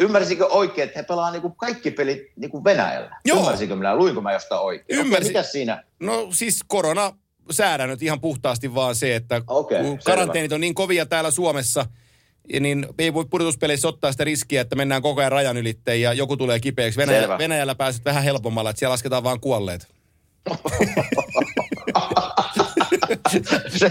ymmärsinkö 0.00 0.46
oikein, 0.46 0.88
että 0.88 0.98
he 1.00 1.02
pelaa 1.02 1.30
niinku 1.30 1.50
kaikki 1.50 1.90
pelit 1.90 2.22
niinku 2.36 2.64
Venäjällä? 2.64 3.16
Joo. 3.24 3.38
Ymmärsinkö 3.38 3.76
minä, 3.76 3.96
luinko 3.96 4.20
mä 4.20 4.32
jostain 4.32 4.60
oikein? 4.60 5.00
Ymmärsin. 5.00 5.28
Mikä 5.28 5.42
siinä? 5.42 5.84
No 6.00 6.28
siis 6.32 6.60
korona 6.66 7.12
säädännöt 7.50 8.02
ihan 8.02 8.20
puhtaasti 8.20 8.74
vaan 8.74 8.94
se, 8.94 9.16
että 9.16 9.42
Okei, 9.46 9.78
kun 9.82 9.86
selvä. 9.86 10.02
karanteenit 10.04 10.52
on 10.52 10.60
niin 10.60 10.74
kovia 10.74 11.06
täällä 11.06 11.30
Suomessa, 11.30 11.86
niin 12.60 12.86
ei 12.98 13.14
voi 13.14 13.24
pudotuspeleissä 13.30 13.88
ottaa 13.88 14.12
sitä 14.12 14.24
riskiä, 14.24 14.60
että 14.60 14.76
mennään 14.76 15.02
koko 15.02 15.20
ajan 15.20 15.32
rajan 15.32 15.56
ylitteen 15.56 16.00
ja 16.00 16.12
joku 16.12 16.36
tulee 16.36 16.60
kipeäksi. 16.60 16.98
Venäjä, 17.00 17.20
Selvä. 17.20 17.38
Venäjällä 17.38 17.74
pääset 17.74 18.04
vähän 18.04 18.24
helpommalla, 18.24 18.70
että 18.70 18.78
siellä 18.78 18.92
lasketaan 18.92 19.24
vaan 19.24 19.40
kuolleet. 19.40 19.88
se, 23.68 23.90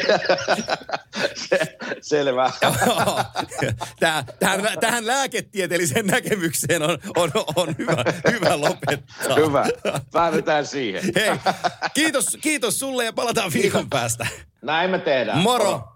se, 1.36 1.77
selvä. 2.01 2.51
Tähän, 4.39 4.61
tähän 4.79 5.07
lääketieteelliseen 5.07 6.07
näkemykseen 6.07 6.81
on, 6.81 6.97
on, 7.17 7.31
on 7.55 7.75
hyvä, 7.77 8.03
hyvä 8.31 8.61
lopettaa. 8.61 9.36
Hyvä. 9.36 9.65
Päädytään 10.11 10.65
siihen. 10.65 11.03
Hei, 11.15 11.31
kiitos, 11.93 12.38
kiitos 12.41 12.79
sulle 12.79 13.05
ja 13.05 13.13
palataan 13.13 13.53
viikon 13.53 13.89
päästä. 13.89 14.27
Näin 14.61 14.91
me 14.91 14.99
tehdään. 14.99 15.38
Moro! 15.38 15.93